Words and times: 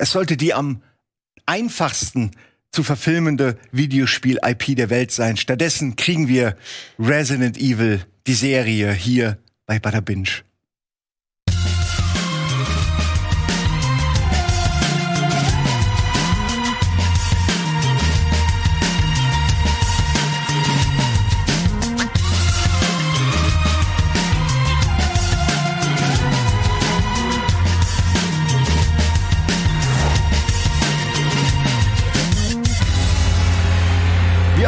Es 0.00 0.10
sollte 0.10 0.36
die 0.36 0.54
am 0.54 0.82
einfachsten 1.46 2.32
zu 2.70 2.82
verfilmende 2.82 3.58
Videospiel-IP 3.72 4.76
der 4.76 4.90
Welt 4.90 5.10
sein. 5.10 5.36
Stattdessen 5.36 5.96
kriegen 5.96 6.28
wir 6.28 6.56
Resident 6.98 7.56
Evil, 7.56 8.04
die 8.26 8.34
Serie, 8.34 8.92
hier 8.92 9.38
bei 9.66 9.78
Bada 9.78 10.00
Binge. 10.00 10.28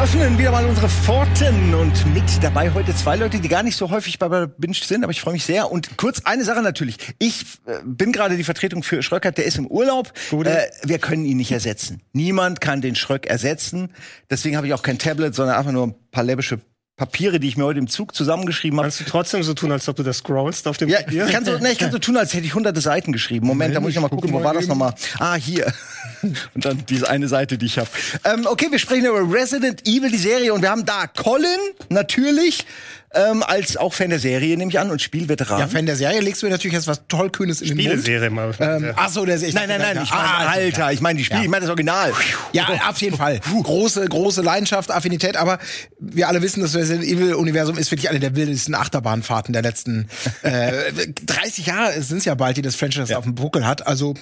Öffnen 0.08 0.38
wieder 0.38 0.52
mal 0.52 0.64
unsere 0.64 0.88
Pforten 0.88 1.74
und 1.74 2.14
mit 2.14 2.42
dabei 2.42 2.72
heute 2.72 2.96
zwei 2.96 3.16
Leute, 3.16 3.40
die 3.40 3.48
gar 3.48 3.62
nicht 3.62 3.76
so 3.76 3.90
häufig 3.90 4.18
bei 4.18 4.46
Binge 4.46 4.74
sind, 4.74 5.02
aber 5.02 5.10
ich 5.10 5.20
freue 5.20 5.34
mich 5.34 5.44
sehr. 5.44 5.70
Und 5.70 5.98
kurz 5.98 6.22
eine 6.24 6.44
Sache 6.44 6.62
natürlich. 6.62 6.96
Ich 7.18 7.44
äh, 7.66 7.80
bin 7.84 8.12
gerade 8.12 8.38
die 8.38 8.44
Vertretung 8.44 8.82
für 8.82 9.02
Schröckert, 9.02 9.36
der 9.36 9.44
ist 9.44 9.58
im 9.58 9.66
Urlaub. 9.66 10.10
Äh, 10.32 10.70
wir 10.82 10.98
können 10.98 11.26
ihn 11.26 11.36
nicht 11.36 11.52
ersetzen. 11.52 12.00
Niemand 12.14 12.62
kann 12.62 12.80
den 12.80 12.94
Schröck 12.94 13.26
ersetzen. 13.26 13.90
Deswegen 14.30 14.56
habe 14.56 14.66
ich 14.66 14.72
auch 14.72 14.82
kein 14.82 14.98
Tablet, 14.98 15.34
sondern 15.34 15.56
einfach 15.56 15.72
nur 15.72 15.88
ein 15.88 15.94
paar 16.10 16.24
läppische 16.24 16.58
Papiere, 16.98 17.38
die 17.38 17.46
ich 17.48 17.56
mir 17.56 17.64
heute 17.64 17.78
im 17.78 17.86
Zug 17.86 18.12
zusammengeschrieben 18.14 18.76
habe. 18.78 18.88
Kannst 18.88 19.00
du 19.00 19.04
trotzdem 19.04 19.42
so 19.44 19.54
tun, 19.54 19.70
als 19.70 19.88
ob 19.88 19.94
du 19.96 20.02
das 20.02 20.18
scrollst 20.18 20.66
auf 20.66 20.76
dem 20.78 20.88
Ja, 20.88 20.98
Papier? 20.98 21.26
ich 21.26 21.32
kann 21.32 21.44
so, 21.44 21.56
nee, 21.58 21.70
ich 21.70 21.78
kann 21.78 21.92
so 21.92 21.98
tun, 21.98 22.16
als 22.16 22.34
hätte 22.34 22.44
ich 22.44 22.54
hunderte 22.54 22.80
Seiten 22.80 23.12
geschrieben. 23.12 23.46
Moment, 23.46 23.74
da 23.74 23.80
muss 23.80 23.90
ich 23.90 23.94
noch 23.94 24.02
mal 24.02 24.08
gucken, 24.08 24.32
wo 24.32 24.42
war 24.42 24.52
das 24.52 24.66
nochmal? 24.66 24.92
Ah, 25.20 25.36
hier. 25.36 25.72
Und 26.54 26.64
dann 26.64 26.84
diese 26.88 27.08
eine 27.08 27.28
Seite, 27.28 27.56
die 27.56 27.66
ich 27.66 27.78
habe. 27.78 27.88
Ähm, 28.24 28.46
okay, 28.46 28.66
wir 28.70 28.80
sprechen 28.80 29.06
über 29.06 29.20
Resident 29.32 29.86
Evil, 29.86 30.10
die 30.10 30.18
Serie. 30.18 30.52
Und 30.52 30.62
wir 30.62 30.70
haben 30.70 30.84
da 30.84 31.06
Colin, 31.06 31.46
natürlich, 31.88 32.66
ähm, 33.14 33.42
als 33.42 33.76
auch 33.76 33.94
Fan 33.94 34.10
der 34.10 34.18
Serie, 34.18 34.56
nehme 34.56 34.70
ich 34.70 34.78
an, 34.78 34.90
und 34.90 35.00
Spielveteran. 35.00 35.60
Ja, 35.60 35.66
Fan 35.68 35.86
der 35.86 35.96
Serie 35.96 36.20
legst 36.20 36.42
du 36.42 36.46
mir 36.46 36.50
natürlich 36.52 36.74
jetzt 36.74 36.86
was 36.86 37.06
tollkühnes 37.08 37.60
in 37.62 37.68
den 37.68 37.76
Mund. 37.76 37.88
Spieleserie 38.02 38.30
mal. 38.30 38.54
Ähm, 38.60 38.92
ach 38.96 39.08
so, 39.08 39.24
der 39.24 39.38
Serie. 39.38 39.54
nein, 39.54 39.68
nein, 39.68 39.80
nein, 39.80 40.00
ich 40.04 40.10
meine, 40.10 40.22
ah, 40.24 40.46
Alter, 40.48 40.92
ich 40.92 41.00
meine 41.00 41.16
die 41.18 41.24
Spiele, 41.24 41.40
Ja. 41.40 41.44
ich 41.44 41.50
meine 41.50 41.62
das 41.62 41.70
Original. 41.70 42.12
Ja, 42.52 42.68
auf 42.88 43.00
jeden 43.00 43.16
Fall. 43.16 43.40
Große, 43.62 44.06
große 44.06 44.42
Leidenschaft, 44.42 44.90
Affinität, 44.90 45.36
aber 45.36 45.58
wir 45.98 46.28
alle 46.28 46.42
wissen, 46.42 46.60
das 46.60 46.74
Resident 46.74 47.04
Evil-Universum 47.06 47.78
ist 47.78 47.90
wirklich 47.90 48.10
eine 48.10 48.20
der 48.20 48.36
wildesten 48.36 48.74
Achterbahnfahrten 48.74 49.52
der 49.52 49.62
letzten 49.62 50.08
äh, 50.42 50.72
30 51.26 51.66
Jahre 51.66 52.02
sind 52.02 52.18
es 52.18 52.24
ja 52.26 52.34
bald, 52.34 52.56
die 52.56 52.62
das 52.62 52.76
Franchise 52.76 53.16
auf 53.16 53.24
dem 53.24 53.34
Buckel 53.34 53.66
hat. 53.66 53.86
Also 53.86 54.14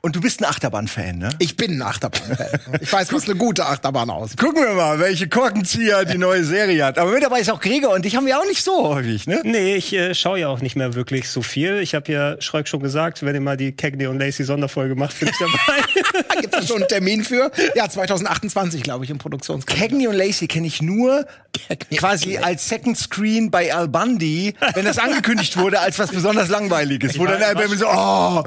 Und 0.00 0.14
du 0.14 0.20
bist 0.20 0.40
ein 0.40 0.44
Achterbahn-Fan, 0.44 1.18
ne? 1.18 1.30
ich 1.40 1.56
bin 1.56 1.72
ein 1.72 1.82
Achterbahn. 1.82 2.38
ich 2.80 2.92
weiß, 2.92 3.12
was 3.12 3.24
eine 3.24 3.34
gute 3.34 3.66
Achterbahn 3.66 4.10
aus. 4.10 4.36
Gucken 4.36 4.62
wir 4.62 4.74
mal, 4.74 5.00
welche 5.00 5.28
Korkenzieher 5.28 6.04
die 6.04 6.18
neue 6.18 6.44
Serie 6.44 6.84
hat. 6.84 6.98
Aber 6.98 7.10
mit 7.10 7.24
dabei 7.24 7.40
ist 7.40 7.50
auch 7.50 7.60
Gregor 7.60 7.94
und 7.94 8.04
dich 8.04 8.14
haben 8.14 8.24
wir 8.24 8.38
auch 8.38 8.44
nicht 8.44 8.62
so 8.62 8.94
häufig, 8.94 9.26
ne? 9.26 9.40
Nee, 9.42 9.74
ich 9.74 9.92
äh, 9.92 10.14
schaue 10.14 10.38
ja 10.38 10.48
auch 10.50 10.60
nicht 10.60 10.76
mehr 10.76 10.94
wirklich 10.94 11.28
so 11.28 11.42
viel. 11.42 11.80
Ich 11.80 11.96
habe 11.96 12.12
ja 12.12 12.40
Schröck 12.40 12.68
schon 12.68 12.78
gesagt, 12.78 13.24
wenn 13.24 13.34
ihr 13.34 13.40
mal 13.40 13.56
die 13.56 13.72
Cagney 13.72 14.06
und 14.06 14.20
Lacey 14.20 14.44
Sonderfolge 14.44 14.94
macht, 14.94 15.18
bin 15.18 15.30
ich 15.30 15.36
dabei. 15.40 15.82
Gibt 16.40 16.56
es 16.56 16.68
schon 16.68 16.78
einen 16.78 16.88
Termin 16.88 17.24
für? 17.24 17.50
Ja, 17.74 17.88
2028, 17.88 18.82
glaube 18.82 19.04
ich, 19.04 19.10
im 19.10 19.18
Produktionskalender. 19.18 19.88
Cagney 19.88 20.08
und 20.08 20.14
Lacey 20.14 20.46
kenne 20.46 20.66
ich 20.66 20.82
nur 20.82 21.26
Cagney 21.68 21.96
quasi 21.98 22.36
als 22.38 22.68
Second 22.68 22.96
Screen 22.96 23.50
bei 23.50 23.74
Al 23.74 23.88
Bundy, 23.88 24.54
wenn 24.74 24.84
das 24.84 24.98
angekündigt 24.98 25.56
wurde 25.56 25.80
als 25.80 25.98
was 25.98 26.10
besonders 26.10 26.48
langweiliges. 26.48 27.18
Wo 27.18 27.26
dann 27.26 27.42
Al 27.42 27.56
so, 27.76 27.86
oh, 27.86 28.44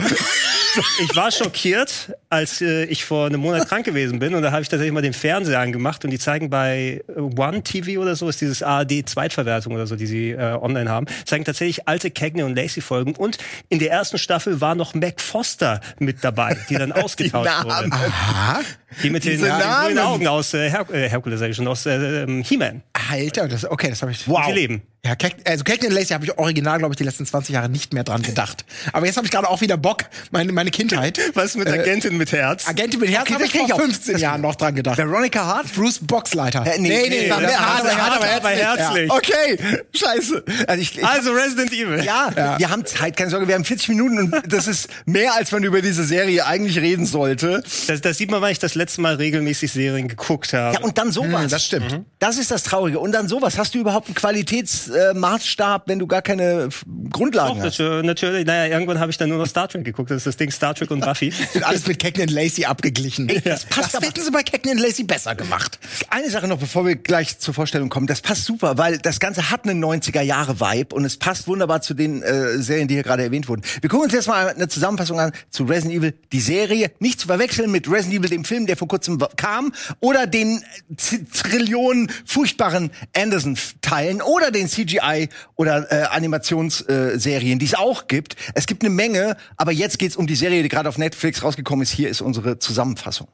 ich 1.04 1.16
war 1.16 1.32
schockiert, 1.32 2.16
als 2.30 2.62
äh, 2.62 2.86
ich 2.86 3.06
vor 3.06 3.26
einem 3.26 3.42
Monat 3.42 3.68
krank 3.68 3.86
gewesen 3.86 4.20
bin 4.20 4.36
und 4.36 4.42
da 4.42 4.52
habe 4.52 4.62
ich 4.62 4.70
tatsächlich 4.70 4.94
mal 4.94 5.02
den 5.02 5.14
Fernseher 5.14 5.60
angemacht 5.60 6.04
und 6.06 6.12
die 6.12 6.20
zeigen 6.20 6.50
bei 6.50 7.04
äh, 7.08 7.20
One 7.20 7.62
TV 7.64 8.02
oder 8.02 8.16
so, 8.16 8.30
ist 8.30 8.42
dieses 8.42 8.64
ARD 8.64 9.08
Zweitverwertung 9.08 9.74
oder 9.74 9.88
so, 9.88 9.96
die 9.96 10.06
sie 10.06 10.32
äh, 10.32 10.58
online 10.62 10.90
haben, 10.90 11.08
zeigen 11.26 11.44
tatsächlich 11.44 11.88
alte 11.88 12.12
Cagney 12.12 12.44
und 12.44 12.56
Lacey 12.56 12.82
Folgen 12.82 13.16
und 13.16 13.38
in 13.70 13.80
der 13.80 13.92
ersten 13.92 14.18
Staffel 14.18 14.62
war 14.62 14.76
noch 14.76 14.94
Mac 14.94 15.20
Foster 15.20 15.82
mit 16.00 16.24
dabei, 16.24 16.58
die 16.70 16.76
dann 16.76 16.92
ausgetauscht 16.92 17.41
Namen. 17.46 17.92
wurde. 17.92 17.92
Aha. 18.12 18.60
Die 19.04 19.10
mit 19.10 19.24
den, 19.26 19.44
äh, 19.44 19.48
den 19.48 19.50
grünen. 19.50 20.00
Augen 20.00 20.28
aus 20.28 20.54
äh, 20.54 20.70
Her 20.70 20.86
äh, 20.92 21.66
aus 21.68 21.86
äh, 21.86 22.24
ähm, 22.24 22.44
He-Man. 22.44 22.82
Alter, 23.10 23.48
das, 23.48 23.66
okay, 23.66 23.90
das 23.90 24.02
habe 24.02 24.12
ich. 24.12 24.28
Wow. 24.28 24.46
Die 24.48 24.54
leben. 24.54 24.82
Ja, 25.04 25.16
also 25.46 25.64
Cagney 25.64 25.88
und 25.88 25.96
Lacey 25.96 26.14
habe 26.14 26.26
ich 26.26 26.38
original, 26.38 26.78
glaube 26.78 26.94
ich, 26.94 26.98
die 26.98 27.04
letzten 27.04 27.26
20 27.26 27.56
Jahre 27.56 27.70
nicht 27.70 27.92
mehr 27.92 28.04
dran 28.04 28.22
gedacht. 28.22 28.66
Aber 28.94 29.08
jetzt 29.08 29.18
habe 29.18 29.26
ich 29.26 29.32
gerade 29.32 29.50
auch 29.50 29.60
wieder 29.60 29.76
Bock, 29.76 30.04
meine, 30.30 30.52
meine 30.52 30.70
Kindheit. 30.70 31.20
Was 31.34 31.56
mit 31.56 31.68
Agentin 31.68 32.18
mit 32.18 32.32
Herz? 32.32 32.68
Agentin 32.68 33.00
mit 33.00 33.10
Herz 33.10 33.24
Okay, 33.24 33.34
habe 33.34 33.46
ich 33.46 33.52
vor 33.52 33.74
auch. 33.74 33.80
15 33.80 34.20
Jahren 34.20 34.42
noch 34.42 34.54
dran 34.54 34.76
gedacht. 34.76 35.00
Veronica 35.00 35.44
Hart? 35.44 35.74
Bruce 35.74 35.98
Boxleiter. 36.04 36.68
Äh, 36.68 36.78
nee, 36.80 37.08
nee, 37.10 37.28
das 37.28 37.40
mehr 37.40 37.50
war 37.50 37.60
hart, 37.60 37.82
aber 37.82 37.96
hart, 37.98 38.38
aber 38.38 38.50
herzlich. 38.50 39.12
Okay, 39.12 39.58
scheiße. 39.96 40.44
Also 40.68 40.82
ich, 40.84 40.96
ich 41.00 41.04
Also 41.04 41.32
Resident 41.32 41.74
Evil. 41.74 42.04
ja, 42.04 42.56
wir 42.60 42.70
haben 42.70 42.86
Zeit, 42.86 43.18
keine 43.18 43.32
Sorge, 43.32 43.48
wir 43.48 43.56
haben 43.56 43.66
40 43.66 43.90
Minuten 43.90 44.20
und 44.20 44.54
das 44.54 44.68
ist 44.68 44.88
mehr, 45.08 45.34
als 45.34 45.52
man 45.52 45.64
über 45.64 45.82
diese 45.82 46.04
Serie 46.04 46.46
eigentlich 46.46 46.78
reden 46.78 47.08
sollte. 47.08 47.64
Das, 47.88 48.02
das 48.02 48.20
sieht 48.20 48.30
man, 48.30 48.42
weil 48.42 48.52
ich 48.52 48.60
das 48.60 48.76
letzte 48.82 49.02
Mal 49.02 49.16
regelmäßig 49.16 49.72
Serien 49.72 50.08
geguckt 50.08 50.54
habe. 50.54 50.76
Ja, 50.76 50.82
und 50.82 50.98
dann 50.98 51.12
sowas. 51.12 51.44
Hm, 51.44 51.50
das 51.50 51.66
stimmt. 51.66 52.02
Das 52.20 52.38
ist 52.38 52.52
das 52.52 52.64
Traurige. 52.64 53.00
Und 53.00 53.12
dann 53.14 53.28
sowas. 53.28 53.58
Hast 53.58 53.74
du 53.76 53.80
überhaupt 53.80 54.08
einen 54.08 54.16
Qualitätsmaßstab, 54.16 55.84
äh, 55.88 55.90
wenn 55.92 56.00
du 56.00 56.08
gar 56.08 56.22
keine 56.22 56.64
f- 56.68 56.86
Grundlagen 57.12 57.60
Doch, 57.60 57.66
hast? 57.66 57.80
natürlich. 57.80 58.46
Naja, 58.46 58.72
irgendwann 58.74 59.00
habe 59.00 59.12
ich 59.12 59.18
dann 59.18 59.30
nur 59.30 59.38
noch 59.38 59.48
Star 59.48 59.68
Trek 59.68 59.84
geguckt. 59.86 60.12
Das 60.12 60.18
ist 60.18 60.28
das 60.28 60.38
Ding 60.38 60.52
Star 60.52 60.74
Trek 60.76 60.92
und 60.92 61.02
Buffy. 61.02 61.34
Alles 61.64 61.88
mit 61.88 62.00
Cagney 62.00 62.24
und 62.24 62.32
Lacey 62.32 62.66
abgeglichen. 62.66 63.28
das 63.44 63.66
passt 63.66 63.88
das 63.90 63.96
aber. 63.96 64.08
hätten 64.08 64.22
sie 64.24 64.32
bei 64.32 64.44
Cagney 64.44 64.72
und 64.72 64.80
Lacey 64.80 65.04
besser 65.04 65.36
gemacht. 65.36 65.80
Eine 66.10 66.30
Sache 66.30 66.48
noch, 66.48 66.58
bevor 66.58 66.86
wir 66.86 66.96
gleich 66.96 67.40
zur 67.40 67.54
Vorstellung 67.54 67.90
kommen. 67.90 68.08
Das 68.08 68.22
passt 68.22 68.46
super, 68.46 68.78
weil 68.78 68.98
das 68.98 69.20
Ganze 69.20 69.50
hat 69.50 69.66
einen 69.68 69.84
90er-Jahre-Vibe 69.84 70.96
und 70.96 71.06
es 71.06 71.18
passt 71.18 71.48
wunderbar 71.48 71.82
zu 71.82 71.94
den 71.94 72.22
äh, 72.24 72.58
Serien, 72.60 72.88
die 72.88 72.96
hier 72.96 73.04
gerade 73.04 73.24
erwähnt 73.24 73.48
wurden. 73.48 73.62
Wir 73.82 73.90
gucken 73.90 74.06
uns 74.06 74.14
jetzt 74.14 74.28
mal 74.28 74.50
eine 74.50 74.68
Zusammenfassung 74.68 75.20
an 75.20 75.32
zu 75.50 75.64
Resident 75.66 76.00
Evil, 76.00 76.14
die 76.32 76.40
Serie. 76.40 76.92
Nicht 77.00 77.20
zu 77.20 77.28
verwechseln 77.28 77.72
mit 77.72 77.90
Resident 77.90 78.20
Evil, 78.20 78.30
dem 78.30 78.46
Film, 78.46 78.66
der 78.72 78.78
vor 78.78 78.88
kurzem 78.88 79.20
kam, 79.36 79.74
oder 80.00 80.28
den 80.28 80.64
äh, 80.90 81.18
Trillionen 81.34 82.10
furchtbaren 82.26 82.92
Anderson-Teilen 83.16 84.22
oder 84.22 84.50
den 84.50 84.68
CGI- 84.68 85.30
oder 85.56 85.92
äh, 85.92 86.04
Animationsserien, 86.06 87.60
die 87.60 87.66
es 87.66 87.76
auch 87.76 88.08
gibt. 88.08 88.38
Es 88.56 88.66
gibt 88.66 88.84
eine 88.84 88.90
Menge, 88.90 89.36
aber 89.58 89.74
jetzt 89.74 90.00
geht's 90.00 90.16
um 90.16 90.26
die 90.26 90.36
Serie, 90.36 90.64
die 90.64 90.70
gerade 90.70 90.88
auf 90.88 90.98
Netflix 90.98 91.44
rausgekommen 91.44 91.84
ist. 91.84 91.92
Hier 91.92 92.10
ist 92.10 92.22
unsere 92.22 92.60
Zusammenfassung. 92.60 93.28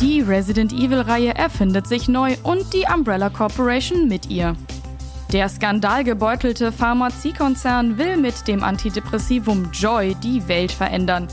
Die 0.00 0.20
Resident 0.20 0.72
Evil-Reihe 0.72 1.34
erfindet 1.34 1.86
sich 1.86 2.08
neu 2.08 2.34
und 2.42 2.72
die 2.72 2.84
Umbrella 2.92 3.30
Corporation 3.30 4.08
mit 4.08 4.30
ihr. 4.30 4.56
Der 5.32 5.50
skandalgebeutelte 5.50 6.72
Pharmaziekonzern 6.72 7.98
will 7.98 8.16
mit 8.16 8.48
dem 8.48 8.64
Antidepressivum 8.64 9.70
Joy 9.72 10.14
die 10.14 10.48
Welt 10.48 10.72
verändern. 10.72 11.28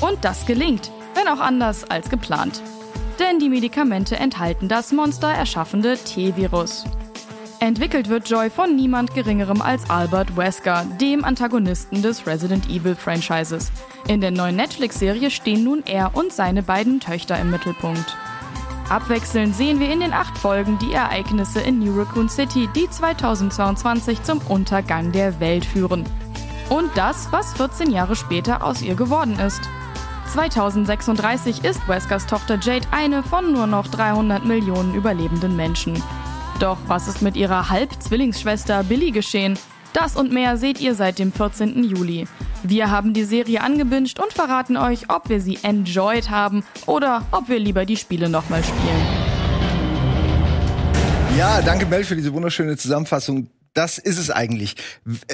Und 0.00 0.24
das 0.24 0.46
gelingt, 0.46 0.92
wenn 1.14 1.26
auch 1.26 1.40
anders 1.40 1.82
als 1.90 2.08
geplant. 2.08 2.62
Denn 3.18 3.40
die 3.40 3.48
Medikamente 3.48 4.16
enthalten 4.16 4.68
das 4.68 4.92
monstererschaffende 4.92 5.98
T-Virus. 5.98 6.84
Entwickelt 7.58 8.08
wird 8.08 8.28
Joy 8.28 8.50
von 8.50 8.76
niemand 8.76 9.14
Geringerem 9.14 9.62
als 9.62 9.88
Albert 9.90 10.36
Wesker, 10.36 10.84
dem 11.00 11.24
Antagonisten 11.24 12.02
des 12.02 12.26
Resident 12.26 12.68
Evil 12.68 12.94
Franchises. 12.94 13.72
In 14.06 14.20
der 14.20 14.30
neuen 14.30 14.56
Netflix-Serie 14.56 15.30
stehen 15.30 15.64
nun 15.64 15.82
er 15.86 16.14
und 16.14 16.32
seine 16.32 16.62
beiden 16.62 17.00
Töchter 17.00 17.40
im 17.40 17.50
Mittelpunkt. 17.50 18.16
Abwechselnd 18.88 19.56
sehen 19.56 19.80
wir 19.80 19.90
in 19.90 20.00
den 20.00 20.12
acht 20.12 20.36
Folgen 20.36 20.78
die 20.78 20.92
Ereignisse 20.92 21.60
in 21.60 21.78
New 21.78 21.98
Raccoon 21.98 22.28
City, 22.28 22.68
die 22.74 22.88
2022 22.88 24.22
zum 24.22 24.38
Untergang 24.48 25.10
der 25.10 25.40
Welt 25.40 25.64
führen. 25.64 26.04
Und 26.68 26.90
das, 26.94 27.28
was 27.30 27.54
14 27.54 27.90
Jahre 27.90 28.14
später 28.14 28.62
aus 28.62 28.82
ihr 28.82 28.94
geworden 28.94 29.38
ist. 29.38 29.62
2036 30.32 31.64
ist 31.64 31.86
Weskers 31.88 32.26
Tochter 32.26 32.58
Jade 32.60 32.86
eine 32.90 33.22
von 33.22 33.52
nur 33.52 33.66
noch 33.66 33.86
300 33.86 34.44
Millionen 34.44 34.94
überlebenden 34.94 35.56
Menschen. 35.56 36.02
Doch 36.60 36.78
was 36.86 37.08
ist 37.08 37.22
mit 37.22 37.36
ihrer 37.36 37.70
Halb-Zwillingsschwester 37.70 38.84
Billy 38.84 39.10
geschehen? 39.10 39.58
Das 39.94 40.16
und 40.16 40.32
mehr 40.32 40.56
seht 40.56 40.80
ihr 40.80 40.96
seit 40.96 41.20
dem 41.20 41.32
14. 41.32 41.84
Juli. 41.84 42.26
Wir 42.64 42.90
haben 42.90 43.14
die 43.14 43.22
Serie 43.22 43.60
angebinged 43.60 44.18
und 44.18 44.32
verraten 44.32 44.76
euch, 44.76 45.08
ob 45.08 45.28
wir 45.28 45.40
sie 45.40 45.60
enjoyed 45.62 46.30
haben 46.30 46.64
oder 46.86 47.24
ob 47.30 47.48
wir 47.48 47.60
lieber 47.60 47.86
die 47.86 47.96
Spiele 47.96 48.28
nochmal 48.28 48.64
spielen. 48.64 49.06
Ja, 51.38 51.62
danke 51.62 51.86
Mel 51.86 52.02
für 52.02 52.16
diese 52.16 52.32
wunderschöne 52.32 52.76
Zusammenfassung. 52.76 53.46
Das 53.72 53.98
ist 53.98 54.18
es 54.18 54.30
eigentlich. 54.30 54.74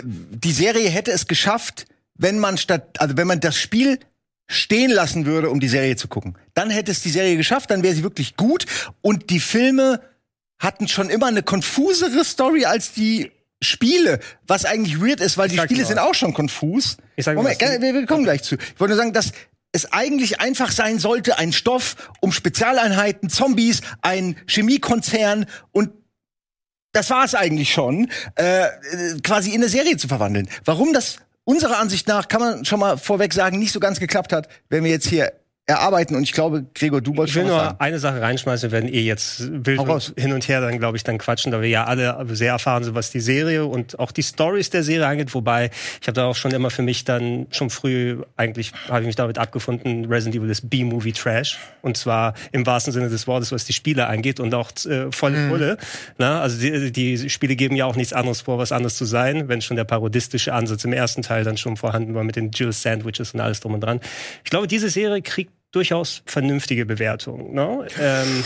Die 0.02 0.52
Serie 0.52 0.90
hätte 0.90 1.10
es 1.10 1.26
geschafft, 1.26 1.86
wenn 2.18 2.38
man 2.38 2.58
statt, 2.58 3.00
also 3.00 3.16
wenn 3.16 3.26
man 3.26 3.40
das 3.40 3.56
Spiel 3.56 3.98
stehen 4.46 4.90
lassen 4.90 5.24
würde, 5.24 5.48
um 5.48 5.60
die 5.60 5.68
Serie 5.68 5.96
zu 5.96 6.06
gucken. 6.06 6.36
Dann 6.52 6.68
hätte 6.68 6.90
es 6.90 7.00
die 7.00 7.10
Serie 7.10 7.38
geschafft, 7.38 7.70
dann 7.70 7.82
wäre 7.82 7.94
sie 7.94 8.02
wirklich 8.02 8.36
gut. 8.36 8.66
Und 9.00 9.30
die 9.30 9.40
Filme 9.40 10.02
hatten 10.58 10.86
schon 10.86 11.08
immer 11.08 11.28
eine 11.28 11.42
konfusere 11.42 12.26
Story 12.26 12.66
als 12.66 12.92
die 12.92 13.30
Spiele, 13.62 14.20
was 14.46 14.64
eigentlich 14.64 15.00
weird 15.00 15.20
ist, 15.20 15.36
weil 15.36 15.48
die 15.48 15.58
Spiele 15.58 15.84
sind 15.84 15.98
auch 15.98 16.14
schon 16.14 16.32
konfus. 16.32 16.96
Ich 17.16 17.24
sag 17.24 17.36
Moment, 17.36 17.60
was. 17.60 17.80
wir, 17.80 17.94
wir 17.94 18.06
kommen 18.06 18.24
gleich 18.24 18.42
zu. 18.42 18.56
Ich 18.56 18.80
wollte 18.80 18.94
nur 18.94 18.98
sagen, 18.98 19.12
dass 19.12 19.32
es 19.72 19.92
eigentlich 19.92 20.40
einfach 20.40 20.72
sein 20.72 20.98
sollte, 20.98 21.38
ein 21.38 21.52
Stoff 21.52 22.10
um 22.20 22.32
Spezialeinheiten, 22.32 23.28
Zombies, 23.28 23.82
ein 24.02 24.36
Chemiekonzern 24.46 25.46
und 25.72 25.90
das 26.92 27.10
war 27.10 27.24
es 27.24 27.34
eigentlich 27.34 27.72
schon, 27.72 28.10
äh, 28.36 28.64
äh, 28.64 28.68
quasi 29.22 29.50
in 29.50 29.56
eine 29.56 29.68
Serie 29.68 29.96
zu 29.96 30.08
verwandeln. 30.08 30.48
Warum 30.64 30.92
das 30.92 31.18
unserer 31.44 31.78
Ansicht 31.78 32.08
nach, 32.08 32.28
kann 32.28 32.40
man 32.40 32.64
schon 32.64 32.80
mal 32.80 32.96
vorweg 32.96 33.32
sagen, 33.32 33.58
nicht 33.58 33.72
so 33.72 33.78
ganz 33.80 34.00
geklappt 34.00 34.32
hat, 34.32 34.48
wenn 34.68 34.82
wir 34.82 34.90
jetzt 34.90 35.06
hier 35.06 35.32
erarbeiten. 35.70 36.14
Und 36.14 36.22
ich 36.22 36.32
glaube, 36.32 36.64
Gregor, 36.74 37.00
du 37.00 37.16
wolltest 37.16 37.36
Ich 37.36 37.42
will 37.42 37.48
nur 37.48 37.58
sagen. 37.60 37.76
eine 37.78 37.98
Sache 37.98 38.20
reinschmeißen, 38.20 38.70
wir 38.70 38.72
werden 38.72 38.92
eh 38.92 39.00
jetzt 39.00 39.48
wild 39.64 39.80
hin 40.16 40.32
und 40.32 40.46
her 40.48 40.60
dann, 40.60 40.78
glaube 40.78 40.96
ich, 40.96 41.04
dann 41.04 41.18
quatschen, 41.18 41.52
da 41.52 41.60
wir 41.62 41.68
ja 41.68 41.84
alle 41.84 42.24
sehr 42.32 42.52
erfahren 42.52 42.84
sind, 42.84 42.94
was 42.94 43.10
die 43.10 43.20
Serie 43.20 43.64
und 43.64 43.98
auch 43.98 44.12
die 44.12 44.22
Stories 44.22 44.70
der 44.70 44.82
Serie 44.82 45.06
angeht. 45.06 45.34
Wobei, 45.34 45.70
ich 46.00 46.06
habe 46.08 46.14
da 46.14 46.26
auch 46.26 46.36
schon 46.36 46.52
immer 46.52 46.70
für 46.70 46.82
mich 46.82 47.04
dann 47.04 47.46
schon 47.50 47.70
früh, 47.70 48.18
eigentlich 48.36 48.72
habe 48.88 49.00
ich 49.00 49.06
mich 49.06 49.16
damit 49.16 49.38
abgefunden, 49.38 50.06
Resident 50.06 50.36
Evil 50.36 50.50
ist 50.50 50.68
B-Movie 50.68 51.12
Trash. 51.12 51.58
Und 51.82 51.96
zwar 51.96 52.34
im 52.52 52.66
wahrsten 52.66 52.92
Sinne 52.92 53.08
des 53.08 53.26
Wortes, 53.26 53.52
was 53.52 53.64
die 53.64 53.72
Spiele 53.72 54.06
angeht 54.06 54.40
und 54.40 54.54
auch 54.54 54.70
äh, 54.86 55.10
volle 55.10 55.38
Mhm. 55.38 55.48
Pulle. 55.50 55.76
Na, 56.18 56.40
also 56.40 56.60
die, 56.60 56.92
die 56.92 57.30
Spiele 57.30 57.56
geben 57.56 57.76
ja 57.76 57.86
auch 57.86 57.96
nichts 57.96 58.12
anderes 58.12 58.40
vor, 58.42 58.58
was 58.58 58.72
anderes 58.72 58.96
zu 58.96 59.04
sein, 59.04 59.48
wenn 59.48 59.60
schon 59.62 59.76
der 59.76 59.84
parodistische 59.84 60.52
Ansatz 60.52 60.84
im 60.84 60.92
ersten 60.92 61.22
Teil 61.22 61.44
dann 61.44 61.56
schon 61.56 61.76
vorhanden 61.76 62.14
war 62.14 62.24
mit 62.24 62.36
den 62.36 62.50
Jill 62.50 62.72
Sandwiches 62.72 63.32
und 63.32 63.40
alles 63.40 63.60
drum 63.60 63.74
und 63.74 63.80
dran. 63.80 64.00
Ich 64.44 64.50
glaube, 64.50 64.66
diese 64.66 64.88
Serie 64.90 65.22
kriegt 65.22 65.52
durchaus 65.72 66.22
vernünftige 66.26 66.86
Bewertungen. 66.86 67.54
Ne? 67.54 67.86
Ähm, 68.00 68.44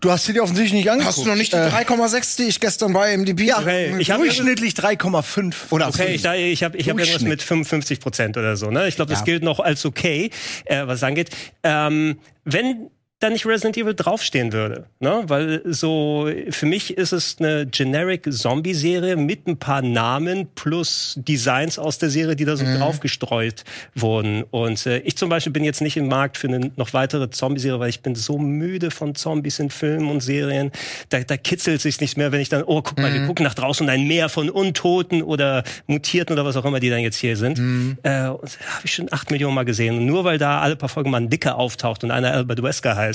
Du 0.00 0.12
hast 0.12 0.26
sie 0.26 0.32
dir 0.32 0.44
offensichtlich 0.44 0.74
nicht 0.74 0.88
angeguckt. 0.88 1.16
Hast 1.16 1.24
du 1.24 1.28
noch 1.28 1.34
nicht 1.34 1.52
die 1.52 1.56
Äh, 1.56 1.70
3,6, 1.70 2.36
die 2.36 2.44
ich 2.44 2.60
gestern 2.60 2.92
bei 2.92 3.16
MDB 3.16 3.46
ja, 3.46 3.58
Okay, 3.58 3.96
ich 3.98 4.12
hab- 4.12 4.18
durchschnittlich 4.18 4.74
3,5. 4.74 5.54
Oder 5.70 5.88
Okay, 5.88 6.14
ich, 6.14 6.22
sag- 6.22 6.38
ich 6.38 6.62
habe 6.62 6.76
ich 6.76 6.88
hab 6.88 6.96
irgendwas 7.00 7.22
mit 7.22 7.42
55 7.42 7.98
Prozent 7.98 8.36
oder 8.36 8.56
so. 8.56 8.70
Ne? 8.70 8.86
Ich 8.86 8.94
glaube, 8.94 9.10
das 9.10 9.20
Ja. 9.20 9.24
gilt 9.24 9.42
noch 9.42 9.58
als 9.58 9.84
okay, 9.84 10.30
äh, 10.66 10.86
was 10.86 10.98
es 10.98 11.02
angeht. 11.02 11.30
Ähm, 11.64 12.20
wenn 12.44 12.90
da 13.20 13.30
nicht 13.30 13.46
Resident 13.46 13.76
Evil 13.76 13.94
draufstehen 13.94 14.52
würde, 14.52 14.86
ne? 15.00 15.24
weil 15.26 15.62
so 15.64 16.30
für 16.50 16.66
mich 16.66 16.96
ist 16.96 17.12
es 17.12 17.36
eine 17.40 17.66
generic 17.66 18.32
Zombie-Serie 18.32 19.16
mit 19.16 19.48
ein 19.48 19.58
paar 19.58 19.82
Namen 19.82 20.46
plus 20.54 21.14
Designs 21.16 21.80
aus 21.80 21.98
der 21.98 22.10
Serie, 22.10 22.36
die 22.36 22.44
da 22.44 22.56
so 22.56 22.64
draufgestreut 22.64 23.64
wurden. 23.96 24.44
Und 24.44 24.86
äh, 24.86 24.98
ich 25.00 25.16
zum 25.16 25.30
Beispiel 25.30 25.52
bin 25.52 25.64
jetzt 25.64 25.80
nicht 25.80 25.96
im 25.96 26.06
Markt 26.06 26.38
für 26.38 26.46
eine 26.46 26.70
noch 26.76 26.92
weitere 26.92 27.28
Zombie-Serie, 27.28 27.80
weil 27.80 27.90
ich 27.90 28.02
bin 28.02 28.14
so 28.14 28.38
müde 28.38 28.92
von 28.92 29.16
Zombies 29.16 29.58
in 29.58 29.70
Filmen 29.70 30.10
und 30.10 30.20
Serien. 30.20 30.70
Da, 31.08 31.18
da 31.20 31.36
kitzelt 31.36 31.80
sich 31.80 32.00
nicht 32.00 32.16
mehr, 32.16 32.30
wenn 32.30 32.40
ich 32.40 32.50
dann, 32.50 32.62
oh, 32.62 32.82
guck 32.82 33.00
mal, 33.00 33.12
wir 33.12 33.26
gucken 33.26 33.44
nach 33.44 33.54
draußen 33.54 33.84
und 33.84 33.90
ein 33.90 34.06
Meer 34.06 34.28
von 34.28 34.48
Untoten 34.48 35.22
oder 35.22 35.64
Mutierten 35.88 36.34
oder 36.34 36.44
was 36.44 36.56
auch 36.56 36.64
immer, 36.64 36.78
die 36.78 36.90
dann 36.90 37.00
jetzt 37.00 37.16
hier 37.16 37.36
sind. 37.36 37.58
Äh, 38.04 38.10
habe 38.10 38.40
ich 38.84 38.94
schon 38.94 39.12
acht 39.12 39.32
Millionen 39.32 39.56
Mal 39.56 39.64
gesehen. 39.64 39.98
Und 39.98 40.06
nur 40.06 40.22
weil 40.22 40.38
da 40.38 40.60
alle 40.60 40.76
paar 40.76 40.88
Folgen 40.88 41.10
mal 41.10 41.20
ein 41.20 41.30
Dicker 41.30 41.56
auftaucht 41.56 42.04
und 42.04 42.12
einer 42.12 42.32
Albert 42.32 42.62
Wesker 42.62 42.94
heißt, 42.94 43.07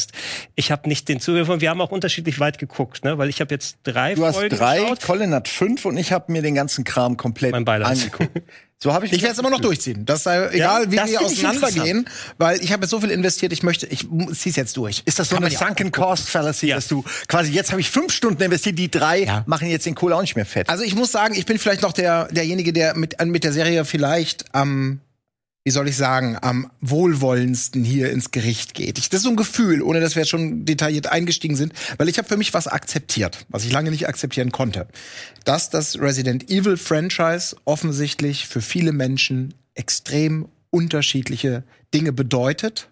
ich 0.55 0.71
habe 0.71 0.87
nicht 0.89 1.07
den 1.09 1.19
Zugriff 1.19 1.49
und 1.49 1.61
wir 1.61 1.69
haben 1.69 1.81
auch 1.81 1.91
unterschiedlich 1.91 2.39
weit 2.39 2.57
geguckt, 2.57 3.03
ne? 3.03 3.17
weil 3.17 3.29
ich 3.29 3.41
habe 3.41 3.53
jetzt 3.53 3.77
drei 3.83 4.15
Du 4.15 4.25
hast 4.25 4.35
Folgen 4.35 4.55
drei, 4.55 4.79
geschaut. 4.81 5.01
Colin 5.01 5.33
hat 5.33 5.47
fünf 5.47 5.85
und 5.85 5.97
ich 5.97 6.11
habe 6.11 6.31
mir 6.31 6.41
den 6.41 6.55
ganzen 6.55 6.83
Kram 6.83 7.17
komplett 7.17 7.51
Mein 7.51 7.65
Beileid. 7.65 7.91
angeguckt. 7.91 8.41
So 8.79 8.93
habe 8.93 9.05
ich 9.05 9.13
Ich 9.13 9.21
werde 9.21 9.31
es 9.31 9.39
immer 9.39 9.49
noch 9.49 9.61
durchziehen. 9.61 10.03
Das 10.05 10.23
sei 10.23 10.45
egal, 10.49 10.91
wie 10.91 10.97
das 10.97 11.09
wir 11.09 11.21
auseinandergehen, 11.21 12.05
weil 12.37 12.61
ich 12.61 12.73
habe 12.73 12.83
jetzt 12.83 12.89
so 12.89 12.99
viel 12.99 13.11
investiert, 13.11 13.53
ich 13.53 13.63
möchte, 13.63 13.85
ich 13.87 14.05
zieh's 14.33 14.57
jetzt 14.57 14.75
durch. 14.75 15.03
Ist 15.05 15.19
das 15.19 15.29
so 15.29 15.35
Kann 15.35 15.45
eine 15.45 15.53
ja 15.53 15.59
Sunken 15.59 15.89
Cost 15.93 16.29
Fallacy, 16.29 16.67
Ja. 16.67 16.75
dass 16.75 16.89
du 16.89 17.01
quasi 17.29 17.53
jetzt 17.53 17.71
habe 17.71 17.79
ich 17.79 17.89
fünf 17.89 18.11
Stunden 18.11 18.43
investiert, 18.43 18.77
die 18.77 18.91
drei 18.91 19.23
Ja. 19.23 19.43
machen 19.47 19.69
jetzt 19.69 19.85
den 19.85 19.95
Kohle 19.95 20.17
auch 20.17 20.21
nicht 20.21 20.35
mehr 20.35 20.45
fett. 20.45 20.67
Also 20.67 20.83
ich 20.83 20.95
muss 20.95 21.13
sagen, 21.13 21.33
ich 21.33 21.45
bin 21.45 21.59
vielleicht 21.59 21.81
noch 21.81 21.93
der 21.93 22.27
derjenige, 22.33 22.73
der 22.73 22.93
mit 22.97 23.15
mit 23.25 23.45
der 23.45 23.53
Serie 23.53 23.85
vielleicht 23.85 24.53
am 24.53 24.99
wie 25.63 25.71
soll 25.71 25.88
ich 25.88 25.95
sagen, 25.95 26.38
am 26.42 26.69
wohlwollendsten 26.81 27.86
hier 27.86 28.12
ins 28.12 28.31
Gericht 28.31 28.74
geht. 28.74 28.98
Ich, 28.98 29.10
das 29.10 29.19
ist 29.19 29.24
so 29.24 29.30
ein 29.30 29.38
Gefühl, 29.38 29.81
ohne 29.81 30.01
dass 30.01 30.15
wir 30.15 30.21
jetzt 30.21 30.30
schon 30.30 30.65
detailliert 30.65 31.07
eingestiegen 31.07 31.56
sind, 31.56 31.74
weil 31.98 32.10
ich 32.10 32.18
habe 32.18 32.27
für 32.27 32.36
mich 32.36 32.54
was 32.54 32.68
akzeptiert, 32.68 33.45
was 33.48 33.63
ich 33.63 33.71
lange 33.71 33.89
nicht 33.89 34.07
akzeptieren 34.07 34.51
konnte. 34.51 34.88
Dass 35.45 35.69
das 35.69 36.00
Resident 36.00 36.50
Evil 36.50 36.75
Franchise 36.75 37.56
offensichtlich 37.63 38.48
für 38.48 38.62
viele 38.62 38.92
Menschen 38.92 39.54
extrem 39.74 40.50
unterschiedliche 40.69 41.63
Dinge 41.94 42.12
bedeutet 42.12 42.89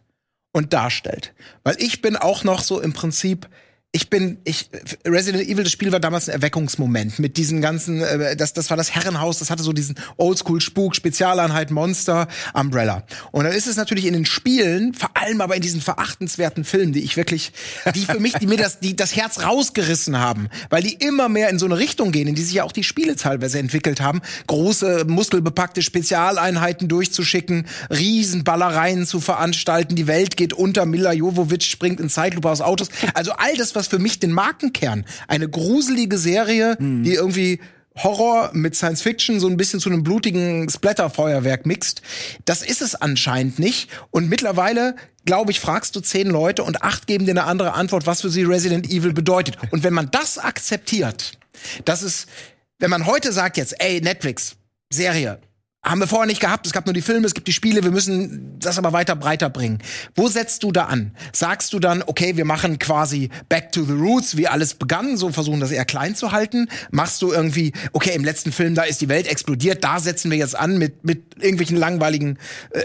und 0.54 0.72
darstellt. 0.72 1.34
Weil 1.64 1.76
ich 1.80 2.02
bin 2.02 2.16
auch 2.16 2.44
noch 2.44 2.62
so 2.62 2.80
im 2.80 2.94
Prinzip, 2.94 3.50
ich 3.94 4.10
bin, 4.10 4.38
ich, 4.46 4.70
Resident 5.06 5.44
Evil, 5.44 5.66
das 5.66 5.74
Spiel 5.74 5.92
war 5.92 6.00
damals 6.00 6.30
ein 6.30 6.36
Erweckungsmoment 6.36 7.20
mit 7.20 7.36
diesen 7.36 7.60
ganzen, 7.60 8.02
äh, 8.02 8.38
das, 8.38 8.54
das 8.54 8.70
war 8.70 8.78
das 8.78 8.96
Herrenhaus, 8.96 9.40
das 9.40 9.50
hatte 9.50 9.64
so 9.64 9.74
diesen 9.74 9.96
Oldschool-Spuk, 10.16 10.96
Spezialeinheit, 10.96 11.72
Monster, 11.72 12.30
Umbrella. 12.54 13.04
Und 13.32 13.44
dann 13.44 13.52
ist 13.52 13.68
es 13.68 13.76
natürlich 13.76 14.06
in 14.06 14.14
den 14.14 14.26
Spielen, 14.26 14.94
vor 14.94 15.10
allem 15.16 15.42
aber 15.42 15.58
in 15.58 15.62
diesen 15.62 15.82
verachtenswerten 15.82 16.64
Filmen, 16.64 16.94
die 16.94 17.02
ich 17.02 17.18
wirklich, 17.18 17.52
die 17.94 18.06
für 18.06 18.22
mich, 18.22 18.32
die 18.34 18.48
mir 18.48 18.56
das, 18.56 18.80
die 18.80 18.96
das 18.96 19.14
Herz 19.18 19.44
rausgerissen 19.44 20.18
haben, 20.18 20.48
weil 20.70 20.84
die 20.84 20.94
immer 20.94 21.28
mehr 21.28 21.50
in 21.50 21.60
so 21.60 21.66
eine 21.66 21.78
Richtung 21.78 22.14
gehen, 22.14 22.30
in 22.30 22.36
die 22.36 22.44
sich 22.44 22.54
ja 22.54 22.64
auch 22.64 22.72
die 22.72 22.86
Spiele 22.86 23.18
teilweise 23.18 23.60
entwickelt 23.60 24.00
haben, 24.00 24.22
große, 24.48 25.04
muskelbepackte 25.06 25.82
Spezialeinheiten 25.82 26.88
durchzuschicken, 26.88 27.68
Riesenballereien 27.90 29.06
zu 29.06 29.20
veranstalten, 29.20 29.98
die 29.98 30.08
Welt 30.08 30.38
geht 30.38 30.54
unter, 30.54 30.86
Mila 30.86 31.12
Jovovich 31.12 31.70
springt 31.70 32.00
in 32.00 32.10
Zeitlupe 32.10 32.50
aus 32.50 32.62
Autos. 32.62 32.88
Also 33.14 33.34
all 33.34 33.58
das, 33.58 33.76
was 33.76 33.81
für 33.88 34.00
mich 34.00 34.20
den 34.20 34.32
Markenkern, 34.32 35.06
eine 35.28 35.50
gruselige 35.50 36.18
Serie, 36.18 36.78
die 36.80 37.14
irgendwie 37.14 37.60
Horror 37.98 38.52
mit 38.54 38.76
Science 38.76 39.02
Fiction 39.02 39.40
so 39.40 39.48
ein 39.48 39.58
bisschen 39.58 39.80
zu 39.80 39.90
einem 39.90 40.04
blutigen 40.04 40.70
Splatterfeuerwerk 40.70 41.66
mixt. 41.66 42.02
Das 42.46 42.62
ist 42.62 42.82
es 42.82 42.96
anscheinend 42.96 43.60
nicht. 43.60 43.90
Und 44.12 44.30
mittlerweile, 44.30 44.96
glaube 45.26 45.52
ich, 45.52 45.60
fragst 45.60 45.96
du 45.96 46.00
zehn 46.00 46.28
Leute 46.28 46.64
und 46.64 46.84
acht 46.84 47.06
geben 47.06 47.26
dir 47.26 47.32
eine 47.32 47.44
andere 47.44 47.74
Antwort, 47.74 48.08
was 48.08 48.22
für 48.22 48.30
sie 48.30 48.44
Resident 48.44 48.90
Evil 48.90 49.14
bedeutet. 49.14 49.58
Und 49.72 49.84
wenn 49.84 49.94
man 49.94 50.10
das 50.10 50.38
akzeptiert, 50.38 51.34
das 51.84 52.02
ist, 52.02 52.28
wenn 52.80 52.90
man 52.90 53.06
heute 53.06 53.34
sagt 53.34 53.58
jetzt, 53.58 53.76
ey, 53.80 54.00
Netflix, 54.00 54.56
Serie, 54.90 55.40
haben 55.84 56.00
wir 56.00 56.08
vorher 56.08 56.28
nicht 56.28 56.42
gehabt. 56.42 56.68
Es 56.68 56.74
gab 56.74 56.86
nur 56.86 56.94
die 56.94 57.02
Filme, 57.02 57.26
es 57.26 57.34
gibt 57.34 57.48
die 57.48 57.54
Spiele. 57.54 57.84
Wir 57.84 57.90
müssen 57.90 58.60
das 58.60 58.78
aber 58.78 58.94
weiter 58.94 59.16
breiter 59.16 59.50
bringen. 59.50 59.80
Wo 60.16 60.28
setzt 60.28 60.62
du 60.62 60.72
da 60.72 60.86
an? 60.86 61.12
Sagst 61.34 61.74
du 61.74 61.80
dann, 61.80 62.04
okay, 62.06 62.38
wir 62.38 62.46
machen 62.46 62.78
quasi 62.78 63.30
Back 63.50 63.72
to 63.72 63.84
the 63.84 63.94
Roots, 63.94 64.38
wie 64.38 64.48
alles 64.48 64.76
begann, 64.76 65.18
so 65.18 65.32
versuchen 65.32 65.60
das 65.60 65.72
eher 65.72 65.86
klein 65.86 66.16
zu 66.16 66.32
halten? 66.32 66.70
Machst 66.92 67.22
du 67.24 67.32
irgendwie, 67.32 67.74
okay, 67.94 68.14
im 68.14 68.24
letzten 68.24 68.52
Film, 68.52 68.76
da 68.76 68.84
ist 68.84 69.02
die 69.02 69.10
Welt 69.10 69.28
explodiert, 69.28 69.84
da 69.84 70.00
setzen 70.00 70.30
wir 70.30 70.38
jetzt 70.38 70.56
an 70.56 70.78
mit, 70.78 71.04
mit 71.04 71.36
irgendwelchen 71.42 71.78
langweiligen 71.78 72.38
äh, 72.72 72.84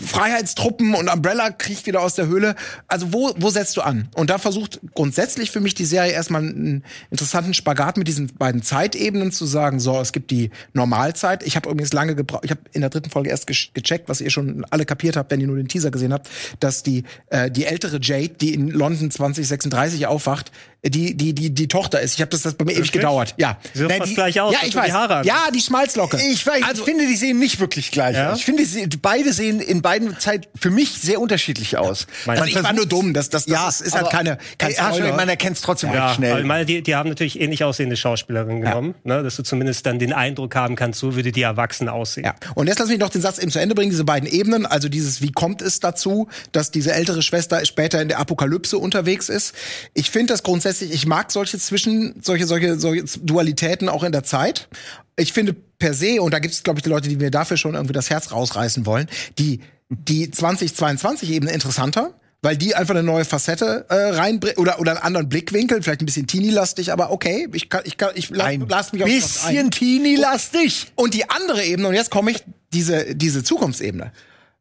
Freiheitstruppen 0.00 0.94
und 0.94 1.08
Umbrella 1.08 1.50
kriegt 1.50 1.86
wieder 1.86 2.00
aus 2.00 2.14
der 2.14 2.28
Höhle. 2.28 2.54
Also 2.88 3.12
wo, 3.12 3.34
wo 3.36 3.50
setzt 3.50 3.76
du 3.76 3.82
an? 3.82 4.08
Und 4.14 4.30
da 4.30 4.38
versucht 4.38 4.80
grundsätzlich 4.94 5.50
für 5.50 5.60
mich 5.60 5.74
die 5.74 5.84
Serie 5.84 6.12
erstmal 6.12 6.42
einen 6.42 6.82
interessanten 7.10 7.52
Spagat 7.52 7.98
mit 7.98 8.08
diesen 8.08 8.28
beiden 8.38 8.62
Zeitebenen 8.62 9.32
zu 9.32 9.44
sagen, 9.44 9.80
so, 9.80 10.00
es 10.00 10.12
gibt 10.12 10.30
die 10.30 10.50
Normalzeit. 10.72 11.42
Ich 11.42 11.56
habe 11.56 11.68
übrigens 11.68 11.92
lange 11.92 12.21
gebraucht, 12.22 12.44
ich 12.44 12.50
habe 12.50 12.60
in 12.72 12.80
der 12.80 12.90
dritten 12.90 13.10
Folge 13.10 13.30
erst 13.30 13.46
ge 13.46 13.56
gecheckt, 13.74 14.08
was 14.08 14.20
ihr 14.20 14.30
schon 14.30 14.64
alle 14.70 14.84
kapiert 14.84 15.16
habt, 15.16 15.30
wenn 15.30 15.40
ihr 15.40 15.46
nur 15.46 15.56
den 15.56 15.68
Teaser 15.68 15.90
gesehen 15.90 16.12
habt, 16.12 16.28
dass 16.60 16.82
die, 16.82 17.04
äh, 17.30 17.50
die 17.50 17.64
ältere 17.66 17.98
Jade, 18.00 18.30
die 18.40 18.54
in 18.54 18.68
London 18.70 19.10
2036 19.10 20.06
aufwacht, 20.06 20.50
die, 20.84 21.16
die, 21.16 21.32
die, 21.32 21.50
die 21.50 21.68
Tochter 21.68 22.00
ist. 22.00 22.14
Ich 22.14 22.20
habe 22.20 22.30
das, 22.30 22.42
das 22.42 22.54
bei 22.54 22.64
mir 22.64 22.72
ewig 22.72 22.90
gedauert. 22.90 23.34
Ja. 23.36 23.56
Sie 23.72 23.78
sieht 23.80 23.88
Nein, 23.88 23.98
fast 23.98 24.10
die, 24.10 24.14
gleich 24.16 24.40
aus, 24.40 24.52
Ja, 24.52 24.58
ich 24.64 24.72
du 24.72 24.80
die 24.80 24.84
weiß. 24.86 24.92
Haare. 24.92 25.24
Ja, 25.24 25.44
die 25.54 25.60
Schmalzlocke. 25.60 26.18
Ich 26.32 26.44
weiß, 26.44 26.62
Also- 26.64 26.82
ich 26.82 26.88
finde, 26.88 27.06
die 27.06 27.14
sehen 27.14 27.38
nicht 27.38 27.60
wirklich 27.60 27.92
gleich 27.92 28.16
Ja? 28.16 28.32
aus. 28.32 28.38
Ich 28.38 28.44
finde, 28.44 28.64
sie, 28.64 28.88
beide 29.00 29.32
sehen 29.32 29.60
in 29.60 29.80
beiden 29.80 30.18
Zeit 30.18 30.48
für 30.60 30.70
mich 30.70 30.90
sehr 30.90 31.20
unterschiedlich 31.20 31.76
aus. 31.78 32.08
Meinst 32.26 32.42
Also 32.42 32.58
ich 32.58 32.64
war 32.64 32.72
nur 32.72 32.86
dumm, 32.86 33.14
das, 33.14 33.30
das, 33.30 33.44
das 33.46 33.52
Ja, 33.54 33.68
ist, 33.68 33.80
ist 33.80 33.94
halt 33.94 34.10
keine, 34.10 34.38
kein 34.58 34.70
Ey, 34.70 34.74
Spoiler. 34.76 35.14
man 35.14 35.28
erkennt 35.28 35.56
es 35.56 35.62
trotzdem 35.62 35.92
Ja, 35.92 36.06
recht 36.06 36.16
schnell. 36.16 36.40
ich 36.40 36.46
meine, 36.46 36.66
die, 36.66 36.82
die 36.82 36.96
haben 36.96 37.08
natürlich 37.10 37.40
ähnlich 37.40 37.62
aussehende 37.62 37.96
Schauspielerinnen 37.96 38.62
genommen, 38.62 38.94
ne, 39.04 39.22
dass 39.22 39.36
du 39.36 39.44
zumindest 39.44 39.86
dann 39.86 40.00
den 40.00 40.12
Eindruck 40.12 40.56
haben 40.56 40.74
kannst, 40.74 40.98
so 40.98 41.14
würde 41.14 41.30
die 41.30 41.42
erwachsen 41.42 41.88
aussehen. 41.88 42.11
Ja. 42.16 42.34
Und 42.54 42.66
jetzt 42.66 42.78
lass 42.78 42.88
mich 42.88 42.98
noch 42.98 43.10
den 43.10 43.22
Satz 43.22 43.38
eben 43.38 43.50
zu 43.50 43.58
Ende 43.58 43.74
bringen, 43.74 43.90
diese 43.90 44.04
beiden 44.04 44.28
Ebenen, 44.28 44.66
also 44.66 44.88
dieses, 44.88 45.22
wie 45.22 45.32
kommt 45.32 45.62
es 45.62 45.80
dazu, 45.80 46.28
dass 46.52 46.70
diese 46.70 46.92
ältere 46.92 47.22
Schwester 47.22 47.64
später 47.64 48.00
in 48.02 48.08
der 48.08 48.18
Apokalypse 48.18 48.78
unterwegs 48.78 49.28
ist. 49.28 49.54
Ich 49.94 50.10
finde 50.10 50.32
das 50.32 50.42
grundsätzlich, 50.42 50.92
ich 50.92 51.06
mag 51.06 51.30
solche 51.30 51.58
Zwischen, 51.58 52.14
solche, 52.22 52.46
solche, 52.46 52.78
solche 52.78 53.04
Dualitäten 53.20 53.88
auch 53.88 54.02
in 54.02 54.12
der 54.12 54.24
Zeit. 54.24 54.68
Ich 55.16 55.32
finde 55.32 55.54
per 55.78 55.94
se, 55.94 56.22
und 56.22 56.32
da 56.32 56.38
gibt 56.38 56.54
es, 56.54 56.62
glaube 56.62 56.78
ich, 56.78 56.82
die 56.82 56.88
Leute, 56.88 57.08
die 57.08 57.16
mir 57.16 57.30
dafür 57.30 57.56
schon 57.56 57.74
irgendwie 57.74 57.92
das 57.92 58.10
Herz 58.10 58.32
rausreißen 58.32 58.86
wollen, 58.86 59.08
die, 59.38 59.60
die 59.88 60.28
2022-Ebene 60.28 61.52
interessanter. 61.52 62.14
Weil 62.44 62.56
die 62.56 62.74
einfach 62.74 62.94
eine 62.94 63.04
neue 63.04 63.24
Facette 63.24 63.86
äh, 63.88 63.94
reinbringt 63.94 64.58
oder 64.58 64.80
oder 64.80 64.90
einen 64.92 65.00
anderen 65.00 65.28
Blickwinkel, 65.28 65.80
vielleicht 65.80 66.02
ein 66.02 66.06
bisschen 66.06 66.26
teeny-lastig, 66.26 66.92
aber 66.92 67.12
okay, 67.12 67.48
ich 67.52 67.68
kann 67.68 67.82
ich 67.84 67.96
kann 67.96 68.10
ich 68.16 68.30
la, 68.30 68.46
Ein 68.46 68.66
lass 68.68 68.92
mich 68.92 69.04
auf 69.04 69.08
bisschen 69.08 69.70
teeny-lastig. 69.70 70.92
Und 70.96 71.14
die 71.14 71.30
andere 71.30 71.64
Ebene, 71.64 71.86
und 71.88 71.94
jetzt 71.94 72.10
komme 72.10 72.32
ich, 72.32 72.42
diese, 72.72 73.14
diese 73.14 73.44
Zukunftsebene. 73.44 74.12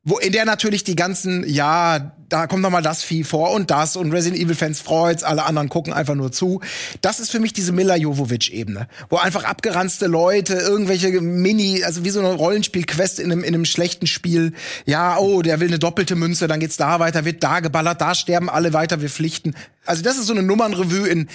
Wo 0.04 0.18
in 0.18 0.32
der 0.32 0.46
natürlich 0.46 0.84
die 0.84 0.96
ganzen, 0.96 1.48
ja, 1.48 2.16
da 2.28 2.48
kommt 2.48 2.64
noch 2.64 2.72
mal 2.72 2.82
das 2.82 3.04
Vieh 3.04 3.24
vor 3.24 3.52
und 3.52 3.70
das 3.70 3.96
und 3.96 4.12
Resident 4.12 4.42
Evil 4.42 4.56
Fans 4.56 4.80
freut's, 4.80 5.22
alle 5.22 5.44
anderen 5.44 5.70
gucken 5.70 5.94
einfach 5.94 6.16
nur 6.16 6.32
zu. 6.32 6.60
Das 7.02 7.20
ist 7.20 7.30
für 7.30 7.40
mich 7.40 7.54
diese 7.54 7.72
Mila 7.72 7.96
Jovovich 7.96 8.52
Ebene, 8.52 8.88
wo 9.10 9.18
einfach 9.18 9.44
abgeranzte 9.44 10.08
Leute 10.08 10.56
irgendwelche 10.56 11.22
Mini, 11.22 11.84
also 11.84 12.04
wie 12.04 12.10
so 12.10 12.20
eine 12.20 12.34
Rollenspiel-Quest 12.34 13.20
in 13.20 13.32
einem, 13.32 13.44
in 13.44 13.54
einem 13.54 13.66
schlechten 13.66 14.08
Spiel. 14.08 14.54
Ja, 14.86 15.20
oh, 15.20 15.44
der 15.44 15.60
will 15.60 15.68
eine 15.68 15.78
doppelte 15.78 16.16
Münze, 16.16 16.48
dann 16.48 16.60
geht's 16.60 16.78
da 16.78 17.00
weiter, 17.00 17.26
wird 17.26 17.44
da 17.44 17.60
geballert, 17.60 18.02
da 18.02 18.16
sterben 18.16 18.50
alle 18.50 18.74
weiter, 18.74 19.02
wir 19.02 19.10
pflichten. 19.10 19.54
Also 19.86 20.02
das 20.02 20.18
ist 20.18 20.26
so 20.26 20.34
eine 20.34 20.42
Nummernrevue 20.42 21.08
in 21.08 21.28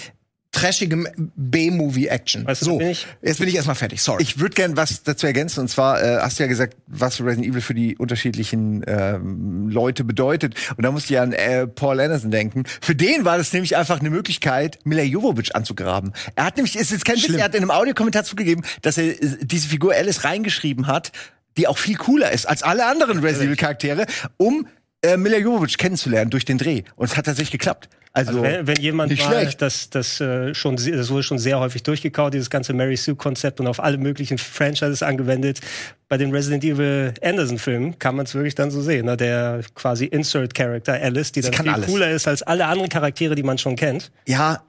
trashigem 0.57 1.07
B-Movie-Action. 1.37 2.47
Weißt 2.47 2.63
du, 2.63 2.65
so, 2.67 2.79
bin 2.79 2.89
ich- 2.91 3.07
jetzt 3.23 3.39
bin 3.39 3.49
ich 3.49 3.55
erstmal 3.57 3.77
fertig, 3.77 4.01
sorry. 4.03 4.23
Ich 4.23 4.39
würde 4.39 4.55
gern 4.55 4.77
was 4.77 5.03
dazu 5.03 5.27
ergänzen. 5.27 5.61
Und 5.61 5.69
zwar 5.69 6.03
äh, 6.03 6.19
hast 6.21 6.39
du 6.39 6.43
ja 6.45 6.49
gesagt, 6.49 6.77
was 6.87 7.21
Resident 7.21 7.47
Evil 7.47 7.61
für 7.61 7.75
die 7.75 7.97
unterschiedlichen 7.97 8.83
ähm, 8.87 9.69
Leute 9.69 10.05
bedeutet. 10.05 10.55
Und 10.77 10.85
da 10.85 10.91
musste 10.91 11.15
ich 11.15 11.21
an 11.21 11.33
äh, 11.33 11.67
Paul 11.67 12.01
Anderson 12.01 12.31
denken. 12.31 12.65
Für 12.81 12.95
den 12.95 13.25
war 13.25 13.39
das 13.39 13.53
nämlich 13.53 13.77
einfach 13.77 14.01
eine 14.01 14.11
Möglichkeit, 14.11 14.79
Mila 14.85 15.03
Jovovich 15.03 15.55
anzugraben. 15.55 16.13
Er 16.35 16.45
hat 16.45 16.57
nämlich, 16.57 16.77
ist 16.77 16.91
jetzt 16.91 17.05
kein 17.05 17.17
Witz, 17.17 17.25
Schlimm. 17.27 17.39
er 17.39 17.45
hat 17.45 17.55
in 17.55 17.63
einem 17.63 17.71
Audiokommentar 17.71 18.25
zugegeben, 18.25 18.63
dass 18.83 18.99
er 18.99 19.05
äh, 19.23 19.37
diese 19.43 19.69
Figur 19.69 19.95
Alice 19.95 20.25
reingeschrieben 20.25 20.87
hat, 20.87 21.13
die 21.57 21.67
auch 21.69 21.79
viel 21.79 21.97
cooler 21.97 22.33
ist 22.33 22.47
als 22.47 22.63
alle 22.63 22.87
anderen 22.87 23.19
Resident 23.21 23.47
Evil 23.49 23.57
Charaktere, 23.57 24.07
um 24.37 24.67
äh, 25.03 25.17
Mila 25.17 25.39
Jovovich 25.39 25.79
kennenzulernen 25.79 26.31
durch 26.31 26.45
den 26.45 26.59
Dreh. 26.59 26.83
Und 26.97 27.07
es 27.11 27.17
hat 27.17 27.27
tatsächlich 27.27 27.53
geklappt. 27.53 27.89
Also, 28.17 28.43
wenn, 28.43 28.67
wenn 28.67 28.77
jemand 28.77 29.11
nicht 29.11 29.23
mal 29.25 29.41
schlecht. 29.43 29.61
das, 29.63 29.91
das, 29.91 30.21
äh, 30.21 30.55
schon, 30.55 30.77
das 30.77 31.11
wurde 31.11 31.23
schon 31.23 31.39
sehr 31.39 31.61
häufig 31.61 31.83
durchgekaut, 31.83 32.33
dieses 32.35 32.49
ganze 32.51 32.73
Mary 32.73 32.97
Sue-Konzept 32.97 33.61
und 33.61 33.67
auf 33.67 33.79
alle 33.83 33.99
möglichen 33.99 34.39
Franchises 34.39 35.03
angewendet. 35.03 35.61
Bei 36.09 36.17
den 36.17 36.31
Resident 36.31 36.65
Evil 36.65 37.13
Anderson-Filmen 37.23 37.99
kann 37.99 38.17
man 38.17 38.27
es 38.27 38.35
wirklich 38.35 38.55
dann 38.55 38.71
so 38.71 38.81
sehen. 38.81 39.07
Ne? 39.07 39.17
Der 39.17 39.61
quasi 39.75 40.07
Insert-Character 40.07 40.95
Alice, 40.95 41.33
die 41.33 41.43
dann 41.43 41.51
kann 41.53 41.67
viel 41.67 41.75
alles. 41.75 41.87
cooler 41.87 42.11
ist 42.11 42.27
als 42.27 42.43
alle 42.43 42.67
anderen 42.67 42.89
Charaktere, 42.89 43.35
die 43.35 43.43
man 43.43 43.59
schon 43.59 43.77
kennt. 43.77 44.11
Ja, 44.27 44.63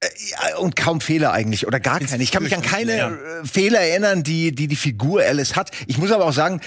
äh, 0.00 0.06
und 0.60 0.76
kaum 0.76 1.00
Fehler 1.00 1.32
eigentlich 1.32 1.66
oder 1.66 1.80
gar 1.80 2.00
keine. 2.00 2.22
Ich 2.22 2.30
kann 2.30 2.42
mich 2.42 2.54
an 2.54 2.62
keine 2.62 2.96
Ja. 2.96 3.08
äh, 3.10 3.44
Fehler 3.44 3.80
erinnern, 3.80 4.22
die, 4.22 4.54
die 4.54 4.68
die 4.68 4.76
Figur 4.76 5.22
Alice 5.22 5.56
hat. 5.56 5.70
Ich 5.86 5.98
muss 5.98 6.12
aber 6.12 6.26
auch 6.26 6.32
sagen, 6.32 6.60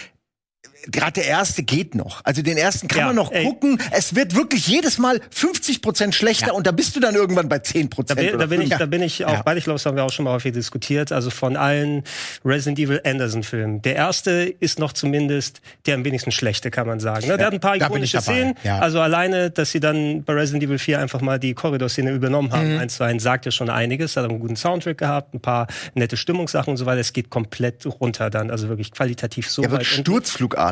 gerade 0.91 1.13
der 1.13 1.25
erste 1.25 1.63
geht 1.63 1.95
noch. 1.95 2.21
Also 2.23 2.41
den 2.41 2.57
ersten 2.57 2.87
kann 2.87 2.99
Ja, 2.99 3.05
man 3.07 3.15
noch 3.15 3.31
ey. 3.31 3.43
gucken. 3.45 3.79
Es 3.91 4.15
wird 4.15 4.35
wirklich 4.35 4.67
jedes 4.67 4.97
Mal 4.97 5.19
50 5.31 5.81
Prozent 5.81 6.15
schlechter 6.15 6.53
und 6.55 6.67
da 6.67 6.71
bist 6.71 6.95
du 6.95 6.99
dann 6.99 7.15
irgendwann 7.15 7.49
bei 7.49 7.59
10 7.59 7.89
Da 7.89 7.95
Prozent. 7.95 8.19
bin, 8.19 8.39
da 8.39 8.45
bin 8.45 8.61
ich, 8.61 8.69
Ja. 8.69 8.77
da 8.77 8.85
bin 8.85 9.01
ich 9.01 9.25
auch 9.25 9.31
Ja. 9.33 9.41
beide, 9.43 9.57
ich 9.59 9.63
glaube, 9.65 9.75
das 9.75 9.85
haben 9.85 9.95
wir 9.97 10.03
auch 10.03 10.11
schon 10.11 10.25
mal 10.25 10.31
häufig 10.33 10.53
diskutiert. 10.53 11.11
Also 11.11 11.29
von 11.29 11.55
allen 11.55 12.03
Resident 12.45 12.79
Evil 12.79 13.01
Anderson-Filmen. 13.05 13.81
Der 13.81 13.95
erste 13.95 14.31
ist 14.59 14.79
noch 14.79 14.93
zumindest 14.93 15.61
der 15.85 15.95
am 15.95 16.05
wenigsten 16.05 16.31
schlechte, 16.31 16.71
kann 16.71 16.87
man 16.87 16.99
sagen. 16.99 17.27
Ne? 17.27 17.37
Der 17.37 17.47
hat 17.47 17.53
ein 17.53 17.59
paar 17.59 17.77
da 17.77 17.85
ikonische 17.87 18.21
Szenen. 18.21 18.55
ja. 18.63 18.79
Also 18.79 19.01
alleine, 19.01 19.49
dass 19.51 19.71
sie 19.71 19.79
dann 19.79 20.23
bei 20.23 20.33
Resident 20.33 20.63
Evil 20.63 20.79
4 20.79 20.99
einfach 20.99 21.21
mal 21.21 21.39
die 21.39 21.53
Korridorszene 21.53 22.11
übernommen 22.11 22.51
haben. 22.51 22.73
Mhm. 22.75 22.79
Eins 22.79 22.95
zu 22.97 23.03
eins 23.03 23.23
sagt 23.23 23.45
ja 23.45 23.51
schon 23.51 23.69
einiges. 23.69 24.15
Hat 24.17 24.25
einen 24.29 24.39
guten 24.39 24.55
Soundtrack 24.55 24.97
gehabt, 24.97 25.33
ein 25.33 25.39
paar 25.41 25.67
nette 25.95 26.17
Stimmungssachen 26.17 26.71
und 26.71 26.77
so 26.77 26.85
weiter. 26.85 26.99
Es 27.01 27.13
geht 27.13 27.29
komplett 27.29 27.85
runter 27.85 28.29
dann. 28.29 28.51
Also 28.51 28.69
wirklich 28.69 28.91
qualitativ 28.91 29.49
so 29.49 29.61
wird 29.63 29.71
weit 29.71 29.81
unten. 29.81 30.03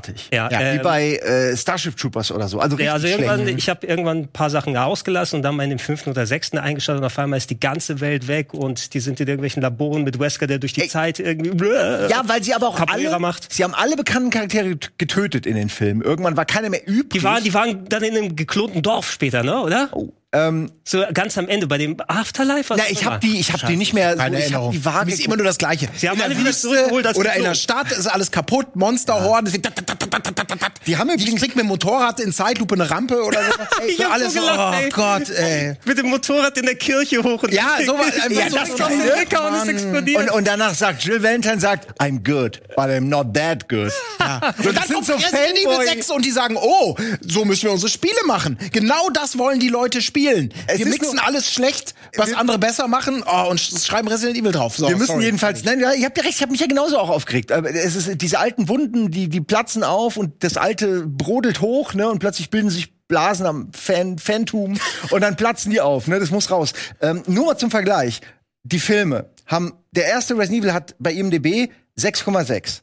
Sturzflugartig. 0.06 0.30
Ja, 0.34 0.50
Wie 0.50 0.78
ähm, 0.78 0.82
bei 0.82 1.16
äh, 1.18 1.58
Starship 1.58 1.98
Troopers 1.98 2.32
oder 2.32 2.48
so. 2.48 2.60
Also 2.60 2.76
richtig 2.76 2.88
Ja, 2.88 2.94
also 2.94 3.08
irgendwann, 3.08 3.48
ich 3.48 3.70
habe 3.70 3.86
irgendwann 3.86 4.18
ein 4.18 4.28
paar 4.28 4.50
Sachen 4.50 4.76
ausgelassen 4.78 5.38
und 5.38 5.44
dann 5.44 5.56
mal 5.56 5.64
in 5.64 5.70
dem 5.70 5.80
fünften 5.80 6.10
oder 6.12 6.26
sechsten 6.26 6.58
eingeschaltet 6.58 7.02
und 7.02 7.06
auf 7.06 7.18
einmal 7.20 7.38
ist 7.38 7.50
die 7.50 7.60
ganze 7.60 8.00
Welt 8.02 8.28
weg 8.28 8.54
und 8.54 8.94
die 8.94 9.00
sind 9.00 9.20
in 9.20 9.28
irgendwelchen 9.28 9.62
Laboren 9.62 10.04
mit 10.04 10.20
Wesker, 10.20 10.48
der 10.48 10.60
durch 10.60 10.74
die 10.74 10.82
Ey. 10.82 10.90
Zeit 10.90 11.20
irgendwie. 11.20 11.66
Ja, 11.66 12.24
weil 12.28 12.44
sie 12.44 12.54
aber 12.54 12.70
auch 12.70 12.78
Capoeira 12.78 13.12
alle, 13.12 13.20
macht. 13.20 13.52
sie 13.52 13.64
haben 13.64 13.74
alle 13.74 13.96
bekannten 13.96 14.30
Charaktere 14.30 14.78
getötet 14.98 15.46
in 15.46 15.56
den 15.56 15.70
Filmen. 15.70 16.02
Irgendwann 16.02 16.38
war 16.38 16.46
keiner 16.46 16.70
mehr 16.70 16.88
übrig. 16.88 17.10
Die 17.10 17.24
waren, 17.24 17.44
die 17.44 17.54
waren 17.54 17.86
dann 17.90 18.04
in 18.04 18.16
einem 18.16 18.36
geklonten 18.36 18.82
Dorf 18.82 19.12
später, 19.12 19.44
ne, 19.44 19.60
oder? 19.62 19.90
oh, 19.92 20.14
ähm, 20.36 20.72
So 20.84 21.04
ganz 21.14 21.38
am 21.38 21.48
Ende 21.48 21.68
bei 21.68 21.78
dem 21.78 21.98
Afterlife. 22.08 22.70
was 22.70 22.78
na, 22.78 22.84
auch 22.86 22.90
ich 22.90 23.06
habe 23.06 23.20
die, 23.20 23.40
ich 23.40 23.52
habe 23.54 23.66
die 23.68 23.76
nicht 23.78 23.94
mehr. 23.94 24.12
So, 24.14 24.18
Keine 24.18 24.38
ich 24.38 24.44
hab 24.46 24.52
Erinnerung. 24.52 24.72
die 24.72 24.86
vage 24.86 25.12
ist 25.14 25.26
immer 25.26 25.36
nur 25.38 25.46
das 25.46 25.58
Gleiche. 25.58 25.88
Sie 25.96 26.10
haben 26.10 26.18
in 26.18 26.24
alle 26.24 26.38
wieder 26.38 26.50
Wüste 26.50 26.62
zurückgeholt 26.68 27.16
oder 27.16 27.34
in 27.36 27.44
der. 27.44 27.56
Stadt 27.56 27.92
ist 27.92 28.08
alles 28.08 28.32
kaputt, 28.32 28.76
Monsterhorden. 28.76 29.62
tat, 29.62 29.76
tat. 29.76 30.72
Die 30.86 30.98
haben 30.98 31.10
übrigens- 31.10 31.38
springt 31.40 31.56
mit 31.56 31.64
dem 31.64 31.68
Motorrad 31.70 32.20
in 32.20 32.32
Zeitlupe 32.34 32.76
eine 32.76 32.90
Rampe 32.90 33.24
oder 33.24 33.40
so. 33.44 33.52
Ich 33.88 33.98
so 33.98 34.04
hab 34.06 34.14
alles 34.14 34.34
so 34.34 34.40
so, 34.40 34.46
gelacht, 34.48 34.74
oh 34.74 34.84
ey. 34.84 34.90
Gott, 34.90 35.30
ey. 35.30 35.78
Mit 35.86 35.98
dem 35.98 36.08
Motorrad 36.10 36.58
in 36.58 36.66
der 36.66 36.76
Kirche 36.76 37.22
hoch 37.24 37.44
und 37.44 37.54
Ja, 37.54 37.78
so 37.86 37.98
was- 37.98 38.16
ja, 38.18 38.24
einfach 38.26 38.50
so 38.50 38.58
das 38.58 38.70
kommt 38.70 39.02
zurück 39.02 39.48
und 39.48 39.56
es 39.62 39.68
explodiert. 39.68 40.22
Und, 40.24 40.32
und 40.32 40.48
danach 40.48 40.74
sagt 40.74 41.04
Jill 41.04 41.22
Valentine 41.24 41.60
sagt, 41.60 41.88
I'm 42.02 42.24
good, 42.24 42.62
but 42.76 42.86
I'm 42.86 43.02
not 43.02 43.34
that 43.34 43.68
good. 43.70 43.92
Ja. 44.20 44.54
So, 44.62 44.70
Und 44.70 44.76
dann 44.78 44.88
kommt 44.88 45.08
Resident 45.10 45.58
Evil 45.58 45.86
6 45.86 46.10
und 46.10 46.26
die 46.26 46.32
sagen, 46.32 46.58
oh, 46.60 46.96
so 47.22 47.46
müssen 47.46 47.64
wir 47.66 47.72
unsere 47.74 47.92
Spiele 47.92 48.16
machen. 48.26 48.58
Genau 48.72 49.10
das 49.14 49.38
wollen 49.38 49.60
die 49.60 49.68
Leute 49.70 50.02
spielen. 50.02 50.25
Es 50.68 50.80
wir 50.80 50.86
mixen 50.88 51.16
nur- 51.16 51.26
alles 51.26 51.52
schlecht, 51.52 51.96
was 52.18 52.34
andere 52.34 52.58
besser 52.60 52.88
machen, 52.88 53.24
oh, 53.26 53.50
und 53.50 53.60
sch- 53.60 53.86
schreiben 53.86 54.08
Resident 54.08 54.38
Evil 54.38 54.52
drauf. 54.52 54.76
So, 54.78 54.88
Wir 54.88 54.96
müssen 54.98 55.14
sorry. 55.14 55.26
jedenfalls, 55.26 55.64
nein, 55.64 55.80
ja, 55.80 55.94
ihr 55.94 56.06
habt 56.06 56.18
ja 56.18 56.24
recht, 56.24 56.36
ich 56.36 56.42
habe 56.42 56.52
mich 56.52 56.62
ja 56.62 56.68
genauso 56.68 56.98
auch 56.98 57.10
aufgeregt. 57.10 57.52
Es 57.52 57.96
ist 57.96 58.22
diese 58.22 58.40
alten 58.40 58.68
Wunden, 58.70 59.12
die 59.12 59.30
die 59.30 59.42
platzen 59.42 59.84
auf 59.84 60.18
und 60.18 60.44
das 60.44 60.58
alte 60.58 61.06
brodelt 61.08 61.62
hoch, 61.62 61.94
ne, 61.94 62.10
und 62.10 62.20
plötzlich 62.20 62.50
bilden 62.50 62.70
sich 62.70 62.94
Blasen 63.08 63.46
am 63.46 63.72
Fan 63.74 64.18
Phantom 64.18 64.80
und 65.12 65.22
dann 65.22 65.36
platzen 65.36 65.72
die 65.72 65.80
auf, 65.82 66.08
ne, 66.08 66.20
das 66.20 66.32
muss 66.32 66.50
raus. 66.50 66.74
Ähm, 67.02 67.22
nur 67.28 67.46
mal 67.46 67.58
zum 67.58 67.70
Vergleich, 67.70 68.22
die 68.64 68.80
Filme 68.80 69.30
haben 69.46 69.74
der 69.92 70.06
erste 70.08 70.36
Resident 70.36 70.64
Evil 70.64 70.74
hat 70.74 70.96
bei 70.98 71.14
IMDb 71.14 71.70
6,6. 72.00 72.82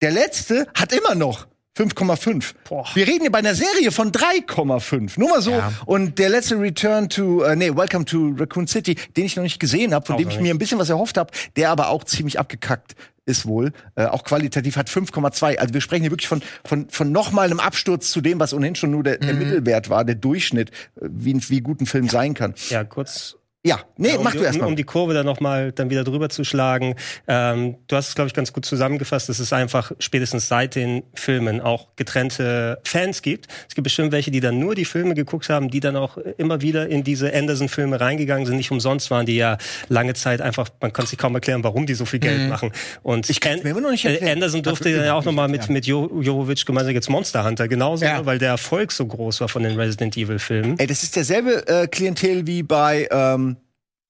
Der 0.00 0.12
letzte 0.12 0.68
hat 0.74 0.92
immer 0.92 1.16
noch 1.16 1.47
5,5. 1.78 2.54
Boah. 2.68 2.84
Wir 2.94 3.06
reden 3.06 3.20
hier 3.22 3.30
bei 3.30 3.38
einer 3.38 3.54
Serie 3.54 3.92
von 3.92 4.10
3,5. 4.12 5.18
Nur 5.18 5.28
mal 5.30 5.42
so. 5.42 5.52
Ja. 5.52 5.72
Und 5.86 6.18
der 6.18 6.28
letzte 6.28 6.58
Return 6.60 7.08
to, 7.08 7.42
äh, 7.44 7.54
nee, 7.56 7.70
Welcome 7.74 8.04
to 8.04 8.34
Raccoon 8.38 8.66
City, 8.66 8.96
den 9.16 9.24
ich 9.26 9.36
noch 9.36 9.42
nicht 9.44 9.60
gesehen 9.60 9.94
habe, 9.94 10.04
von 10.04 10.14
Auch 10.16 10.18
dem 10.18 10.28
ich 10.28 10.36
nicht. 10.36 10.42
mir 10.42 10.54
ein 10.54 10.58
bisschen 10.58 10.78
was 10.78 10.90
erhofft 10.90 11.16
habe, 11.18 11.30
der 11.56 11.70
aber 11.70 11.88
auch 11.90 12.04
ziemlich 12.04 12.38
abgekackt 12.38 12.96
ist 13.26 13.46
wohl. 13.46 13.72
Äh, 13.94 14.06
auch 14.06 14.24
qualitativ 14.24 14.76
hat 14.76 14.88
5,2. 14.88 15.58
Also 15.58 15.74
wir 15.74 15.80
sprechen 15.82 16.02
hier 16.02 16.10
wirklich 16.10 16.28
von, 16.28 16.42
von, 16.64 16.88
von 16.90 17.12
noch 17.12 17.30
mal 17.30 17.42
einem 17.46 17.60
Absturz 17.60 18.10
zu 18.10 18.20
dem, 18.22 18.40
was 18.40 18.54
ohnehin 18.54 18.74
schon 18.74 18.90
nur 18.90 19.02
der, 19.02 19.18
der 19.18 19.34
Mhm. 19.34 19.38
Mittelwert 19.38 19.90
war, 19.90 20.04
der 20.04 20.14
Durchschnitt, 20.14 20.70
äh, 20.96 21.08
wie, 21.10 21.34
ein- 21.34 21.42
wie 21.48 21.60
gut 21.60 21.80
ein 21.80 21.86
Film 21.86 22.08
sein 22.08 22.34
kann. 22.34 22.54
ja, 22.70 22.84
kurz 22.84 23.36
Ja, 23.66 23.80
nee, 23.96 24.10
Ja, 24.10 24.16
um 24.18 24.24
mach 24.24 24.32
du 24.32 24.38
erst 24.44 24.60
um, 24.60 24.66
um 24.68 24.76
die 24.76 24.84
Kurve 24.84 25.14
dann 25.14 25.26
noch 25.26 25.40
mal 25.40 25.72
dann 25.72 25.90
wieder 25.90 26.04
drüber 26.04 26.28
zu 26.28 26.44
schlagen. 26.44 26.94
Ähm, 27.26 27.74
du 27.88 27.96
hast 27.96 28.08
es, 28.08 28.14
glaube 28.14 28.28
ich, 28.28 28.34
ganz 28.34 28.52
gut 28.52 28.64
zusammengefasst, 28.64 29.28
dass 29.28 29.40
es 29.40 29.52
einfach 29.52 29.90
spätestens 29.98 30.46
seit 30.46 30.76
den 30.76 31.02
Filmen 31.14 31.60
auch 31.60 31.88
getrennte 31.96 32.78
Fans 32.84 33.20
gibt. 33.20 33.48
Es 33.68 33.74
gibt 33.74 33.82
bestimmt 33.82 34.12
welche, 34.12 34.30
die 34.30 34.38
dann 34.38 34.60
nur 34.60 34.76
die 34.76 34.84
Filme 34.84 35.14
geguckt 35.14 35.48
haben, 35.48 35.70
die 35.70 35.80
dann 35.80 35.96
auch 35.96 36.16
immer 36.16 36.60
wieder 36.62 36.88
in 36.88 37.02
diese 37.02 37.34
Anderson-Filme 37.34 38.00
reingegangen 38.00 38.46
sind. 38.46 38.56
Nicht 38.56 38.70
umsonst 38.70 39.10
waren 39.10 39.26
die 39.26 39.36
ja 39.36 39.58
lange 39.88 40.14
Zeit 40.14 40.40
einfach, 40.40 40.68
man 40.80 40.92
konnte 40.92 41.10
sich 41.10 41.18
kaum 41.18 41.34
erklären, 41.34 41.64
warum 41.64 41.84
die 41.84 41.94
so 41.94 42.04
viel 42.04 42.20
Geld 42.20 42.48
machen. 42.48 42.70
Und 43.02 43.26
Mhm. 43.26 43.30
Ich 43.32 43.40
kann's 43.40 43.56
An- 43.58 43.64
mir 43.64 43.70
immer 43.70 43.80
noch 43.80 43.90
nicht 43.90 44.04
äh, 44.04 44.12
erklären. 44.12 44.34
Anderson 44.34 44.62
durfte 44.62 44.88
ja 44.90 45.14
auch 45.14 45.24
noch 45.24 45.32
mal 45.32 45.48
mit, 45.48 45.68
mit 45.68 45.84
jo 45.84 46.20
Jovovic 46.22 46.64
gemeinsam 46.64 46.94
jetzt 46.94 47.10
Monster 47.10 47.44
Hunter 47.44 47.66
genauso, 47.66 48.04
Ja. 48.04 48.18
ne, 48.20 48.26
weil 48.26 48.38
der 48.38 48.50
Erfolg 48.50 48.92
so 48.92 49.04
groß 49.04 49.40
war 49.40 49.48
von 49.48 49.64
den 49.64 49.74
Resident 49.78 50.16
Evil-Filmen. 50.16 50.78
Ey, 50.78 50.86
das 50.86 51.02
ist 51.02 51.16
derselbe 51.16 51.66
äh, 51.66 51.88
Klientel 51.88 52.46
wie 52.46 52.62
bei, 52.62 53.08
ähm, 53.10 53.47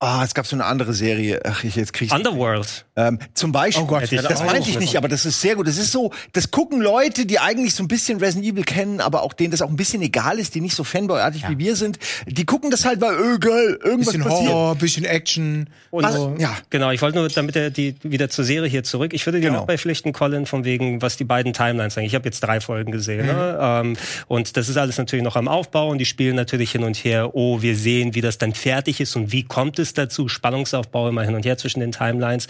ah, 0.01 0.23
es 0.25 0.35
gab 0.35 0.47
so 0.47 0.55
eine 0.57 0.65
andere 0.65 0.93
Serie. 0.95 1.41
Ach, 1.45 1.65
ich 1.65 1.77
jetzt 1.77 1.93
krieg 1.93 2.07
ich 2.09 2.15
Underworld. 2.15 2.85
Ähm, 2.97 3.19
zum 3.35 3.53
Beispiel, 3.53 3.83
Oh 3.85 3.87
Gott, 3.87 4.03
Hätte 4.03 4.17
ich 4.17 4.23
das 4.23 4.41
auch 4.41 4.47
meinte 4.47 4.69
ich 4.71 4.79
nicht, 4.79 4.97
aber 4.97 5.09
das 5.09 5.25
ist 5.27 5.41
sehr 5.41 5.55
gut. 5.57 5.67
Das 5.69 5.79
ist 5.79 5.93
so, 5.93 6.13
das 6.33 6.51
gucken 6.51 6.81
Leute, 6.81 7.27
die 7.27 7.39
eigentlich 7.39 7.75
so 7.75 7.83
ein 7.85 7.89
bisschen 7.89 8.19
Resident 8.19 8.47
Evil 8.47 8.65
kennen, 8.65 9.01
aber 9.01 9.23
auch 9.23 9.33
denen 9.33 9.51
das 9.51 9.63
auch 9.63 9.69
ein 9.69 9.77
bisschen 9.77 10.03
egal 10.03 10.39
ist, 10.39 10.55
die 10.55 10.61
nicht 10.61 10.75
so 10.75 10.85
Fanboy-artig 10.85 11.49
wie 11.49 11.59
wir 11.59 11.77
sind. 11.77 11.99
Die 12.27 12.45
gucken 12.45 12.71
das 12.71 12.85
halt, 12.85 13.01
weil, 13.01 13.15
öh, 13.15 13.39
geil, 13.39 13.79
irgendwas 13.83 14.15
Bisschen 14.15 14.23
passiert. 14.23 14.51
Horror, 14.53 14.75
bisschen 14.77 15.05
Action. 15.05 15.69
Und 15.91 16.05
Was? 16.05 16.15
so. 16.15 16.35
Ja, 16.39 16.57
Genau, 16.71 16.91
ich 16.91 17.01
wollte 17.03 17.19
nur, 17.19 17.29
damit 17.29 17.57
er 17.57 17.71
die 17.71 17.95
wieder 18.03 18.29
zur 18.31 18.45
Serie 18.45 18.69
hier 18.69 18.85
zurück. 18.85 19.13
Ich 19.15 19.25
würde 19.27 19.41
dir 19.41 19.49
Genau. 19.49 19.61
auch 19.63 19.67
beipflichten, 19.67 20.13
Colin, 20.13 20.47
von 20.47 20.65
wegen, 20.65 21.01
was 21.03 21.17
die 21.17 21.25
beiden 21.25 21.53
Timelines 21.53 21.95
sagen. 21.95 22.07
Ich 22.07 22.15
habe 22.15 22.25
jetzt 22.25 22.41
drei 22.41 22.61
Folgen 22.61 22.93
gesehen. 22.93 23.27
Ne? 23.27 23.59
Ähm, 23.61 23.97
und 24.27 24.57
das 24.57 24.69
ist 24.69 24.77
alles 24.77 24.99
natürlich 24.99 25.25
noch 25.25 25.37
am 25.37 25.49
Aufbau 25.49 25.89
und 25.89 25.99
die 25.99 26.05
spielen 26.05 26.37
natürlich 26.37 26.73
hin 26.73 26.85
und 26.85 26.97
her. 26.97 27.35
Oh, 27.35 27.63
wir 27.63 27.77
sehen, 27.77 28.15
wie 28.15 28.21
das 28.21 28.39
dann 28.39 28.55
fertig 28.55 29.01
ist 29.01 29.17
und 29.17 29.33
wie 29.33 29.45
kommt 29.45 29.79
es 29.79 29.88
dazu. 29.95 30.29
Spannungsaufbau 30.29 31.09
immer 31.09 31.23
hin 31.23 31.35
und 31.35 31.45
her 31.47 31.57
zwischen 31.59 31.81
den 31.81 31.93
Timelines. 31.93 32.47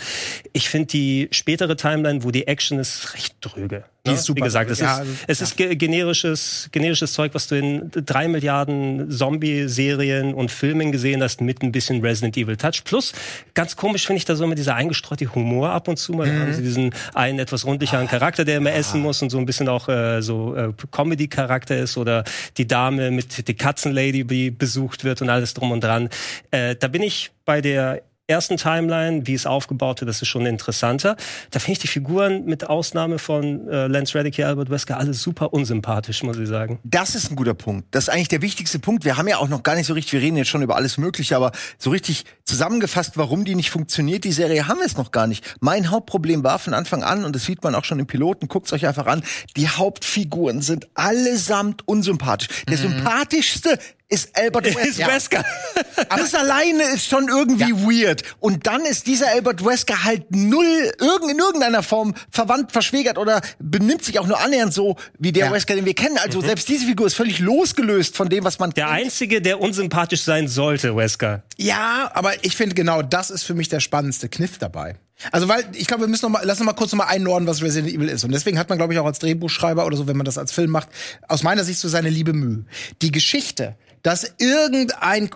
Ich 0.52 0.68
finde 0.68 0.86
die 0.88 1.28
spätere 1.30 1.76
Timeline, 1.76 2.24
wo 2.24 2.30
die 2.30 2.46
Action 2.46 2.78
ist, 2.78 3.14
recht 3.14 3.36
dröge. 3.40 3.84
Die 4.06 4.10
ne? 4.10 4.16
ist 4.16 4.24
super 4.24 4.38
Wie 4.38 4.44
gesagt, 4.44 4.70
es 4.70 4.78
ist, 4.78 4.84
Ja, 4.84 4.96
also- 4.98 5.12
es 5.26 5.40
ist 5.42 5.56
ge 5.56 5.74
generisches, 5.76 6.68
generisches 6.72 7.12
Zeug, 7.12 7.34
was 7.34 7.46
du 7.48 7.56
in 7.56 7.90
drei 7.92 8.28
Milliarden 8.28 9.10
Zombie-Serien 9.10 10.34
und 10.34 10.50
Filmen 10.50 10.92
gesehen 10.92 11.22
hast, 11.22 11.40
mit 11.40 11.62
ein 11.62 11.72
bisschen 11.72 12.00
Resident 12.00 12.36
Evil 12.36 12.56
Touch. 12.56 12.84
Plus, 12.84 13.12
ganz 13.54 13.76
komisch 13.76 14.06
finde 14.06 14.18
ich 14.18 14.24
da 14.24 14.36
so 14.36 14.44
immer 14.44 14.54
dieser 14.54 14.74
eingestreute 14.76 15.34
Humor 15.34 15.70
ab 15.70 15.88
und 15.88 15.96
zu. 15.98 16.12
Mal 16.12 16.26
Mhm. 16.28 16.40
haben 16.40 16.54
sie 16.54 16.62
diesen 16.62 16.94
einen 17.14 17.38
etwas 17.38 17.64
rundlicheren 17.64 18.06
Charakter, 18.08 18.44
der 18.44 18.58
immer 18.58 18.72
essen 18.72 19.00
muss 19.00 19.20
und 19.22 19.30
so 19.30 19.38
ein 19.38 19.46
bisschen 19.46 19.68
auch 19.68 19.88
äh, 19.88 20.22
so 20.22 20.54
äh, 20.54 20.72
Comedy-Charakter 20.90 21.76
ist 21.76 21.96
oder 21.96 22.24
die 22.56 22.66
Dame 22.66 23.10
mit 23.10 23.46
die 23.48 23.54
Katzenlady, 23.54 24.24
die 24.24 24.50
besucht 24.50 25.04
wird 25.04 25.22
und 25.22 25.28
alles 25.30 25.54
drum 25.54 25.70
und 25.72 25.82
dran. 25.82 26.08
Äh, 26.50 26.76
da 26.76 26.88
bin 26.88 27.02
ich 27.02 27.27
bei 27.44 27.60
der 27.60 28.02
ersten 28.28 28.58
Timeline, 28.58 29.26
wie 29.26 29.32
es 29.32 29.46
aufgebaut 29.46 30.00
wird, 30.00 30.08
das 30.10 30.20
ist 30.20 30.28
schon 30.28 30.44
interessanter. 30.44 31.16
Da 31.50 31.58
finde 31.58 31.72
ich 31.72 31.78
die 31.78 31.86
Figuren 31.86 32.44
mit 32.44 32.68
Ausnahme 32.68 33.18
von 33.18 33.66
äh, 33.68 33.86
Lance 33.86 34.14
Reddick 34.16 34.38
Albert 34.40 34.68
Wesker, 34.68 34.98
alle 34.98 35.14
super 35.14 35.54
unsympathisch, 35.54 36.22
muss 36.22 36.38
ich 36.38 36.46
sagen. 36.46 36.78
Das 36.84 37.14
ist 37.14 37.30
ein 37.30 37.36
guter 37.36 37.54
Punkt. 37.54 37.86
Das 37.90 38.04
ist 38.04 38.08
eigentlich 38.10 38.28
der 38.28 38.42
wichtigste 38.42 38.78
Punkt. 38.78 39.06
Wir 39.06 39.16
haben 39.16 39.28
ja 39.28 39.38
auch 39.38 39.48
noch 39.48 39.62
gar 39.62 39.74
nicht 39.76 39.86
so 39.86 39.94
richtig, 39.94 40.12
wir 40.12 40.20
reden 40.20 40.36
jetzt 40.36 40.48
schon 40.48 40.60
über 40.60 40.76
alles 40.76 40.98
Mögliche, 40.98 41.36
aber 41.36 41.52
so 41.78 41.88
richtig 41.88 42.24
zusammengefasst, 42.44 43.16
warum 43.16 43.46
die 43.46 43.54
nicht 43.54 43.70
funktioniert, 43.70 44.24
die 44.24 44.32
Serie, 44.32 44.68
haben 44.68 44.78
wir 44.78 44.86
es 44.86 44.98
noch 44.98 45.10
gar 45.10 45.26
nicht. 45.26 45.56
Mein 45.60 45.90
Hauptproblem 45.90 46.44
war 46.44 46.58
von 46.58 46.74
Anfang 46.74 47.02
an, 47.02 47.24
und 47.24 47.34
das 47.34 47.44
sieht 47.44 47.64
man 47.64 47.74
auch 47.74 47.84
schon 47.84 47.98
im 47.98 48.06
Piloten, 48.06 48.48
guckt's 48.48 48.74
euch 48.74 48.86
einfach 48.86 49.06
an, 49.06 49.22
die 49.56 49.68
Hauptfiguren 49.68 50.60
sind 50.60 50.86
allesamt 50.94 51.88
unsympathisch. 51.88 52.48
Der 52.68 52.76
sympathischste 52.76 53.78
ist 54.10 54.30
Albert 54.38 54.64
Wesker. 54.64 54.82
Ist 54.88 54.98
Wesker. 55.06 55.44
Aber 56.08 56.20
das 56.22 56.34
alleine 56.34 56.82
ist 56.94 57.06
schon 57.06 57.28
irgendwie 57.28 57.72
weird. 57.72 58.22
Und 58.40 58.66
dann 58.66 58.82
ist 58.86 59.06
dieser 59.06 59.28
Albert 59.28 59.64
Wesker 59.64 60.04
halt 60.04 60.30
null 60.34 60.92
irgend, 60.98 61.30
in 61.30 61.38
irgendeiner 61.38 61.82
Form 61.82 62.14
verwandt, 62.30 62.72
verschwägert 62.72 63.18
oder 63.18 63.40
benimmt 63.58 64.04
sich 64.04 64.18
auch 64.18 64.26
nur 64.26 64.40
annähernd 64.40 64.72
so 64.72 64.96
wie 65.18 65.32
der 65.32 65.46
Ja. 65.46 65.52
Wesker, 65.52 65.74
den 65.74 65.84
wir 65.84 65.94
kennen. 65.94 66.16
Also 66.18 66.40
selbst 66.40 66.68
diese 66.68 66.86
Figur 66.86 67.06
ist 67.06 67.14
völlig 67.14 67.38
losgelöst 67.38 68.16
von 68.16 68.28
dem, 68.28 68.44
was 68.44 68.58
man 68.58 68.70
Der 68.70 68.86
kennt. 68.86 68.96
einzige, 68.98 69.42
der 69.42 69.60
unsympathisch 69.60 70.22
sein 70.22 70.48
sollte, 70.48 70.96
Wesker. 70.96 71.42
Ja, 71.56 72.10
aber 72.14 72.44
ich 72.44 72.56
finde 72.56 72.74
genau, 72.74 73.02
das 73.02 73.30
ist 73.30 73.42
für 73.44 73.54
mich 73.54 73.68
der 73.68 73.80
spannendste 73.80 74.28
Kniff 74.28 74.58
dabei. 74.58 74.96
Also 75.32 75.48
weil 75.48 75.64
ich 75.74 75.86
glaube, 75.88 76.04
wir 76.04 76.08
müssen 76.08 76.26
noch 76.26 76.30
mal 76.30 76.42
lass 76.44 76.60
uns 76.60 76.66
mal 76.66 76.74
kurz 76.74 76.92
noch 76.92 76.98
mal 76.98 77.06
einordnen, 77.08 77.48
was 77.48 77.60
Resident 77.60 77.92
Evil 77.92 78.08
ist 78.08 78.22
und 78.22 78.30
deswegen 78.32 78.56
hat 78.56 78.68
man 78.68 78.78
glaube 78.78 78.92
ich 78.94 79.00
auch 79.00 79.04
als 79.06 79.18
Drehbuchschreiber 79.18 79.84
oder 79.84 79.96
so, 79.96 80.06
wenn 80.06 80.16
man 80.16 80.24
das 80.24 80.38
als 80.38 80.52
Film 80.52 80.70
macht, 80.70 80.88
aus 81.26 81.42
meiner 81.42 81.64
Sicht 81.64 81.80
so 81.80 81.88
seine 81.88 82.08
liebe 82.08 82.32
Mühe. 82.32 82.64
Die 83.02 83.10
Geschichte, 83.10 83.74
dass 84.02 84.32
irgendein 84.38 85.30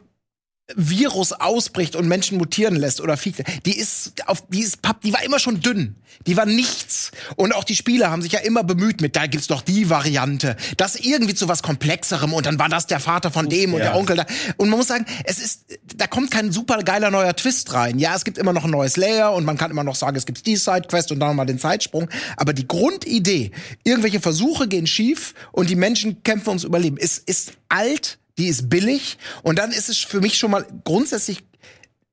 Virus 0.76 1.32
ausbricht 1.32 1.96
und 1.96 2.08
Menschen 2.08 2.38
mutieren 2.38 2.76
lässt 2.76 3.00
oder 3.00 3.16
Viech, 3.16 3.42
die 3.66 3.76
ist 3.76 4.26
auf 4.26 4.44
die 4.48 4.60
ist 4.60 4.80
papp, 4.80 5.00
die 5.02 5.12
war 5.12 5.22
immer 5.22 5.38
schon 5.38 5.60
dünn. 5.60 5.96
Die 6.26 6.36
war 6.36 6.46
nichts. 6.46 7.10
Und 7.36 7.54
auch 7.54 7.64
die 7.64 7.74
Spieler 7.74 8.10
haben 8.10 8.22
sich 8.22 8.32
ja 8.32 8.40
immer 8.40 8.62
bemüht 8.62 9.00
mit, 9.00 9.16
da 9.16 9.26
gibt's 9.26 9.48
doch 9.48 9.62
die 9.62 9.90
Variante, 9.90 10.56
das 10.76 10.96
irgendwie 10.96 11.34
zu 11.34 11.48
was 11.48 11.62
komplexerem 11.62 12.32
und 12.32 12.46
dann 12.46 12.58
war 12.58 12.68
das 12.68 12.86
der 12.86 13.00
Vater 13.00 13.30
von 13.30 13.48
dem 13.48 13.74
und 13.74 13.80
der 13.80 13.96
Onkel 13.96 14.16
da. 14.16 14.26
Und 14.56 14.68
man 14.68 14.78
muss 14.78 14.88
sagen, 14.88 15.04
es 15.24 15.38
ist 15.38 15.64
da 15.96 16.06
kommt 16.06 16.30
kein 16.30 16.52
super 16.52 16.78
geiler 16.82 17.10
neuer 17.10 17.34
Twist 17.34 17.72
rein. 17.74 17.98
Ja, 17.98 18.14
es 18.14 18.24
gibt 18.24 18.38
immer 18.38 18.52
noch 18.52 18.64
ein 18.64 18.70
neues 18.70 18.96
Layer 18.96 19.32
und 19.32 19.44
man 19.44 19.58
kann 19.58 19.70
immer 19.70 19.84
noch 19.84 19.96
sagen, 19.96 20.16
es 20.16 20.26
gibt 20.26 20.46
die 20.46 20.56
Sidequest 20.56 21.12
und 21.12 21.20
dann 21.20 21.30
nochmal 21.30 21.46
den 21.46 21.58
Zeitsprung, 21.58 22.08
aber 22.36 22.52
die 22.52 22.68
Grundidee, 22.68 23.50
irgendwelche 23.84 24.20
Versuche 24.20 24.68
gehen 24.68 24.86
schief 24.86 25.34
und 25.50 25.70
die 25.70 25.76
Menschen 25.76 26.22
kämpfen 26.22 26.50
ums 26.50 26.64
Überleben, 26.64 26.96
ist 26.96 27.18
ist 27.28 27.52
alt 27.68 28.18
die 28.38 28.46
ist 28.46 28.68
billig 28.68 29.18
und 29.42 29.58
dann 29.58 29.72
ist 29.72 29.88
es 29.88 29.98
für 29.98 30.20
mich 30.20 30.38
schon 30.38 30.50
mal 30.50 30.66
grundsätzlich 30.84 31.44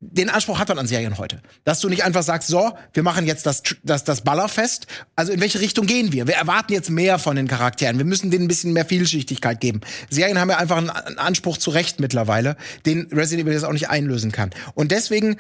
den 0.01 0.29
Anspruch 0.29 0.59
hat 0.59 0.69
man 0.69 0.79
an 0.79 0.87
Serien 0.87 1.17
heute. 1.17 1.41
Dass 1.65 1.81
du 1.81 1.89
nicht 1.89 2.05
einfach 2.05 2.23
sagst, 2.23 2.47
so, 2.47 2.71
wir 2.93 3.03
machen 3.03 3.25
jetzt 3.25 3.45
das, 3.45 3.63
das, 3.83 4.05
das 4.05 4.21
Ballerfest. 4.21 4.87
Also 5.17 5.33
in 5.33 5.41
welche 5.41 5.59
Richtung 5.59 5.87
gehen 5.87 6.13
wir? 6.13 6.25
Wir 6.25 6.35
erwarten 6.35 6.71
jetzt 6.71 6.89
mehr 6.89 7.19
von 7.19 7.35
den 7.35 7.49
Charakteren. 7.49 7.97
Wir 7.97 8.05
müssen 8.05 8.31
denen 8.31 8.45
ein 8.45 8.47
bisschen 8.47 8.71
mehr 8.71 8.85
Vielschichtigkeit 8.85 9.59
geben. 9.59 9.81
Serien 10.09 10.39
haben 10.39 10.49
ja 10.49 10.57
einfach 10.57 10.77
einen, 10.77 10.89
einen 10.89 11.17
Anspruch 11.17 11.57
zu 11.57 11.69
Recht 11.71 11.99
mittlerweile, 11.99 12.55
den 12.85 13.09
Resident 13.11 13.45
Evil 13.45 13.53
jetzt 13.53 13.65
auch 13.65 13.73
nicht 13.73 13.89
einlösen 13.89 14.31
kann. 14.31 14.51
Und 14.73 14.91
deswegen 14.91 15.37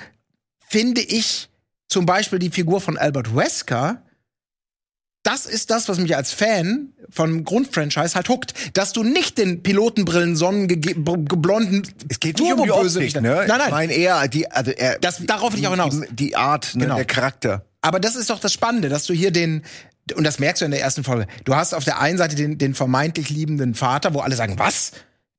finde 0.67 1.01
ich 1.01 1.49
zum 1.87 2.05
Beispiel 2.05 2.39
die 2.39 2.51
Figur 2.51 2.81
von 2.81 2.97
Albert 2.97 3.33
Wesker 3.35 4.03
das 5.23 5.45
ist 5.45 5.69
das, 5.69 5.89
was 5.89 5.97
mich 5.99 6.15
als 6.15 6.31
Fan 6.33 6.93
vom 7.09 7.43
Grundfranchise 7.43 8.15
halt 8.15 8.29
huckt. 8.29 8.53
Dass 8.77 8.93
du 8.93 9.03
nicht 9.03 9.37
den 9.37 9.61
Pilotenbrillen, 9.63 10.35
sonnengeblonden, 10.35 11.87
Es 12.09 12.19
geht 12.19 12.39
nicht 12.39 12.53
um 12.53 12.63
die 12.63 12.71
Optik, 12.71 13.15
ne? 13.15 13.21
Nein, 13.21 13.41
Ich 13.45 13.57
nein. 13.57 13.71
meine 13.71 13.93
eher 13.93 14.27
die, 14.27 14.49
also 14.49 14.71
er, 14.71 14.97
Das- 14.99 15.17
darauf 15.25 15.53
will 15.53 15.59
ich 15.59 15.67
auch 15.67 15.71
hinaus. 15.71 15.99
Die, 16.09 16.15
die 16.15 16.35
Art, 16.35 16.75
ne, 16.75 16.83
Genau. 16.85 16.95
der 16.95 17.05
Charakter. 17.05 17.65
Aber 17.81 17.99
das 17.99 18.15
ist 18.15 18.29
doch 18.29 18.39
das 18.39 18.53
Spannende, 18.53 18.89
dass 18.89 19.05
du 19.05 19.13
hier 19.13 19.31
den 19.31 19.63
und 20.15 20.23
das 20.23 20.39
merkst 20.39 20.61
du 20.61 20.65
in 20.65 20.71
der 20.71 20.81
ersten 20.81 21.03
Folge. 21.03 21.27
Du 21.43 21.53
hast 21.55 21.73
auf 21.75 21.83
der 21.83 21.99
einen 21.99 22.17
Seite 22.17 22.35
den, 22.35 22.57
den 22.57 22.73
vermeintlich 22.73 23.29
liebenden 23.29 23.75
Vater, 23.75 24.13
wo 24.15 24.21
alle 24.21 24.35
sagen, 24.35 24.57
was? 24.57 24.91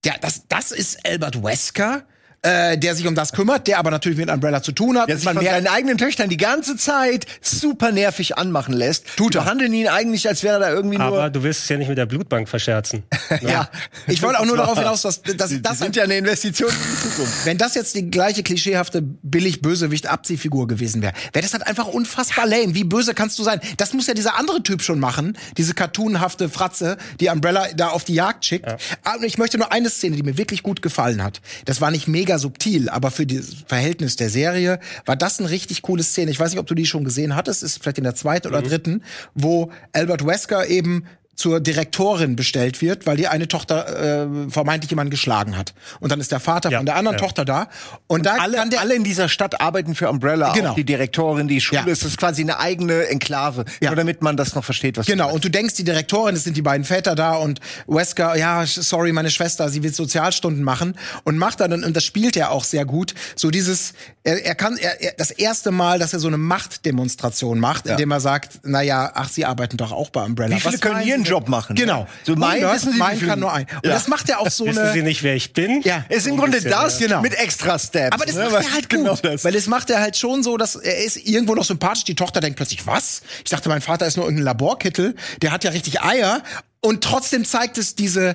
Der, 0.05 0.15
das, 0.21 0.43
das 0.49 0.71
ist 0.71 1.05
Albert 1.05 1.43
Wesker, 1.43 2.05
äh, 2.43 2.79
der 2.79 2.95
sich 2.95 3.07
um 3.07 3.15
das 3.15 3.33
kümmert, 3.33 3.67
der 3.67 3.79
aber 3.79 3.91
natürlich 3.91 4.19
mit 4.19 4.31
Umbrella 4.31 4.63
zu 4.63 4.73
tun 4.73 4.99
hat. 4.99 5.09
Der 5.09 5.17
sich 5.17 5.25
man 5.27 5.37
von 5.37 5.45
seinen 5.45 5.67
eigenen 5.67 5.99
Töchtern 5.99 6.31
die 6.31 6.39
ganze 6.39 6.77
Zeit 6.77 7.27
super 7.43 7.93
nervig 7.93 8.39
anmachen 8.39 8.73
lässt. 8.73 9.07
Tut 9.17 9.35
er. 9.35 9.43
Behandeln 9.43 9.73
ihn 9.75 9.89
eigentlich, 9.89 10.27
als 10.27 10.43
wäre 10.43 10.55
er 10.57 10.61
da 10.61 10.71
irgendwie 10.71 10.99
Aber 10.99 11.23
nur. 11.23 11.31
du 11.31 11.43
willst 11.43 11.65
es 11.65 11.69
ja 11.69 11.77
nicht 11.77 11.89
mit 11.89 11.99
der 11.99 12.07
Blutbank 12.07 12.49
verscherzen. 12.49 13.03
ja, 13.43 13.69
ich 14.07 14.23
wollte 14.23 14.41
auch 14.41 14.47
nur 14.47 14.57
darauf 14.57 14.79
hinaus, 14.79 15.03
dass, 15.03 15.21
dass 15.23 15.50
Die, 15.50 15.61
das 15.61 15.79
die 15.79 15.85
sind 15.85 15.97
ja 15.97 16.05
eine 16.05 16.17
Investition 16.17 16.71
in 16.71 16.76
die 16.76 17.09
Zukunft. 17.11 17.45
Wenn 17.45 17.59
das 17.59 17.75
jetzt 17.75 17.95
die 17.95 18.11
gleiche 18.11 18.43
klischeehafte 18.43 19.03
Billig-Bösewicht-Abziehfigur 19.03 20.67
gewesen 20.67 21.03
wäre, 21.03 21.13
wäre 21.33 21.43
das 21.43 21.53
halt 21.53 21.67
einfach 21.67 21.87
unfassbar 21.89 22.47
lame. 22.47 22.75
Wie 22.75 22.85
böse 22.85 23.15
kannst 23.15 23.39
du 23.39 23.43
sein? 23.43 23.61
Das 23.76 23.93
muss 23.93 24.07
ja 24.07 24.15
dieser 24.15 24.39
andere 24.39 24.63
Typ 24.63 24.83
schon 24.83 24.99
machen, 24.99 25.37
diese 25.57 25.75
cartoonhafte 25.75 26.49
Fratze, 26.49 26.97
die 27.21 27.29
Umbrella 27.29 27.69
da 27.76 27.89
auf 27.89 28.05
die 28.05 28.15
Jagd 28.15 28.45
schickt. 28.45 28.67
Aber 29.05 29.25
ich 29.25 29.39
möchte 29.39 29.59
nur 29.59 29.73
eine 29.73 29.91
Szene, 29.91 30.17
die 30.17 30.23
mir 30.23 30.39
wirklich 30.39 30.63
gut 30.63 30.83
gefallen 30.83 31.23
hat. 31.23 31.41
Das 31.67 31.81
war 31.81 31.91
nicht 31.91 32.09
mega 32.09 32.29
subtil, 32.38 32.88
aber 32.88 33.10
für 33.10 33.26
das 33.26 33.56
Verhältnis 33.66 34.16
der 34.16 34.30
Serie 34.30 34.78
war 35.06 35.16
das 35.16 35.38
eine 35.38 35.50
richtig 35.50 35.82
coole 35.82 36.02
Szene. 36.02 36.30
Ich 36.30 36.38
weiß 36.38 36.50
nicht, 36.50 36.60
ob 36.60 36.66
du 36.66 36.75
die 36.75 36.86
schon 36.86 37.04
gesehen 37.04 37.36
hattest, 37.36 37.62
ist 37.62 37.82
vielleicht 37.82 37.99
in 37.99 38.04
der 38.04 38.14
zweiten 38.14 38.49
oder 38.49 38.62
dritten, 38.62 39.02
wo 39.34 39.71
Albert 39.93 40.26
Wesker 40.26 40.66
eben 40.69 41.04
zur 41.41 41.59
Direktorin 41.61 42.37
bestellt 42.37 42.83
wird, 42.83 43.07
weil 43.07 43.17
die 43.17 43.26
eine 43.26 43.49
Tochter 43.49 44.26
äh, 44.47 44.50
vermeintlich 44.50 44.91
jemanden 44.91 45.11
geschlagen 45.11 45.57
hat. 45.57 45.73
Und 45.99 46.13
dann 46.13 46.21
ist 46.21 46.33
der 46.33 46.39
Vater 46.41 46.71
Ja, 46.71 46.79
von 46.79 46.87
der 46.87 46.97
anderen 46.97 47.17
ja. 47.17 47.25
Tochter 47.25 47.47
da. 47.47 47.69
Und, 48.09 48.26
da 48.26 48.35
Alle, 48.37 48.59
kann 48.59 48.69
der 48.69 48.81
alle 48.81 48.95
in 48.95 49.05
dieser 49.05 49.29
Stadt 49.31 49.61
arbeiten 49.61 49.95
für 49.95 50.11
Umbrella. 50.11 50.53
Genau. 50.53 50.71
Auch 50.73 50.75
die 50.75 50.85
Direktorin, 50.85 51.49
die 51.49 51.61
Schule. 51.63 51.81
Ja. 51.87 51.91
Es 51.91 52.03
ist 52.03 52.19
quasi 52.19 52.43
eine 52.43 52.59
eigene 52.61 53.07
Enklave. 53.07 53.65
Ja. 53.81 53.89
Nur 53.89 53.97
damit 53.97 54.21
man 54.21 54.37
das 54.37 54.55
noch 54.55 54.65
versteht, 54.65 54.99
was 54.99 55.07
du 55.07 55.13
Genau, 55.13 55.25
meinst. 55.25 55.37
und 55.37 55.45
du 55.47 55.50
denkst, 55.50 55.75
die 55.75 55.85
Direktorin, 55.85 56.37
es 56.37 56.45
sind 56.45 56.57
die 56.59 56.63
beiden 56.63 56.85
Väter 56.85 57.15
da 57.15 57.37
und 57.37 57.61
Wesker, 57.87 58.37
ja, 58.37 58.67
sorry, 58.67 59.13
meine 59.13 59.31
Schwester, 59.31 59.69
sie 59.71 59.83
will 59.83 59.95
Sozialstunden 59.95 60.63
machen 60.63 60.95
und 61.25 61.39
macht 61.39 61.61
dann, 61.61 61.73
und 61.85 61.97
das 61.97 62.05
spielt 62.05 62.37
er 62.37 62.50
auch 62.50 62.65
sehr 62.65 62.85
gut, 62.85 63.15
so 63.35 63.50
dieses, 63.50 63.95
er, 64.25 64.45
er 64.45 64.55
kann, 64.55 64.76
er, 64.76 65.00
er, 65.00 65.13
das 65.17 65.31
erste 65.31 65.71
Mal, 65.71 65.99
dass 65.99 66.13
er 66.13 66.19
so 66.21 66.29
eine 66.29 66.37
Machtdemonstration 66.39 67.59
macht, 67.59 67.87
Ja. 67.87 67.93
indem 67.93 68.11
er 68.11 68.21
sagt, 68.21 68.61
na 68.65 68.83
ja, 68.83 69.11
ach, 69.15 69.29
sie 69.31 69.45
arbeiten 69.47 69.76
doch 69.76 69.93
auch 69.93 70.11
bei 70.11 70.23
Umbrella. 70.23 70.57
Wie 70.57 70.61
viele 70.61 70.75
Was 70.75 70.81
können 70.81 71.03
ihren? 71.07 71.25
Job 71.30 71.49
machen? 71.49 71.76
Genau. 71.76 72.06
So 72.25 72.34
mein, 72.36 72.62
100, 72.64 72.75
wissen 72.75 72.93
Sie, 72.93 72.99
mein 72.99 73.21
kann 73.21 73.38
nur 73.40 73.52
ein. 73.52 73.66
Und 73.76 73.86
Ja. 73.86 73.93
das 73.93 74.08
macht 74.08 74.28
er 74.28 74.40
auch 74.40 74.50
so 74.50 74.66
Wissen 74.66 74.84
Sie 74.84 74.90
eine, 74.90 75.02
nicht, 75.04 75.23
wer 75.23 75.34
ich 75.34 75.52
bin? 75.52 75.80
ja, 75.82 76.04
Ist 76.08 76.26
im 76.26 76.36
Grunde 76.36 76.60
das 76.60 76.99
ja. 77.00 77.06
Genau. 77.06 77.23
mit 77.23 77.34
extra 77.34 77.78
Steps. 77.78 78.12
Aber 78.14 78.26
das 78.26 78.34
ne? 78.36 78.49
macht 78.50 78.64
er 78.64 78.73
halt 78.73 78.88
genau 78.88 79.14
gut. 79.14 79.25
das. 79.25 79.45
Weil 79.45 79.52
das 79.52 79.66
macht 79.66 79.90
er 79.90 80.00
halt 80.00 80.16
schon 80.16 80.43
so, 80.43 80.56
dass 80.56 80.76
er 80.76 80.99
ist 81.04 81.16
irgendwo 81.16 81.54
noch 81.54 81.64
sympathisch. 81.64 82.04
Die 82.04 82.14
Tochter 82.14 82.40
denkt 82.40 82.56
plötzlich, 82.56 82.86
was? 82.86 83.23
Ich 83.45 83.50
dachte, 83.50 83.69
mein 83.69 83.80
Vater 83.80 84.06
ist 84.06 84.16
nur 84.16 84.26
irgendein 84.26 84.45
Laborkittel. 84.45 85.14
Der 85.43 85.52
hat 85.52 85.64
ja 85.64 85.71
richtig 85.71 86.02
Eier. 86.02 86.43
Und 86.82 87.04
trotzdem 87.04 87.45
zeigt 87.45 87.76
es 87.76 87.95
diese 87.95 88.34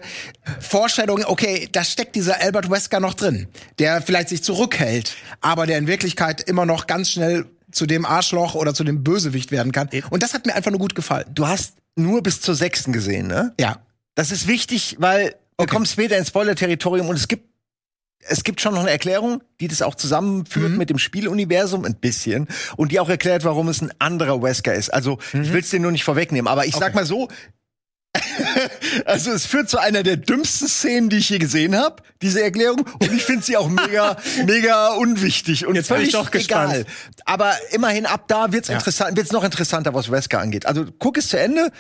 Vorstellung, 0.59 1.23
okay, 1.25 1.67
da 1.71 1.83
steckt 1.83 2.15
dieser 2.15 2.41
Albert 2.41 2.69
Wesker 2.69 2.99
noch 2.99 3.15
drin, 3.15 3.47
der 3.79 4.01
vielleicht 4.03 4.29
sich 4.29 4.43
zurückhält, 4.43 5.13
aber 5.41 5.65
der 5.65 5.77
in 5.79 5.87
Wirklichkeit 5.87 6.41
immer 6.41 6.65
noch 6.65 6.85
ganz 6.87 7.09
schnell 7.09 7.45
zu 7.75 7.85
dem 7.85 8.05
Arschloch 8.05 8.55
oder 8.55 8.73
zu 8.73 8.83
dem 8.83 9.03
Bösewicht 9.03 9.51
werden 9.51 9.71
kann. 9.71 9.89
Und 10.09 10.23
das 10.23 10.33
hat 10.33 10.45
mir 10.45 10.55
einfach 10.55 10.71
nur 10.71 10.79
gut 10.79 10.95
gefallen. 10.95 11.25
Du 11.33 11.45
hast 11.47 11.75
nur 11.95 12.23
bis 12.23 12.41
zur 12.41 12.55
sechsten 12.55 12.91
gesehen, 12.93 13.27
ne? 13.27 13.53
Ja. 13.59 13.79
Das 14.15 14.31
ist 14.31 14.47
wichtig, 14.47 14.95
weil 14.99 15.35
Okay. 15.57 15.71
kommen 15.73 15.85
später 15.85 16.17
ins 16.17 16.29
Spoiler-Territorium 16.29 17.07
und 17.07 17.15
es 17.15 17.27
gibt 17.27 17.45
es 18.27 18.43
gibt 18.43 18.59
schon 18.59 18.73
noch 18.73 18.81
eine 18.81 18.89
Erklärung, 18.89 19.43
die 19.61 19.67
das 19.67 19.83
auch 19.83 19.93
zusammenführt 19.93 20.71
Mhm. 20.71 20.77
mit 20.77 20.89
dem 20.89 20.97
Spieluniversum 20.97 21.85
ein 21.85 21.93
bisschen 21.95 22.47
und 22.75 22.91
die 22.91 22.99
auch 22.99 23.07
erklärt, 23.09 23.43
warum 23.43 23.67
es 23.69 23.81
ein 23.83 23.91
anderer 23.99 24.41
Wesker 24.41 24.73
ist. 24.73 24.89
Also 24.91 25.19
ich 25.31 25.53
will 25.53 25.59
es 25.59 25.69
dir 25.69 25.79
nur 25.79 25.91
nicht 25.91 26.03
vorwegnehmen, 26.03 26.47
aber 26.47 26.65
ich 26.65 26.73
sag 26.73 26.79
Mhm. 26.79 26.85
Okay. 26.85 26.95
mal 26.95 27.05
so, 27.05 27.27
also 29.05 29.31
es 29.31 29.45
führt 29.45 29.69
zu 29.69 29.77
einer 29.79 30.03
der 30.03 30.17
dümmsten 30.17 30.67
Szenen, 30.67 31.09
die 31.09 31.17
ich 31.17 31.29
je 31.29 31.37
gesehen 31.37 31.75
habe, 31.75 32.01
diese 32.21 32.41
Erklärung. 32.43 32.81
Und 32.99 33.11
ich 33.13 33.23
finde 33.23 33.43
sie 33.43 33.57
auch 33.57 33.69
mega, 33.69 34.17
mega 34.45 34.89
unwichtig 34.95 35.65
und 35.65 35.75
Jetzt 35.75 35.89
bin 35.89 35.97
ich 36.01 36.11
völlig 36.11 36.13
doch 36.13 36.31
gespannt. 36.31 36.73
egal. 36.73 36.85
Aber 37.25 37.53
immerhin 37.71 38.05
ab 38.05 38.25
da 38.27 38.51
wird's 38.51 38.67
Ja. 38.69 38.75
interessant, 38.75 39.17
wird's 39.17 39.31
noch 39.31 39.43
interessanter, 39.43 39.93
was 39.93 40.09
Wesker 40.11 40.39
angeht. 40.39 40.65
Also 40.65 40.85
guck 40.99 41.17
es 41.17 41.27
zu 41.29 41.39
Ende. 41.39 41.71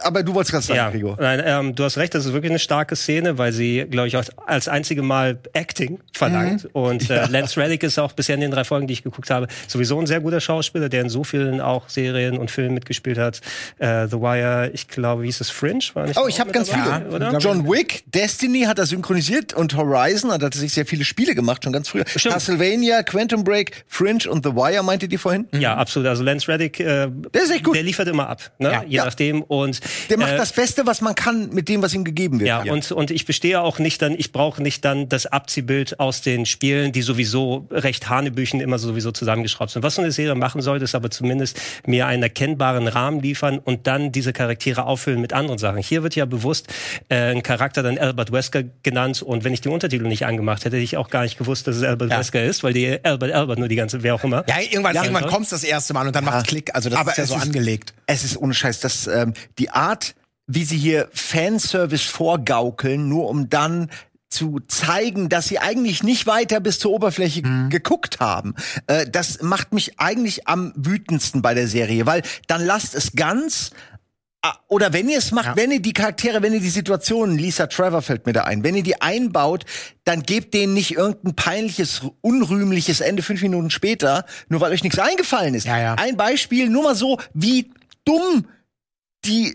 Aber 0.00 0.22
du 0.22 0.32
wolltest 0.32 0.52
gerade 0.52 0.64
sagen, 0.64 0.76
Ja, 0.76 0.90
Gregor. 0.90 1.16
nein, 1.20 1.42
ähm, 1.44 1.74
du 1.74 1.82
hast 1.82 1.96
recht, 1.98 2.14
das 2.14 2.24
ist 2.24 2.32
wirklich 2.32 2.52
eine 2.52 2.60
starke 2.60 2.94
Szene, 2.94 3.36
weil 3.38 3.52
sie, 3.52 3.84
glaube 3.90 4.06
ich, 4.06 4.16
auch 4.16 4.22
als 4.46 4.68
einzige 4.68 5.02
Mal 5.02 5.38
Acting 5.54 5.98
verlangt. 6.12 6.68
Und 6.72 7.10
äh, 7.10 7.26
Lance 7.26 7.60
Reddick 7.60 7.82
ist 7.82 7.98
auch 7.98 8.12
bisher 8.12 8.36
in 8.36 8.42
den 8.42 8.52
drei 8.52 8.62
Folgen, 8.62 8.86
die 8.86 8.92
ich 8.92 9.02
geguckt 9.02 9.28
habe, 9.30 9.48
sowieso 9.66 9.98
ein 9.98 10.06
sehr 10.06 10.20
guter 10.20 10.40
Schauspieler, 10.40 10.88
der 10.88 11.00
in 11.02 11.08
so 11.08 11.24
vielen 11.24 11.60
auch 11.60 11.88
Serien 11.88 12.38
und 12.38 12.52
Filmen 12.52 12.74
mitgespielt 12.74 13.18
hat. 13.18 13.40
Äh, 13.78 14.06
The 14.06 14.18
Wire, 14.20 14.70
ich 14.72 14.86
glaube, 14.86 15.22
wie 15.22 15.26
hieß 15.26 15.40
es 15.40 15.50
Fringe? 15.50 15.80
War 15.94 16.06
nicht 16.06 16.16
Oh, 16.16 16.28
ich 16.28 16.38
habe 16.38 16.52
ganz 16.52 16.68
dabei, 16.68 17.00
viele. 17.04 17.16
Oder? 17.16 17.38
John 17.38 17.66
Wick, 17.68 18.04
Destiny 18.06 18.62
hat 18.62 18.78
er 18.78 18.86
synchronisiert 18.86 19.52
und 19.52 19.76
Horizon 19.76 20.30
hat 20.30 20.42
er 20.44 20.52
sich 20.52 20.72
sehr 20.72 20.86
viele 20.86 21.04
Spiele 21.04 21.34
gemacht, 21.34 21.64
schon 21.64 21.72
ganz 21.72 21.88
früher. 21.88 22.04
Stimmt. 22.06 22.34
Castlevania, 22.34 23.02
Quantum 23.02 23.42
Break, 23.42 23.84
Fringe 23.88 24.30
und 24.30 24.46
The 24.46 24.52
Wire, 24.54 24.84
meinte 24.84 25.08
die 25.08 25.18
vorhin? 25.18 25.48
Ja, 25.52 25.74
absolut. 25.76 26.08
Also 26.08 26.22
Lance 26.22 26.46
Reddick, 26.46 26.78
äh, 26.78 27.08
Der 27.34 27.42
ist 27.42 27.50
echt 27.50 27.64
gut. 27.64 27.74
der 27.74 27.82
liefert 27.82 28.06
immer 28.06 28.28
ab, 28.28 28.42
ne? 28.60 28.70
Ja. 28.70 28.82
je 28.86 28.96
Ja. 28.98 29.04
nachdem. 29.06 29.42
Und 29.42 29.71
Und 29.80 30.10
Der 30.10 30.18
macht 30.18 30.32
äh, 30.32 30.36
das 30.36 30.52
Beste, 30.52 30.86
was 30.86 31.00
man 31.00 31.14
kann 31.14 31.50
mit 31.50 31.68
dem, 31.68 31.82
was 31.82 31.94
ihm 31.94 32.04
gegeben 32.04 32.40
wird. 32.40 32.48
ja, 32.48 32.62
und, 32.72 32.90
und 32.92 33.10
ich 33.10 33.24
bestehe 33.26 33.60
auch 33.60 33.78
nicht 33.78 34.02
dann, 34.02 34.12
ich 34.16 34.32
brauche 34.32 34.62
nicht 34.62 34.84
dann 34.84 35.08
das 35.08 35.26
Abziehbild 35.26 35.98
aus 36.00 36.20
den 36.22 36.46
Spielen, 36.46 36.92
die 36.92 37.02
sowieso 37.02 37.66
recht 37.70 38.08
Hanebüchen 38.08 38.60
immer 38.60 38.78
sowieso 38.78 39.12
zusammengeschraubt 39.12 39.70
sind. 39.72 39.82
Was 39.82 39.94
so 39.96 40.02
eine 40.02 40.12
Serie 40.12 40.34
machen 40.34 40.60
sollte, 40.62 40.84
ist 40.84 40.94
aber 40.94 41.10
zumindest 41.10 41.60
mir 41.86 42.06
einen 42.06 42.22
erkennbaren 42.22 42.88
Rahmen 42.88 43.20
liefern 43.20 43.58
und 43.58 43.86
dann 43.86 44.12
diese 44.12 44.32
Charaktere 44.32 44.84
auffüllen 44.84 45.20
mit 45.20 45.32
anderen 45.32 45.58
Sachen. 45.58 45.78
Hier 45.82 46.02
wird 46.02 46.14
ja 46.16 46.24
bewusst 46.24 46.68
äh, 47.08 47.32
ein 47.32 47.42
Charakter 47.42 47.82
dann 47.82 47.98
Albert 47.98 48.32
Wesker 48.32 48.62
genannt 48.82 49.22
und 49.22 49.44
wenn 49.44 49.52
ich 49.54 49.60
den 49.60 49.72
Untertitel 49.72 50.04
nicht 50.06 50.26
angemacht 50.26 50.64
hätte, 50.64 50.76
hätte 50.76 50.84
ich 50.84 50.96
auch 50.96 51.10
gar 51.10 51.22
nicht 51.22 51.38
gewusst, 51.38 51.66
dass 51.66 51.76
es 51.76 51.82
Albert 51.82 52.10
Wesker 52.10 52.42
ist, 52.42 52.62
weil 52.64 52.72
die 52.72 52.98
Albert 53.04 53.32
Albert 53.32 53.58
nur 53.58 53.68
die 53.68 53.76
ganze, 53.76 54.02
wer 54.02 54.14
auch 54.14 54.24
immer. 54.24 54.44
Ja, 54.48 54.56
irgendwann, 54.60 54.94
irgendwann 54.96 55.24
Ja. 55.24 55.28
kommt's 55.28 55.50
das 55.50 55.64
erste 55.64 55.92
Mal 55.94 56.06
und 56.06 56.14
dann 56.16 56.24
macht's 56.24 56.48
Klick. 56.48 56.74
Also 56.74 56.88
das 56.90 56.98
Aber 56.98 57.10
ist 57.12 57.18
ja 57.18 57.26
so 57.26 57.36
ist- 57.36 57.42
angelegt. 57.42 57.92
Es 58.06 58.24
ist 58.24 58.36
ohne 58.36 58.52
Scheiß, 58.52 58.80
dass 58.80 59.06
ähm, 59.06 59.32
die 59.58 59.61
Art, 59.70 60.14
wie 60.46 60.64
sie 60.64 60.76
hier 60.78 61.08
Fanservice 61.12 62.04
vorgaukeln, 62.04 63.08
nur 63.08 63.28
um 63.28 63.48
dann 63.48 63.90
zu 64.28 64.60
zeigen, 64.66 65.28
dass 65.28 65.48
sie 65.48 65.58
eigentlich 65.58 66.02
nicht 66.02 66.26
weiter 66.26 66.58
bis 66.60 66.78
zur 66.78 66.92
Oberfläche 66.92 67.42
geguckt 67.68 68.18
haben. 68.18 68.54
Äh, 68.86 69.06
das 69.10 69.42
macht 69.42 69.74
mich 69.74 69.98
eigentlich 70.00 70.48
am 70.48 70.72
wütendsten 70.74 71.42
bei 71.42 71.52
der 71.52 71.68
Serie, 71.68 72.06
weil 72.06 72.22
dann 72.46 72.64
lasst 72.64 72.94
es 72.94 73.12
ganz 73.14 73.70
Ah, 74.44 74.56
oder 74.66 74.92
wenn 74.92 75.08
ihr 75.08 75.18
es 75.18 75.30
macht, 75.30 75.46
Ja. 75.46 75.56
wenn 75.56 75.70
ihr 75.70 75.78
die 75.80 75.92
Charaktere, 75.92 76.42
wenn 76.42 76.52
ihr 76.52 76.58
die 76.58 76.68
Situationen, 76.68 77.38
Lisa 77.38 77.68
Trevor 77.68 78.02
fällt 78.02 78.26
mir 78.26 78.32
da 78.32 78.42
ein, 78.42 78.64
wenn 78.64 78.74
ihr 78.74 78.82
die 78.82 79.00
einbaut, 79.00 79.64
dann 80.02 80.24
gebt 80.24 80.52
denen 80.52 80.74
nicht 80.74 80.96
irgendein 80.96 81.36
peinliches, 81.36 82.00
unrühmliches 82.22 83.00
Ende 83.00 83.22
fünf 83.22 83.40
Minuten 83.40 83.70
später, 83.70 84.24
nur 84.48 84.60
weil 84.60 84.72
euch 84.72 84.82
nichts 84.82 84.98
eingefallen 84.98 85.54
ist. 85.54 85.64
Ja, 85.66 85.78
ja. 85.78 85.94
Ein 85.94 86.16
Beispiel, 86.16 86.68
nur 86.70 86.82
mal 86.82 86.96
so, 86.96 87.20
wie 87.34 87.70
dumm 88.04 88.46
die 89.24 89.54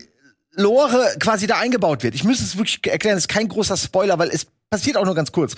Lore 0.52 1.16
quasi 1.20 1.46
da 1.46 1.58
eingebaut 1.58 2.02
wird. 2.02 2.14
Ich 2.14 2.24
müsste 2.24 2.44
es 2.44 2.56
wirklich 2.56 2.80
erklären, 2.86 3.16
es 3.16 3.24
ist 3.24 3.28
kein 3.28 3.48
großer 3.48 3.76
Spoiler, 3.76 4.18
weil 4.18 4.28
es 4.30 4.46
passiert 4.70 4.96
auch 4.96 5.04
nur 5.04 5.14
ganz 5.14 5.32
kurz. 5.32 5.54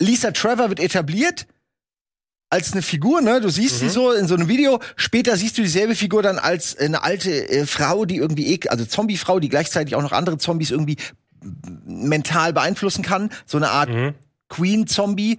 Lisa 0.00 0.30
Trevor 0.30 0.70
wird 0.70 0.80
etabliert 0.80 1.46
als 2.48 2.72
eine 2.72 2.82
Figur, 2.82 3.20
ne? 3.20 3.40
Du 3.40 3.48
siehst 3.48 3.78
sie 3.78 3.88
so 3.88 4.12
in 4.12 4.26
so 4.26 4.34
einem 4.34 4.48
Video. 4.48 4.80
Später 4.96 5.36
siehst 5.36 5.56
du 5.56 5.62
dieselbe 5.62 5.94
Figur 5.94 6.22
dann 6.22 6.38
als 6.38 6.76
eine 6.76 7.04
alte 7.04 7.48
äh, 7.48 7.64
Frau, 7.66 8.04
die 8.06 8.16
irgendwie, 8.16 8.52
ek 8.52 8.70
also 8.70 8.84
Zombie-Frau, 8.84 9.38
die 9.38 9.48
gleichzeitig 9.48 9.94
auch 9.94 10.02
noch 10.02 10.12
andere 10.12 10.38
Zombies 10.38 10.70
irgendwie 10.72 10.96
mental 11.86 12.52
beeinflussen 12.52 13.02
kann. 13.02 13.30
So 13.46 13.56
eine 13.58 13.70
Art 13.70 13.88
Queen-Zombie. 14.48 15.38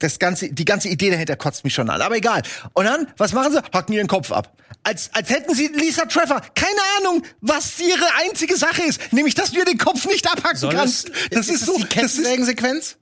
Das 0.00 0.18
ganze, 0.18 0.52
die 0.52 0.64
ganze 0.64 0.88
Idee 0.88 1.10
dahinter 1.10 1.36
kotzt 1.36 1.62
mich 1.62 1.74
schon 1.74 1.88
an. 1.90 2.02
Aber 2.02 2.16
egal. 2.16 2.42
Und 2.72 2.86
dann, 2.86 3.06
was 3.16 3.32
machen 3.32 3.52
sie? 3.52 3.62
Hacken 3.72 3.94
ihren 3.94 4.08
Kopf 4.08 4.32
ab. 4.32 4.56
Als, 4.82 5.10
als 5.14 5.30
hätten 5.30 5.54
sie 5.54 5.68
Lisa 5.68 6.06
Trevor 6.06 6.40
keine 6.54 6.80
Ahnung, 6.98 7.22
was 7.40 7.78
ihre 7.78 8.06
einzige 8.16 8.56
Sache 8.56 8.82
ist. 8.82 9.12
Nämlich, 9.12 9.34
dass 9.34 9.52
du 9.52 9.58
ihr 9.58 9.64
den 9.64 9.78
Kopf 9.78 10.06
nicht 10.06 10.28
abhacken 10.28 10.58
Soll 10.58 10.74
kannst. 10.74 11.12
Das 11.30 11.48
ist, 11.48 11.66
so, 11.66 11.76
die 11.76 11.82
das 11.82 11.90
ist, 11.90 11.94
Kettensägen-Sequenz? 11.94 12.96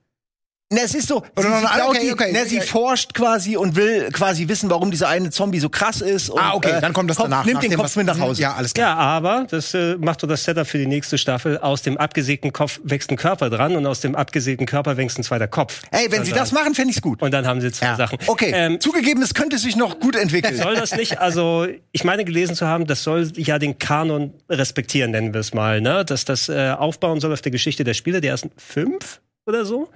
Ne, 0.70 0.81
es 0.85 0.94
ist 0.94 1.09
so, 1.09 1.22
Oder 1.35 1.44
sie, 1.44 1.62
noch 1.62 1.74
sie, 1.74 1.81
okay, 1.81 1.98
die, 2.02 2.12
okay, 2.12 2.31
ne, 2.33 2.40
okay. 2.40 2.48
sie 2.50 2.61
forscht 2.61 3.14
quasi 3.14 3.57
und 3.57 3.74
will 3.74 4.11
quasi 4.12 4.48
wissen, 4.48 4.68
warum 4.68 4.90
dieser 4.90 5.09
eine 5.09 5.31
Zombie 5.31 5.61
so 5.61 5.70
krass 5.70 6.02
ist. 6.02 6.28
Und, 6.28 6.38
Ah, 6.38 6.52
okay, 6.52 6.78
dann 6.83 6.92
kommt 6.92 7.09
das 7.09 7.16
Kopf, 7.16 7.24
danach. 7.31 7.46
Nimmt 7.46 7.62
den 7.62 7.74
Kopf 7.74 7.96
mit 7.96 8.07
nach 8.07 8.18
Hause. 8.20 8.42
Ja, 8.42 8.52
alles 8.54 8.74
klar. 8.74 8.90
Ja, 8.90 8.96
aber 8.98 9.46
das 9.48 9.72
äh, 9.72 9.96
macht 9.96 10.22
doch 10.22 10.28
das 10.28 10.44
Setup 10.44 10.66
für 10.66 10.76
die 10.76 10.87
nächste 10.87 11.16
Staffel. 11.16 11.57
Aus 11.57 11.81
dem 11.81 11.96
abgesägten 11.96 12.52
Kopf 12.52 12.81
wächst 12.85 13.11
ein 13.11 13.16
Körper 13.16 13.48
dran 13.48 13.76
und 13.76 13.87
aus 13.87 14.00
dem 14.00 14.14
abgesägten 14.14 14.66
Körper 14.66 14.98
wächst 14.98 15.18
ein 15.18 15.22
zweiter 15.22 15.48
Kopf. 15.48 15.81
Ey, 15.90 16.12
wenn 16.12 16.26
sie 16.26 16.33
das 16.33 16.52
machen, 16.52 16.74
fände 16.74 16.90
ich's 16.90 17.00
gut. 17.00 17.22
Und 17.22 17.31
dann 17.31 17.46
haben 17.46 17.62
sie 17.62 17.72
zwei 17.72 17.87
Ja. 17.87 17.96
Sachen. 17.96 18.18
Okay, 18.26 18.50
Ähm, 18.54 18.78
zugegeben, 18.78 19.22
es 19.22 19.33
könnte 19.33 19.57
sich 19.57 19.74
noch 19.74 19.98
gut 20.00 20.16
entwickeln. 20.16 20.54
soll 20.54 20.74
das 20.74 20.94
nicht, 20.94 21.18
also 21.18 21.66
ich 21.92 22.04
meine 22.04 22.26
gelesen 22.26 22.54
zu 22.54 22.66
haben, 22.66 22.87
das 22.87 23.02
soll 23.02 23.33
ja 23.37 23.59
den 23.59 23.78
Kanon 23.78 24.35
respektieren, 24.50 25.12
nennen 25.12 25.33
wir 25.33 25.40
es 25.40 25.54
mal, 25.54 25.81
ne? 25.81 26.04
Dass 26.04 26.26
das 26.26 26.50
äh, 26.50 26.74
aufbauen 26.76 27.20
soll 27.20 27.33
auf 27.33 27.40
der 27.40 27.52
Geschichte 27.52 27.85
der 27.85 27.94
Spiele, 27.94 28.20
der 28.20 28.33
ersten 28.33 28.50
fünf 28.59 29.22
oder 29.46 29.64
so. 29.64 29.88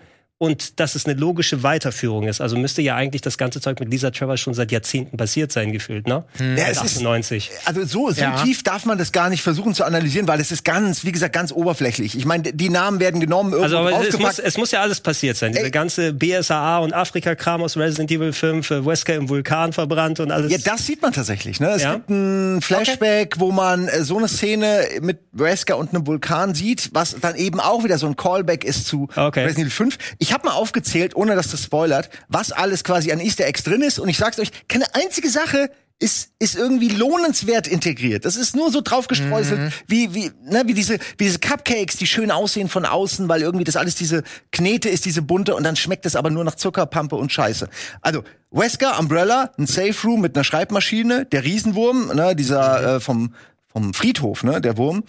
Und 0.42 0.80
dass 0.80 0.96
es 0.96 1.06
eine 1.06 1.14
logische 1.14 1.62
Weiterführung 1.62 2.26
ist. 2.26 2.40
Also 2.40 2.56
müsste 2.56 2.82
ja 2.82 2.96
eigentlich 2.96 3.22
das 3.22 3.38
ganze 3.38 3.60
Zeug 3.60 3.78
mit 3.78 3.88
Lisa 3.92 4.10
Trevor 4.10 4.36
schon 4.36 4.54
seit 4.54 4.72
Jahrzehnten 4.72 5.16
passiert 5.16 5.52
sein, 5.52 5.70
gefühlt, 5.70 6.08
ne? 6.08 6.24
Ja, 6.40 6.46
es 6.46 6.78
Seit 6.78 6.86
ist- 6.86 6.96
98. 6.96 7.50
Also 7.64 7.84
so, 7.84 8.10
so 8.10 8.20
Ja. 8.20 8.42
tief 8.42 8.64
darf 8.64 8.84
man 8.84 8.98
das 8.98 9.12
gar 9.12 9.30
nicht 9.30 9.42
versuchen 9.42 9.72
zu 9.72 9.84
analysieren, 9.84 10.26
weil 10.26 10.40
es 10.40 10.50
ist 10.50 10.64
ganz, 10.64 11.04
wie 11.04 11.12
gesagt, 11.12 11.32
ganz 11.32 11.52
oberflächlich. 11.52 12.16
Ich 12.18 12.24
meine, 12.24 12.52
die 12.52 12.70
Namen 12.70 12.98
werden 12.98 13.20
genommen, 13.20 13.52
irgendwo 13.52 13.76
Also 13.76 14.08
es 14.08 14.18
muss, 14.18 14.38
es 14.40 14.58
muss 14.58 14.72
ja 14.72 14.80
alles 14.80 14.98
passiert 15.00 15.36
sein. 15.36 15.52
Diese 15.52 15.66
Ey. 15.66 15.70
ganze 15.70 16.12
BSAA 16.12 16.78
und 16.78 16.92
Afrika-Kram 16.92 17.62
aus 17.62 17.76
Resident 17.76 18.10
Evil 18.10 18.32
5, 18.32 18.68
äh, 18.72 18.84
Wesker 18.84 19.14
im 19.14 19.28
Vulkan 19.28 19.72
verbrannt 19.72 20.18
und 20.18 20.32
alles. 20.32 20.50
Ja, 20.50 20.58
das 20.58 20.84
sieht 20.86 21.02
man 21.02 21.12
tatsächlich. 21.12 21.60
Ne? 21.60 21.68
Es 21.68 21.82
Ja? 21.82 21.94
gibt 21.94 22.10
ein 22.10 22.60
Flashback, 22.62 23.38
wo 23.38 23.52
man 23.52 23.86
äh, 23.86 24.02
so 24.02 24.18
eine 24.18 24.26
Szene 24.26 24.80
mit 25.02 25.20
Wesker 25.30 25.78
und 25.78 25.94
einem 25.94 26.04
Vulkan 26.08 26.56
sieht, 26.56 26.90
was 26.92 27.14
dann 27.20 27.36
eben 27.36 27.60
auch 27.60 27.84
wieder 27.84 27.96
so 27.96 28.08
ein 28.08 28.16
Callback 28.16 28.64
ist 28.64 28.88
zu 28.88 29.06
Okay. 29.14 29.40
Resident 29.44 29.66
Evil 29.68 29.70
5. 29.70 29.98
Ich 30.18 30.31
habe 30.32 30.46
mal 30.48 30.54
aufgezählt, 30.54 31.14
ohne 31.16 31.34
dass 31.34 31.50
das 31.50 31.62
spoilert, 31.64 32.10
was 32.28 32.52
alles 32.52 32.84
quasi 32.84 33.12
an 33.12 33.20
Easter 33.20 33.46
Eggs 33.46 33.62
drin 33.64 33.82
ist. 33.82 33.98
Und 33.98 34.08
ich 34.08 34.18
sag's 34.18 34.38
euch, 34.38 34.50
keine 34.68 34.94
einzige 34.94 35.28
Sache 35.30 35.70
ist, 35.98 36.30
ist 36.40 36.56
irgendwie 36.56 36.88
lohnenswert 36.88 37.68
integriert. 37.68 38.24
Das 38.24 38.34
ist 38.34 38.56
nur 38.56 38.72
so 38.72 38.80
draufgestreuselt, 38.80 39.60
Mhm. 39.60 39.72
wie, 39.86 40.14
wie, 40.14 40.30
ne, 40.44 40.64
wie 40.66 40.74
diese, 40.74 40.94
wie 41.16 41.24
diese 41.24 41.38
Cupcakes, 41.38 41.96
die 41.96 42.08
schön 42.08 42.32
aussehen 42.32 42.68
von 42.68 42.84
außen, 42.84 43.28
weil 43.28 43.40
irgendwie 43.42 43.62
das 43.62 43.76
alles 43.76 43.94
diese 43.94 44.24
Knete 44.50 44.88
ist, 44.88 45.04
diese 45.04 45.22
bunte, 45.22 45.54
und 45.54 45.62
dann 45.62 45.76
schmeckt 45.76 46.04
es 46.04 46.16
aber 46.16 46.30
nur 46.30 46.42
nach 46.42 46.56
Zuckerpampe 46.56 47.14
und 47.14 47.30
Scheiße. 47.32 47.68
Also, 48.00 48.24
Wesker, 48.50 48.98
Umbrella, 48.98 49.52
ein 49.58 49.68
Safe 49.68 49.94
Room 50.02 50.22
mit 50.22 50.34
einer 50.36 50.42
Schreibmaschine, 50.42 51.24
der 51.26 51.44
Riesenwurm, 51.44 52.08
ne, 52.14 52.30
Mhm. 52.32 52.36
dieser 52.36 52.96
äh, 52.96 53.00
vom, 53.00 53.34
vom 53.72 53.94
Friedhof, 53.94 54.42
ne, 54.42 54.60
der 54.60 54.76
Wurm. 54.78 55.04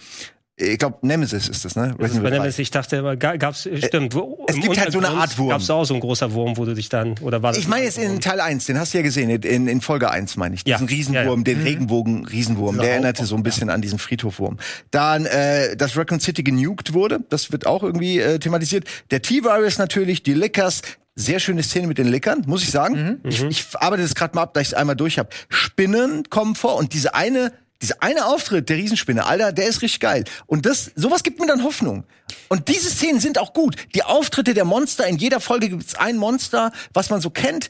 Ich 0.56 0.78
glaube, 0.78 0.98
Nemesis 1.02 1.48
ist 1.48 1.64
das, 1.64 1.74
ne? 1.74 1.96
Das 1.98 2.12
ist 2.12 2.22
bei 2.22 2.30
Nemesis, 2.30 2.60
ich 2.60 2.70
dachte 2.70 2.94
immer, 2.96 3.16
ga- 3.16 3.34
gab's, 3.36 3.66
äh, 3.66 3.76
stimmt. 3.82 4.14
wo- 4.14 4.46
es 4.48 4.54
gibt 4.54 4.78
halt 4.78 4.92
so 4.92 4.98
eine 4.98 5.08
Art 5.08 5.36
Wurm. 5.36 5.48
Gab's 5.48 5.68
auch 5.68 5.84
so 5.84 5.94
ein 5.94 6.00
großer 6.00 6.32
Wurm, 6.32 6.56
wo 6.56 6.64
du 6.64 6.74
dich 6.74 6.88
dann, 6.88 7.16
oder 7.22 7.42
war 7.42 7.50
das? 7.50 7.58
Ich 7.60 7.66
meine 7.66 7.84
jetzt 7.84 7.98
in 7.98 8.20
Teil 8.20 8.40
1, 8.40 8.66
den 8.66 8.78
hast 8.78 8.94
du 8.94 8.98
ja 8.98 9.02
gesehen, 9.02 9.30
in, 9.30 9.66
in 9.66 9.80
Folge 9.80 10.12
1 10.12 10.36
meine 10.36 10.54
ich. 10.54 10.62
Ja. 10.64 10.76
Diesen 10.76 10.88
Riesenwurm, 10.88 11.42
Ja, 11.44 11.52
ja. 11.52 11.58
den 11.58 11.62
Regenbogen-Riesenwurm, 11.62 12.78
der 12.78 12.90
erinnerte 12.92 13.24
so 13.26 13.34
ein 13.36 13.42
bisschen 13.42 13.68
an 13.68 13.82
diesen 13.82 13.98
Friedhofwurm. 13.98 14.58
Dann, 14.92 15.26
äh, 15.26 15.76
dass 15.76 15.96
Raccoon 15.96 16.20
City 16.20 16.44
genuked 16.44 16.92
wurde, 16.94 17.18
das 17.30 17.50
wird 17.50 17.66
auch 17.66 17.82
irgendwie 17.82 18.20
äh, 18.20 18.38
thematisiert. 18.38 18.84
Der 19.10 19.22
T-Virus 19.22 19.78
natürlich, 19.78 20.22
die 20.22 20.34
Lickers, 20.34 20.82
sehr 21.16 21.40
schöne 21.40 21.62
Szene 21.64 21.86
mit 21.88 21.98
den 21.98 22.08
Lickern, 22.08 22.42
muss 22.46 22.62
ich 22.62 22.70
sagen. 22.70 23.20
Ich, 23.24 23.42
ich 23.42 23.66
arbeite 23.74 24.02
das 24.02 24.14
gerade 24.14 24.34
mal 24.36 24.42
ab, 24.42 24.54
da 24.54 24.60
ich 24.60 24.68
es 24.68 24.74
einmal 24.74 24.96
durch 24.96 25.18
habe. 25.18 25.28
Spinnen 25.48 26.24
kommen 26.30 26.54
vor 26.54 26.76
und 26.76 26.92
diese 26.92 27.14
eine 27.14 27.52
dieser 27.84 28.02
eine 28.02 28.24
Auftritt 28.24 28.70
der 28.70 28.78
Riesenspinne, 28.78 29.26
Alter, 29.26 29.52
der 29.52 29.66
ist 29.66 29.82
richtig 29.82 30.00
geil. 30.00 30.24
Und 30.46 30.64
das, 30.64 30.90
sowas 30.96 31.22
gibt 31.22 31.38
mir 31.38 31.46
dann 31.46 31.64
Hoffnung. 31.64 32.04
Und 32.48 32.68
diese 32.68 32.88
Szenen 32.88 33.20
sind 33.20 33.38
auch 33.38 33.52
gut. 33.52 33.76
Die 33.94 34.02
Auftritte 34.02 34.54
der 34.54 34.64
Monster, 34.64 35.06
in 35.06 35.18
jeder 35.18 35.38
Folge 35.38 35.68
gibt's 35.68 35.94
ein 35.94 36.16
Monster, 36.16 36.72
was 36.94 37.10
man 37.10 37.20
so 37.20 37.28
kennt. 37.28 37.68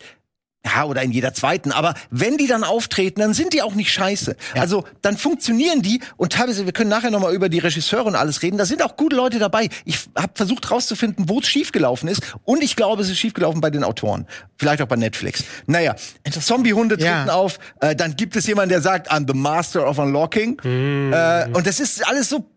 Ja, 0.66 0.84
oder 0.84 1.02
in 1.02 1.10
jeder 1.12 1.34
zweiten. 1.34 1.72
Aber 1.72 1.94
wenn 2.10 2.38
die 2.38 2.46
dann 2.46 2.64
auftreten, 2.64 3.20
dann 3.20 3.34
sind 3.34 3.52
die 3.52 3.60
auch 3.60 3.74
nicht 3.74 3.92
scheiße. 3.92 4.34
Also, 4.54 4.84
dann 5.02 5.18
funktionieren 5.18 5.82
die. 5.82 6.00
Und 6.16 6.32
teilweise, 6.32 6.64
wir 6.64 6.72
können 6.72 6.88
nachher 6.88 7.10
noch 7.10 7.20
mal 7.20 7.34
über 7.34 7.50
die 7.50 7.58
Regisseure 7.58 8.04
und 8.04 8.16
alles 8.16 8.42
reden. 8.42 8.56
Da 8.56 8.64
sind 8.64 8.82
auch 8.82 8.96
gute 8.96 9.14
Leute 9.14 9.38
dabei. 9.38 9.68
Ich 9.84 9.98
habe 10.16 10.32
versucht 10.34 10.70
rauszufinden, 10.70 11.28
wo 11.28 11.40
es 11.40 11.48
schiefgelaufen 11.48 12.08
ist. 12.08 12.22
Und 12.44 12.62
ich 12.62 12.76
glaube, 12.76 13.02
es 13.02 13.10
ist 13.10 13.18
schiefgelaufen 13.18 13.60
bei 13.60 13.68
den 13.70 13.84
Autoren. 13.84 14.26
Vielleicht 14.58 14.80
auch 14.80 14.86
bei 14.88 14.96
Netflix. 14.96 15.44
Naja, 15.66 15.96
Zombie-Hunde 16.30 16.96
treten 16.96 17.26
Ja. 17.26 17.34
auf. 17.34 17.58
Äh, 17.80 17.94
dann 17.94 18.16
gibt 18.16 18.34
es 18.34 18.46
jemanden, 18.46 18.70
der 18.70 18.80
sagt, 18.80 19.12
I'm 19.12 19.26
the 19.30 19.38
master 19.38 19.86
of 19.86 19.98
unlocking. 19.98 20.58
Äh, 20.64 21.48
und 21.52 21.66
das 21.66 21.78
ist 21.78 22.08
alles 22.08 22.30
so 22.30 22.50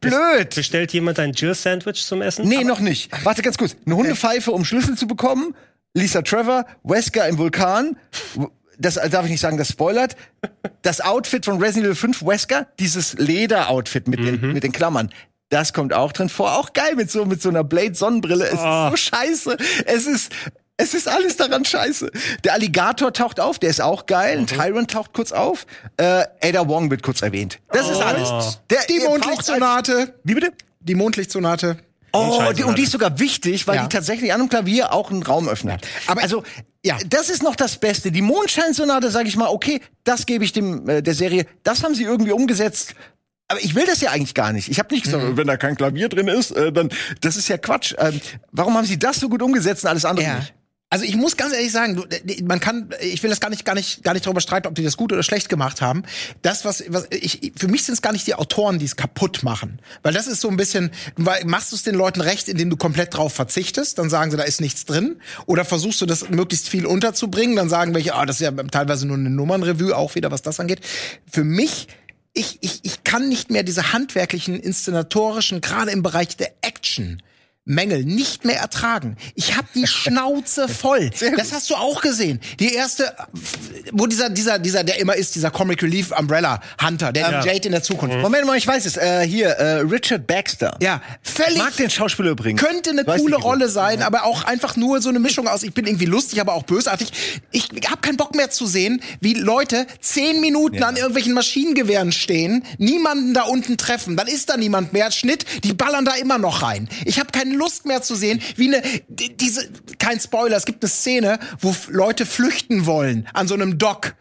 blöd. 0.00 0.54
Bestellt 0.54 0.92
jemand 0.92 1.18
ein 1.20 1.32
Jill-Sandwich 1.32 2.04
zum 2.04 2.20
Essen? 2.22 2.48
Nee, 2.48 2.64
noch 2.64 2.80
nicht. 2.80 3.10
Warte 3.24 3.42
ganz 3.42 3.56
kurz. 3.58 3.76
Eine 3.86 3.96
Hundepfeife, 3.96 4.50
um 4.50 4.64
Schlüssel 4.64 4.96
zu 4.96 5.06
bekommen. 5.06 5.54
Lisa 5.94 6.22
Trevor, 6.22 6.64
Wesker 6.84 7.28
im 7.28 7.38
Vulkan. 7.38 7.96
Das 8.78 8.94
darf 8.94 9.24
ich 9.26 9.30
nicht 9.30 9.40
sagen, 9.40 9.58
das 9.58 9.68
spoilert. 9.68 10.16
Das 10.82 11.00
Outfit 11.00 11.44
von 11.44 11.58
Resident 11.62 11.84
Evil 11.86 11.94
5 11.96 12.24
Wesker, 12.24 12.66
dieses 12.78 13.14
Leder-Outfit 13.14 14.08
mit, 14.08 14.20
den, 14.20 14.52
mit 14.52 14.64
den 14.64 14.72
Klammern. 14.72 15.12
Das 15.50 15.72
kommt 15.74 15.92
auch 15.92 16.12
drin 16.12 16.30
vor. 16.30 16.56
Auch 16.58 16.72
geil 16.72 16.94
mit 16.96 17.10
so, 17.10 17.26
mit 17.26 17.42
so 17.42 17.50
einer 17.50 17.62
Blade-Sonnenbrille. 17.62 18.46
Es 18.46 18.58
Oh. 18.58 18.90
ist 18.94 19.02
so 19.02 19.10
scheiße. 19.16 19.56
Es 19.84 20.06
ist, 20.06 20.32
es 20.78 20.94
ist 20.94 21.08
alles 21.08 21.36
daran 21.36 21.64
scheiße. 21.66 22.10
Der 22.44 22.54
Alligator 22.54 23.12
taucht 23.12 23.38
auf, 23.38 23.58
der 23.58 23.68
ist 23.68 23.82
auch 23.82 24.06
geil. 24.06 24.38
Ein 24.38 24.46
Tyrant 24.46 24.90
taucht 24.90 25.12
kurz 25.12 25.30
auf. 25.30 25.66
Äh, 25.98 26.24
Ada 26.42 26.66
Wong 26.68 26.90
wird 26.90 27.02
kurz 27.02 27.20
erwähnt. 27.20 27.60
Das 27.70 27.90
ist 27.90 28.00
alles. 28.00 28.60
Der, 28.70 28.78
Die 28.88 29.00
Mondlichtsonate. 29.00 30.14
Wie 30.24 30.34
bitte? 30.34 30.52
Die 30.80 30.94
Mondlichtsonate. 30.94 31.76
Oh, 32.12 32.52
die, 32.56 32.64
und 32.64 32.76
die 32.78 32.82
ist 32.82 32.92
sogar 32.92 33.18
wichtig, 33.18 33.66
weil 33.66 33.76
Ja. 33.76 33.82
die 33.82 33.88
tatsächlich 33.88 34.32
an 34.32 34.40
einem 34.40 34.48
Klavier 34.50 34.92
auch 34.92 35.10
einen 35.10 35.22
Raum 35.22 35.48
öffnet. 35.48 35.86
Aber- 36.06 36.22
also, 36.22 36.42
ja. 36.84 36.96
das 37.06 37.30
ist 37.30 37.42
noch 37.42 37.56
das 37.56 37.76
Beste. 37.78 38.12
Die 38.12 38.22
Mondscheinsonate, 38.22 39.10
sage 39.10 39.28
ich 39.28 39.36
mal, 39.36 39.48
okay, 39.48 39.80
das 40.04 40.26
gebe 40.26 40.44
ich 40.44 40.52
dem 40.52 40.88
äh, 40.88 41.02
der 41.02 41.14
Serie. 41.14 41.46
Das 41.62 41.82
haben 41.84 41.94
sie 41.94 42.04
irgendwie 42.04 42.32
umgesetzt. 42.32 42.94
Aber 43.48 43.60
ich 43.60 43.74
will 43.74 43.84
das 43.86 44.00
ja 44.00 44.10
eigentlich 44.10 44.34
gar 44.34 44.52
nicht. 44.52 44.68
Ich 44.68 44.78
habe 44.78 44.94
nicht 44.94 45.04
gesagt, 45.04 45.36
wenn 45.36 45.46
da 45.46 45.56
kein 45.56 45.76
Klavier 45.76 46.08
drin 46.08 46.28
ist, 46.28 46.52
äh, 46.52 46.72
dann 46.72 46.90
das 47.20 47.36
ist 47.36 47.48
ja 47.48 47.58
Quatsch. 47.58 47.94
Ähm, 47.98 48.20
warum 48.50 48.74
haben 48.76 48.86
sie 48.86 48.98
das 48.98 49.16
so 49.20 49.28
gut 49.28 49.42
umgesetzt 49.42 49.84
und 49.84 49.90
alles 49.90 50.04
andere 50.04 50.26
Ja. 50.26 50.38
nicht? 50.38 50.54
Also 50.92 51.06
ich 51.06 51.16
muss 51.16 51.38
ganz 51.38 51.54
ehrlich 51.54 51.72
sagen, 51.72 52.04
man 52.44 52.60
kann, 52.60 52.90
ich 53.00 53.22
will 53.22 53.30
das 53.30 53.40
gar 53.40 53.48
nicht, 53.48 53.64
gar 53.64 53.74
nicht, 53.74 54.04
gar 54.04 54.12
nicht 54.12 54.26
darüber 54.26 54.42
streiten, 54.42 54.68
ob 54.68 54.74
die 54.74 54.82
das 54.82 54.98
gut 54.98 55.10
oder 55.10 55.22
schlecht 55.22 55.48
gemacht 55.48 55.80
haben. 55.80 56.02
Das, 56.42 56.66
was, 56.66 56.84
was 56.88 57.06
ich, 57.08 57.54
für 57.56 57.66
mich 57.66 57.84
sind 57.84 57.94
es 57.94 58.02
gar 58.02 58.12
nicht 58.12 58.26
die 58.26 58.34
Autoren, 58.34 58.78
die 58.78 58.84
es 58.84 58.94
kaputt 58.94 59.42
machen, 59.42 59.78
weil 60.02 60.12
das 60.12 60.26
ist 60.26 60.42
so 60.42 60.50
ein 60.50 60.58
bisschen, 60.58 60.90
weil 61.16 61.46
machst 61.46 61.72
du 61.72 61.76
es 61.76 61.82
den 61.82 61.94
Leuten 61.94 62.20
recht, 62.20 62.46
indem 62.46 62.68
du 62.68 62.76
komplett 62.76 63.16
drauf 63.16 63.32
verzichtest, 63.32 63.98
dann 63.98 64.10
sagen 64.10 64.30
sie, 64.32 64.36
da 64.36 64.42
ist 64.42 64.60
nichts 64.60 64.84
drin, 64.84 65.16
oder 65.46 65.64
versuchst 65.64 65.98
du 66.02 66.04
das 66.04 66.28
möglichst 66.28 66.68
viel 66.68 66.84
unterzubringen, 66.84 67.56
dann 67.56 67.70
sagen 67.70 67.94
welche, 67.94 68.14
ah, 68.14 68.26
das 68.26 68.36
ist 68.36 68.42
ja 68.42 68.50
teilweise 68.50 69.06
nur 69.06 69.16
eine 69.16 69.30
Nummernrevue, 69.30 69.96
auch 69.96 70.14
wieder, 70.14 70.30
was 70.30 70.42
das 70.42 70.60
angeht. 70.60 70.80
Für 71.26 71.42
mich 71.42 71.86
ich, 72.34 72.58
ich, 72.60 72.80
ich 72.82 73.02
kann 73.04 73.30
nicht 73.30 73.50
mehr 73.50 73.62
diese 73.62 73.94
handwerklichen, 73.94 74.60
inszenatorischen, 74.60 75.62
gerade 75.62 75.90
im 75.90 76.02
Bereich 76.02 76.36
der 76.36 76.52
Action, 76.60 77.22
Mängel 77.64 78.04
nicht 78.04 78.44
mehr 78.44 78.58
ertragen. 78.58 79.16
Ich 79.36 79.56
habe 79.56 79.68
die 79.74 79.86
Schnauze 79.86 80.68
voll. 80.82 81.10
Das 81.36 81.52
hast 81.52 81.70
du 81.70 81.76
auch 81.76 82.00
gesehen. 82.00 82.40
Die 82.58 82.74
erste, 82.74 83.14
wo 83.92 84.06
dieser, 84.06 84.30
dieser, 84.30 84.58
dieser, 84.58 84.82
der 84.82 84.98
immer 84.98 85.14
ist, 85.14 85.36
dieser 85.36 85.50
Comic 85.52 85.80
Relief 85.82 86.10
Umbrella 86.18 86.60
Hunter, 86.84 87.12
der 87.12 87.30
Ja. 87.30 87.44
Jade 87.44 87.66
in 87.66 87.72
der 87.72 87.82
Zukunft. 87.84 88.16
Moment 88.18 88.46
mal, 88.46 88.56
ich 88.58 88.66
weiß 88.66 88.84
es. 88.84 88.96
Äh, 88.96 89.26
hier, 89.26 89.48
äh, 89.50 89.78
Richard 89.80 90.26
Baxter. 90.26 90.76
Ja, 90.80 91.00
völlig. 91.22 91.52
Ich 91.56 91.58
mag 91.62 91.76
den 91.76 91.90
Schauspieler 91.90 92.30
übrigens. 92.30 92.60
Könnte 92.60 92.90
eine 92.90 93.06
Weiß 93.06 93.20
coole 93.20 93.36
Rolle 93.36 93.68
sein, 93.68 94.02
aber 94.02 94.24
auch 94.24 94.42
einfach 94.44 94.76
nur 94.76 95.00
so 95.00 95.08
eine 95.08 95.20
Mischung 95.20 95.46
aus, 95.46 95.62
ich 95.62 95.72
bin 95.72 95.86
irgendwie 95.86 96.06
lustig, 96.06 96.40
aber 96.40 96.54
auch 96.54 96.64
bösartig. 96.64 97.12
Ich 97.52 97.68
habe 97.88 98.00
keinen 98.00 98.16
Bock 98.16 98.34
mehr 98.34 98.50
zu 98.50 98.66
sehen, 98.66 99.00
wie 99.20 99.34
Leute 99.34 99.86
zehn 100.00 100.40
Minuten 100.40 100.76
Ja. 100.78 100.88
an 100.88 100.96
irgendwelchen 100.96 101.32
Maschinengewehren 101.32 102.10
stehen, 102.10 102.64
niemanden 102.78 103.34
da 103.34 103.42
unten 103.42 103.76
treffen, 103.76 104.16
dann 104.16 104.26
ist 104.26 104.48
da 104.48 104.56
niemand 104.56 104.92
mehr, 104.92 105.12
Schnitt, 105.12 105.44
die 105.62 105.74
ballern 105.74 106.04
da 106.04 106.14
immer 106.14 106.38
noch 106.38 106.62
rein. 106.62 106.88
Ich 107.04 107.20
habe 107.20 107.30
Lust 107.54 107.86
mehr 107.86 108.02
zu 108.02 108.14
sehen, 108.14 108.40
wie 108.56 108.68
eine, 108.74 108.82
die- 109.08 109.36
diese, 109.36 109.68
kein 109.98 110.18
Spoiler, 110.20 110.56
es 110.56 110.64
gibt 110.64 110.82
eine 110.82 110.90
Szene, 110.90 111.38
wo 111.60 111.74
Leute 111.88 112.26
flüchten 112.26 112.86
wollen 112.86 113.28
an 113.32 113.48
so 113.48 113.54
einem 113.54 113.78
Dock. 113.78 114.14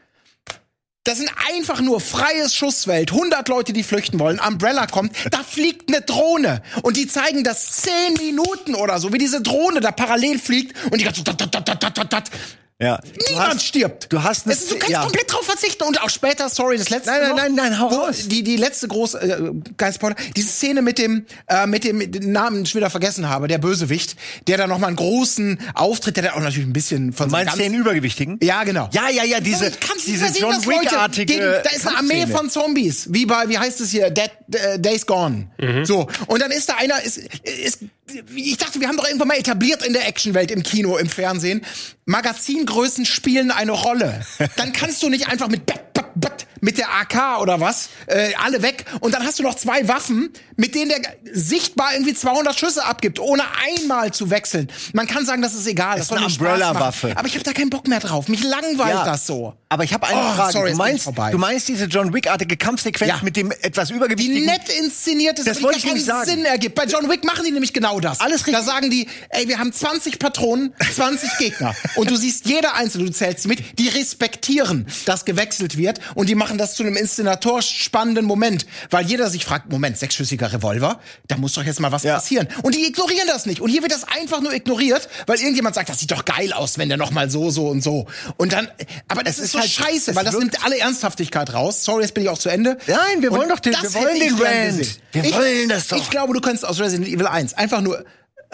Das 1.03 1.17
sind 1.17 1.31
einfach 1.51 1.81
nur 1.81 1.99
freies 1.99 2.53
Schussfeld. 2.55 3.11
100 3.11 3.47
Leute, 3.49 3.73
die 3.73 3.81
flüchten 3.81 4.19
wollen. 4.19 4.39
Umbrella 4.39 4.85
kommt, 4.85 5.15
da 5.31 5.39
fliegt 5.43 5.89
eine 5.89 6.01
Drohne. 6.01 6.61
Und 6.83 6.95
die 6.95 7.07
zeigen 7.07 7.43
das 7.43 7.71
10 7.81 8.13
Minuten 8.19 8.75
oder 8.75 8.99
so, 8.99 9.11
wie 9.11 9.17
diese 9.17 9.41
Drohne 9.41 9.79
da 9.79 9.91
parallel 9.91 10.37
fliegt 10.37 10.75
und 10.91 10.99
die 11.01 11.03
ganze. 11.05 11.23
Dat, 11.23 11.41
dat. 12.13 12.31
Ja. 12.81 12.97
Du 12.97 13.09
Niemand 13.29 13.53
hast- 13.55 13.65
stirbt. 13.65 14.11
du 14.11 14.23
hast 14.23 14.45
eine 14.45 14.53
es, 14.55 14.61
ist- 14.63 14.71
Du 14.71 14.75
kannst 14.75 14.89
ja. 14.89 15.01
komplett 15.03 15.31
drauf 15.31 15.45
verzichten. 15.45 15.83
Und 15.83 16.01
auch 16.01 16.09
später, 16.09 16.49
sorry, 16.49 16.77
das 16.77 16.89
letzte. 16.89 17.11
Nein, 17.11 17.21
nein, 17.21 17.35
nein, 17.35 17.55
nein, 17.55 17.79
hau 17.79 17.87
raus. 17.87 18.27
Die, 18.27 18.43
die 18.43 18.57
letzte 18.57 18.87
große, 18.87 19.19
äh, 19.21 19.51
kein 19.77 19.93
Spoiler, 19.93 20.15
diese 20.35 20.49
Szene 20.49 20.81
mit 20.81 20.97
dem, 20.97 21.25
äh, 21.47 21.67
mit 21.67 21.83
dem 21.83 21.99
Namen, 22.31 22.57
den 22.57 22.63
ich 22.65 22.73
wieder 22.75 22.89
vergessen 22.89 23.29
habe, 23.29 23.47
der 23.47 23.59
Bösewicht, 23.59 24.15
der 24.47 24.57
da 24.57 24.67
nochmal 24.67 24.87
einen 24.87 24.97
großen 24.97 25.59
Auftritt, 25.75 26.15
der 26.17 26.23
da 26.23 26.33
auch 26.33 26.39
natürlich 26.41 26.67
ein 26.67 26.73
bisschen 26.73 27.13
von 27.13 27.27
Du 27.29 27.31
meinst 27.33 27.55
seinem 27.55 27.71
den 27.71 27.79
Übergewichtigen? 27.81 28.39
ja, 28.41 28.63
genau. 28.63 28.89
Ja, 28.93 29.09
ja, 29.09 29.23
ja, 29.23 29.39
diese, 29.39 29.65
nicht 29.65 29.77
diese 30.07 30.27
sehen, 30.29 30.41
John 30.41 30.65
Wick-artige 30.65 31.61
Da 31.63 31.69
ist 31.69 31.87
eine 31.87 31.97
Armee 31.97 32.25
von 32.27 32.49
Zombies, 32.49 33.07
wie 33.13 33.25
bei, 33.25 33.47
wie 33.47 33.57
heißt 33.59 33.79
es 33.81 33.91
hier, 33.91 34.09
Dead, 34.09 34.31
äh, 34.53 34.79
Days 34.79 35.05
Gone. 35.05 35.47
So. 35.83 36.07
Und 36.27 36.41
dann 36.41 36.51
ist 36.51 36.67
da 36.69 36.75
einer, 36.77 37.01
ist, 37.03 37.17
ist, 37.43 37.79
ich 38.35 38.57
dachte, 38.57 38.79
wir 38.79 38.87
haben 38.87 38.97
doch 38.97 39.05
irgendwann 39.05 39.29
mal 39.29 39.37
etabliert 39.37 39.85
in 39.85 39.93
der 39.93 40.07
Actionwelt, 40.07 40.51
im 40.51 40.63
Kino, 40.63 40.97
im 40.97 41.07
Fernsehen, 41.07 41.65
Magazingrößen 42.05 43.05
spielen 43.05 43.51
eine 43.51 43.71
Rolle. 43.71 44.25
Dann 44.57 44.73
kannst 44.73 45.01
du 45.03 45.09
nicht 45.09 45.27
einfach 45.27 45.47
mit 45.47 45.65
bat, 46.15 46.45
mit 46.61 46.77
der 46.77 46.87
AK 46.93 47.41
oder 47.41 47.59
was, 47.59 47.89
äh, 48.07 48.33
alle 48.43 48.61
weg. 48.61 48.85
Und 48.99 49.13
dann 49.15 49.25
hast 49.25 49.39
du 49.39 49.43
noch 49.43 49.55
zwei 49.55 49.87
Waffen, 49.87 50.31
mit 50.57 50.75
denen 50.75 50.89
der 50.89 51.01
sichtbar 51.33 51.93
irgendwie 51.93 52.13
200 52.13 52.57
Schüsse 52.57 52.85
abgibt, 52.85 53.19
ohne 53.19 53.43
einmal 53.65 54.11
zu 54.13 54.29
wechseln. 54.29 54.69
Man 54.93 55.07
kann 55.07 55.25
sagen, 55.25 55.41
das 55.41 55.53
ist 55.55 55.65
egal. 55.67 55.97
Das, 55.97 56.05
ist 56.07 56.13
eine. 56.13 56.25
Umbrella-Waffe. 56.27 57.13
Aber 57.15 57.27
ich 57.27 57.33
habe 57.33 57.43
da 57.43 57.53
keinen 57.53 57.69
Bock 57.71 57.87
mehr 57.87 57.99
drauf. 57.99 58.27
Mich 58.27 58.43
langweilt 58.43 58.91
Ja. 58.93 59.05
das 59.05 59.25
so. 59.25 59.55
Aber 59.69 59.83
ich 59.85 59.93
habe 59.93 60.05
eine 60.07 60.19
Oh, 60.19 60.33
Frage. 60.35 60.51
sorry, 60.53 60.71
du, 60.71 60.77
meinst, 60.77 61.07
du 61.07 61.37
meinst 61.37 61.67
diese 61.69 61.85
John 61.85 62.13
Wick-artige 62.13 62.57
Kampfsequenz 62.57 63.07
Ja. 63.09 63.19
mit 63.23 63.37
dem 63.37 63.51
etwas 63.51 63.89
übergewichtigen? 63.89 64.45
nett 64.45 64.67
inszeniert 64.69 65.39
ist, 65.39 65.47
Das 65.47 65.61
wollte 65.63 65.79
die 65.79 65.87
ich 65.87 65.93
keinen 65.93 66.03
sagen. 66.03 66.29
Sinn 66.29 66.45
ergibt. 66.45 66.75
Bei 66.75 66.83
John 66.85 67.09
Wick 67.09 67.23
machen 67.23 67.45
die 67.45 67.51
nämlich 67.51 67.71
genau 67.73 67.99
das. 68.01 68.19
Alles 68.19 68.45
richtig. 68.45 68.53
Da 68.55 68.61
sagen 68.63 68.89
die, 68.89 69.07
ey, 69.29 69.47
wir 69.47 69.57
haben 69.59 69.71
20 69.71 70.19
Patronen, 70.19 70.73
20 70.93 71.37
Gegner. 71.37 71.73
Und 71.95 72.11
du 72.11 72.17
siehst 72.17 72.45
jeder 72.45 72.75
einzelne, 72.75 73.05
du 73.05 73.11
zählst 73.11 73.47
mit, 73.47 73.79
die 73.79 73.87
respektieren, 73.87 74.85
dass 75.05 75.23
gewechselt 75.25 75.77
wird. 75.77 76.00
Und 76.15 76.29
die 76.29 76.35
machen 76.35 76.57
das 76.57 76.75
zu 76.75 76.83
einem 76.83 76.95
inszenatorisch 76.95 77.83
spannenden 77.83 78.25
Moment. 78.25 78.65
Weil 78.89 79.05
jeder 79.05 79.29
sich 79.29 79.45
fragt, 79.45 79.69
Moment, 79.71 79.97
sechsschüssiger 79.97 80.51
Revolver, 80.53 80.99
da 81.27 81.37
muss 81.37 81.53
doch 81.53 81.63
jetzt 81.63 81.79
mal 81.79 81.91
was 81.91 82.03
Ja. 82.03 82.15
passieren. 82.15 82.47
Und 82.63 82.75
die 82.75 82.85
ignorieren 82.87 83.27
das 83.27 83.45
nicht. 83.45 83.61
Und 83.61 83.69
hier 83.69 83.81
wird 83.81 83.91
das 83.91 84.03
einfach 84.05 84.41
nur 84.41 84.53
ignoriert, 84.53 85.07
weil 85.27 85.39
irgendjemand 85.39 85.75
sagt, 85.75 85.89
das 85.89 85.99
sieht 85.99 86.11
doch 86.11 86.25
geil 86.25 86.53
aus, 86.53 86.77
wenn 86.77 86.89
der 86.89 86.97
noch 86.97 87.11
mal 87.11 87.29
so, 87.29 87.49
so 87.49 87.67
und 87.67 87.81
so. 87.83 88.07
Und 88.37 88.53
dann, 88.53 88.67
aber 89.07 89.23
das 89.23 89.33
Es 89.35 89.39
ist, 89.39 89.45
ist 89.45 89.51
so 89.53 89.59
halt- 89.59 89.69
scheiße, 89.69 90.15
weil 90.15 90.25
das 90.25 90.37
nimmt 90.37 90.63
alle 90.65 90.77
Ernsthaftigkeit 90.79 91.53
raus. 91.53 91.83
Sorry, 91.83 92.03
jetzt 92.03 92.13
bin 92.13 92.23
ich 92.23 92.29
auch 92.29 92.37
zu 92.37 92.49
Ende. 92.49 92.77
Nein, 92.87 93.21
wir 93.21 93.31
wollen 93.31 93.43
Und 93.43 93.49
doch 93.49 93.59
den- 93.59 93.73
das 93.73 93.93
wir 93.93 94.01
wollen 94.01 94.19
den 94.19 94.37
gesehen. 94.37 94.87
Wir 95.11 95.23
ich, 95.25 95.33
wollen 95.35 95.69
das 95.69 95.87
doch. 95.87 95.97
Ich 95.97 96.09
glaube, 96.09 96.33
du 96.33 96.41
könntest 96.41 96.65
aus 96.65 96.79
Resident 96.79 97.07
Evil 97.09 97.27
1 97.27 97.53
einfach 97.53 97.81
nur 97.81 98.03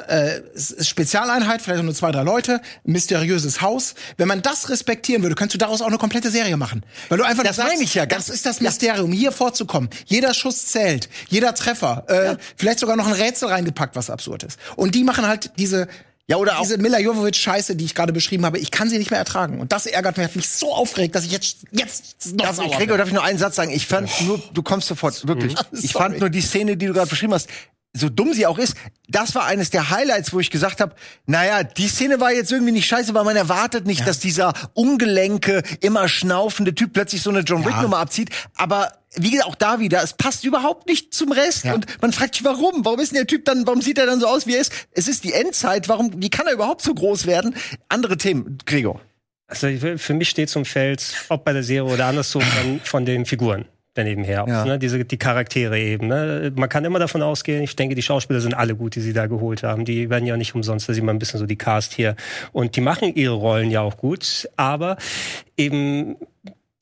äh, 0.07 0.41
Spezialeinheit, 0.83 1.62
vielleicht 1.62 1.83
nur 1.83 1.93
zwei, 1.93 2.12
drei 2.12 2.23
Leute, 2.23 2.62
mysteriöses 2.83 3.62
Haus. 3.62 3.95
Wenn 4.17 4.27
man 4.27 4.41
das 4.41 4.69
respektieren 4.69 5.23
würde, 5.23 5.36
könntest 5.36 5.55
du 5.55 5.57
daraus 5.57 5.81
auch 5.81 5.88
eine 5.88 5.97
komplette 5.97 6.29
Serie 6.31 6.55
machen. 6.57 6.83
Weil 7.10 7.17
du 7.17 7.23
einfach 7.23 7.43
Das 7.43 7.55
sagst, 7.55 7.71
meine 7.71 7.83
ich 7.83 7.93
ja, 7.95 8.05
Das 8.05 8.29
ist 8.29 8.45
das 8.45 8.62
Mysterium, 8.62 9.12
hier 9.12 9.31
vorzukommen. 9.31 9.89
Jeder 10.05 10.33
Schuss 10.33 10.67
zählt, 10.67 11.10
jeder 11.29 11.53
Treffer, 11.55 12.05
äh, 12.07 12.38
vielleicht 12.55 12.79
sogar 12.79 12.95
noch 12.95 13.07
ein 13.07 13.13
Rätsel 13.13 13.49
reingepackt, 13.49 13.95
was 13.95 14.10
absurd 14.10 14.43
ist. 14.43 14.60
Und 14.75 14.95
die 14.95 15.03
machen 15.03 15.27
halt 15.27 15.51
diese 15.57 15.88
Ja, 16.29 16.36
oder 16.38 16.57
auch- 16.60 16.63
diese 16.63 16.77
Mila 16.77 16.99
Jovovich-Scheiße, 16.99 17.75
die 17.75 17.86
ich 17.86 17.95
gerade 17.95 18.12
beschrieben 18.12 18.45
habe, 18.45 18.60
ich 18.60 18.69
kann 18.69 18.89
sie 18.89 18.97
nicht 18.97 19.12
mehr 19.12 19.19
ertragen. 19.19 19.60
Und 19.62 19.71
das 19.71 19.86
ärgert 19.86 20.17
mich, 20.17 20.25
hat 20.27 20.36
mich 20.36 20.49
so 20.49 20.73
aufgeregt, 20.73 21.15
dass 21.15 21.23
ich 21.23 21.31
jetzt, 21.31 21.60
jetzt 21.71 22.25
noch 22.36 22.43
Darf 22.45 22.60
ich, 22.60 22.69
sauer 22.69 22.77
bin. 22.79 22.89
darf 22.89 23.07
ich 23.07 23.13
nur 23.13 23.23
einen 23.23 23.39
Satz 23.39 23.55
sagen? 23.55 23.71
Ich 23.71 23.88
fand 23.88 24.10
nur, 24.27 24.41
du 24.53 24.62
kommst 24.62 24.89
sofort, 24.89 25.25
wirklich. 25.27 25.55
Ich 25.81 25.93
fand 25.93 26.19
nur 26.19 26.29
die 26.29 26.41
Szene, 26.41 26.75
die 26.75 26.86
du 26.86 26.93
gerade 26.93 27.10
beschrieben 27.10 27.33
hast, 27.33 27.47
so 27.97 28.10
dumm 28.10 28.33
sie 28.33 28.45
auch 28.45 28.57
ist, 28.57 28.75
das 29.10 29.36
war 29.36 29.45
eines 29.45 29.69
der 29.69 29.89
Highlights, 29.89 30.33
wo 30.33 30.39
ich 30.39 30.51
gesagt 30.51 30.81
habe, 30.81 30.95
naja, 31.25 31.63
die 31.63 31.88
Szene 31.88 32.19
war 32.19 32.31
jetzt 32.31 32.51
irgendwie 32.51 32.71
nicht 32.71 32.88
scheiße, 32.88 33.13
weil 33.13 33.23
man 33.23 33.36
erwartet 33.36 33.86
nicht, 33.86 34.07
dass 34.07 34.19
dieser 34.19 34.53
ungelenke, 34.73 35.63
immer 35.81 36.07
schnaufende 36.07 36.75
Typ 36.75 36.93
plötzlich 36.93 37.21
so 37.21 37.29
eine 37.29 37.39
John 37.39 37.63
Ja. 37.63 37.69
Wick-Nummer 37.69 37.97
abzieht. 37.97 38.29
Aber 38.55 38.91
wie 39.15 39.31
gesagt, 39.31 39.49
auch 39.49 39.55
da 39.55 39.79
wieder, 39.79 40.03
es 40.03 40.13
passt 40.13 40.43
überhaupt 40.43 40.88
nicht 40.88 41.13
zum 41.13 41.31
Rest. 41.31 41.65
Ja. 41.65 41.73
Und 41.73 41.86
man 42.01 42.13
fragt 42.13 42.36
sich, 42.36 42.43
warum? 42.43 42.86
Warum 42.86 42.99
ist 42.99 43.12
denn 43.12 43.17
der 43.17 43.27
Typ 43.27 43.45
dann, 43.45 43.65
warum 43.65 43.81
sieht 43.81 43.97
er 43.97 44.05
dann 44.05 44.19
so 44.19 44.27
aus, 44.27 44.45
wie 44.47 44.55
er 44.55 44.62
ist? 44.62 44.71
Es 44.91 45.07
ist 45.07 45.23
die 45.23 45.33
Endzeit, 45.33 45.89
warum, 45.89 46.21
wie 46.21 46.29
kann 46.29 46.47
er 46.47 46.53
überhaupt 46.53 46.81
so 46.81 46.93
groß 46.93 47.25
werden? 47.25 47.55
Andere 47.89 48.17
Themen, 48.17 48.57
Gregor. 48.65 49.01
Also 49.47 49.69
für 49.97 50.13
mich 50.13 50.29
steht 50.29 50.49
zum 50.49 50.65
Feld, 50.65 51.25
ob 51.29 51.45
bei 51.45 51.53
der 51.53 51.63
Serie 51.63 51.91
oder 51.91 52.05
andersrum, 52.07 52.43
von 52.83 53.05
den 53.05 53.25
Figuren 53.25 53.65
daneben 53.97 54.23
her. 54.23 54.45
Ja. 54.47 54.65
Ne? 54.65 54.79
Diese, 54.79 55.03
die 55.03 55.17
Charaktere 55.17 55.79
eben. 55.79 56.07
Ne? 56.07 56.51
Man 56.55 56.69
kann 56.69 56.86
immer 56.86 56.99
davon 56.99 57.21
ausgehen, 57.21 57.63
ich 57.63 57.75
denke, 57.75 57.95
die 57.95 58.01
Schauspieler 58.01 58.39
sind 58.39 58.53
alle 58.53 58.75
gut, 58.75 58.95
die 58.95 59.01
sie 59.01 59.13
da 59.13 59.27
geholt 59.27 59.63
haben. 59.63 59.86
Die 59.86 60.10
werden 60.10 60.25
ja 60.25 60.38
nicht 60.38 60.55
umsonst, 60.55 60.88
da 60.88 60.93
sieht 60.93 61.03
man 61.03 61.15
ein 61.15 61.19
bisschen 61.19 61.39
so 61.39 61.45
die 61.45 61.57
Cast 61.57 61.93
hier. 61.93 62.15
Und 62.51 62.75
die 62.75 62.81
machen 62.81 63.13
ihre 63.15 63.36
Rollen 63.36 63.71
ja 63.71 63.81
auch 63.81 63.97
gut, 63.97 64.49
aber 64.55 64.97
eben 65.57 66.15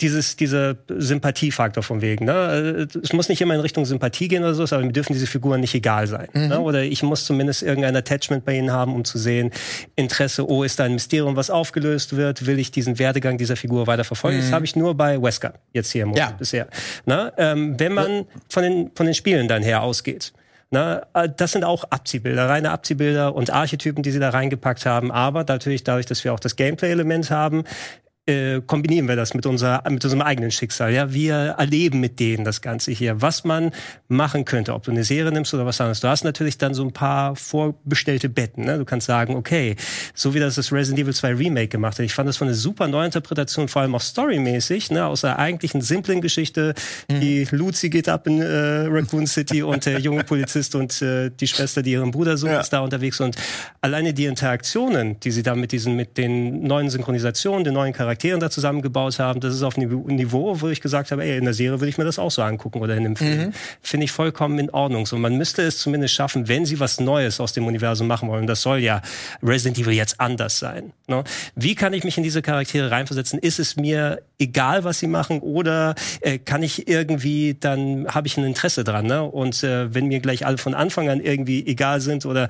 dieses, 0.01 0.35
dieser 0.35 0.75
Sympathiefaktor 0.89 1.81
von 1.81 2.01
wegen. 2.01 2.25
Ne? 2.25 2.87
Es 3.01 3.13
muss 3.13 3.29
nicht 3.29 3.39
immer 3.41 3.53
in 3.55 3.61
Richtung 3.61 3.85
Sympathie 3.85 4.27
gehen 4.27 4.43
oder 4.43 4.53
so, 4.53 4.63
aber 4.63 4.83
mir 4.83 4.91
dürfen 4.91 5.13
diese 5.13 5.25
Figuren 5.27 5.61
nicht 5.61 5.73
egal 5.73 6.07
sein. 6.07 6.27
Ne? 6.33 6.59
Oder 6.59 6.83
ich 6.83 7.01
muss 7.01 7.23
zumindest 7.23 7.63
irgendein 7.63 7.95
Attachment 7.95 8.43
bei 8.43 8.57
ihnen 8.57 8.71
haben, 8.73 8.93
um 8.93 9.05
zu 9.05 9.17
sehen, 9.17 9.51
Interesse, 9.95 10.49
oh, 10.49 10.63
ist 10.63 10.79
da 10.79 10.83
ein 10.83 10.93
Mysterium, 10.93 11.37
was 11.37 11.49
aufgelöst 11.49 12.15
wird, 12.17 12.45
will 12.45 12.59
ich 12.59 12.71
diesen 12.71 12.99
Werdegang 12.99 13.37
dieser 13.37 13.55
Figur 13.55 13.87
weiter 13.87 14.03
verfolgen. 14.03 14.39
Das 14.39 14.51
habe 14.51 14.65
ich 14.65 14.75
nur 14.75 14.95
bei 14.95 15.21
Wesker 15.21 15.53
jetzt 15.71 15.91
hier 15.91 16.03
im 16.03 16.09
Moment 16.09 16.29
Ja. 16.31 16.35
bisher. 16.37 16.67
Ne? 17.05 17.31
Ähm, 17.37 17.79
wenn 17.79 17.93
man 17.93 18.25
von 18.49 18.63
den, 18.63 18.91
von 18.95 19.05
den 19.05 19.15
Spielen 19.15 19.47
dann 19.47 19.63
her 19.63 19.81
ausgeht. 19.81 20.33
Na, 20.71 21.03
äh, 21.13 21.29
das 21.37 21.53
sind 21.53 21.63
auch 21.63 21.85
Abziehbilder, 21.85 22.49
reine 22.49 22.71
Abziehbilder 22.71 23.33
und 23.33 23.49
Archetypen, 23.51 24.03
die 24.03 24.11
sie 24.11 24.19
da 24.19 24.31
reingepackt 24.31 24.85
haben. 24.85 25.11
Aber 25.11 25.45
natürlich, 25.47 25.83
dadurch, 25.83 26.05
dass 26.07 26.23
wir 26.23 26.33
auch 26.33 26.39
das 26.39 26.55
Gameplay-Element 26.57 27.29
haben, 27.31 27.63
äh, 28.27 28.59
kombinieren 28.65 29.07
wir 29.07 29.15
das 29.15 29.35
mit, 29.35 29.45
unser, 29.45 29.83
mit 29.87 30.03
unserem 30.03 30.21
eigenen 30.23 30.49
Schicksal. 30.49 30.91
Ja, 30.91 31.13
wir 31.13 31.35
erleben 31.59 31.99
mit 31.99 32.19
denen 32.19 32.43
das 32.43 32.61
Ganze 32.61 32.91
hier, 32.91 33.21
was 33.21 33.43
man 33.43 33.71
machen 34.07 34.45
könnte, 34.45 34.73
ob 34.73 34.81
du 34.83 34.89
eine 34.91 35.03
Serie 35.03 35.31
nimmst 35.31 35.53
oder 35.53 35.65
was 35.67 35.79
anderes. 35.79 35.99
Du 35.99 36.07
hast 36.07 36.23
natürlich 36.23 36.57
dann 36.57 36.73
so 36.73 36.83
ein 36.83 36.91
paar 36.91 37.35
vorbestellte 37.35 38.27
Betten. 38.29 38.65
Ne? 38.65 38.79
Du 38.79 38.85
kannst 38.85 39.05
sagen, 39.05 39.35
okay, 39.35 39.75
so 40.15 40.33
wie 40.33 40.39
das 40.39 40.55
das 40.55 40.71
Resident 40.71 41.03
Evil 41.03 41.13
2 41.13 41.35
Remake 41.35 41.67
gemacht 41.67 41.99
hat. 41.99 42.05
Ich 42.05 42.15
fand 42.15 42.27
das 42.27 42.37
von 42.37 42.47
eine 42.47 42.55
super 42.55 42.87
Neuinterpretation, 42.87 43.67
vor 43.67 43.83
allem 43.83 43.93
auch 43.93 44.01
storymäßig, 44.01 44.89
ne? 44.89 45.05
aus 45.05 45.21
der 45.21 45.37
eigentlichen 45.37 45.81
simplen 45.81 46.19
Geschichte. 46.21 46.73
Die 47.11 47.47
Lucy 47.51 47.91
geht 47.91 48.09
ab 48.09 48.25
in 48.25 48.41
äh, 48.41 48.87
Raccoon 48.87 49.27
City 49.27 49.61
und 49.61 49.85
der 49.85 49.99
junge 49.99 50.23
Polizist 50.23 50.73
und 50.73 50.99
äh, 51.03 51.29
die 51.29 51.47
Schwester, 51.47 51.83
die 51.83 51.91
ihren 51.91 52.09
Bruder 52.09 52.37
sucht, 52.37 52.51
Ja. 52.51 52.61
ist 52.61 52.73
da 52.73 52.79
unterwegs. 52.79 53.19
Und 53.19 53.35
alleine 53.81 54.15
die 54.15 54.25
Interaktionen, 54.25 55.19
die 55.19 55.29
sie 55.29 55.43
da 55.43 55.53
mit 55.53 55.71
diesen, 55.71 55.95
mit 55.95 56.17
den 56.17 56.63
neuen 56.63 56.89
Synchronisationen, 56.89 57.63
den 57.63 57.75
neuen 57.75 57.93
Charakteren 57.93 58.14
Charakteren 58.15 58.39
da 58.39 58.49
zusammengebaut 58.49 59.19
haben, 59.19 59.39
das 59.41 59.53
ist 59.53 59.63
auf 59.63 59.77
einem 59.77 60.05
Niveau, 60.05 60.61
wo 60.61 60.69
ich 60.69 60.79
gesagt 60.79 61.11
habe, 61.11 61.23
ey, 61.23 61.37
in 61.37 61.43
der 61.43 61.53
Serie 61.53 61.79
würde 61.79 61.89
ich 61.89 61.97
mir 61.97 62.05
das 62.05 62.17
auch 62.17 62.31
so 62.31 62.41
angucken 62.41 62.79
oder 62.79 62.95
in 62.95 63.05
einem 63.05 63.15
Film. 63.15 63.53
Finde 63.81 64.05
ich 64.05 64.11
vollkommen 64.11 64.57
in 64.57 64.69
Ordnung. 64.69 65.05
So, 65.05 65.17
man 65.17 65.37
müsste 65.37 65.63
es 65.63 65.79
zumindest 65.79 66.13
schaffen, 66.13 66.47
wenn 66.47 66.65
sie 66.65 66.79
was 66.79 66.99
Neues 66.99 67.39
aus 67.39 67.53
dem 67.53 67.65
Universum 67.65 68.07
machen 68.07 68.29
wollen. 68.29 68.47
Das 68.47 68.61
soll 68.61 68.79
ja 68.79 69.01
Resident 69.43 69.77
Evil 69.77 69.93
jetzt 69.93 70.19
anders 70.19 70.59
sein. 70.59 70.93
Ne? 71.07 71.23
Wie 71.55 71.75
kann 71.75 71.93
ich 71.93 72.03
mich 72.03 72.17
in 72.17 72.23
diese 72.23 72.41
Charaktere 72.41 72.89
reinversetzen? 72.89 73.39
Ist 73.39 73.59
es 73.59 73.75
mir 73.75 74.21
egal, 74.39 74.83
was 74.83 74.99
sie 74.99 75.07
machen, 75.07 75.39
oder 75.39 75.95
äh, 76.21 76.37
kann 76.37 76.63
ich 76.63 76.87
irgendwie, 76.87 77.55
dann 77.59 78.07
habe 78.07 78.27
ich 78.27 78.37
ein 78.37 78.45
Interesse 78.45 78.83
dran. 78.83 79.05
Ne? 79.05 79.23
Und 79.23 79.63
äh, 79.63 79.93
wenn 79.93 80.07
mir 80.07 80.19
gleich 80.19 80.45
alle 80.45 80.57
von 80.57 80.73
Anfang 80.73 81.09
an 81.09 81.19
irgendwie 81.19 81.65
egal 81.67 81.99
sind 81.99 82.25
oder 82.25 82.47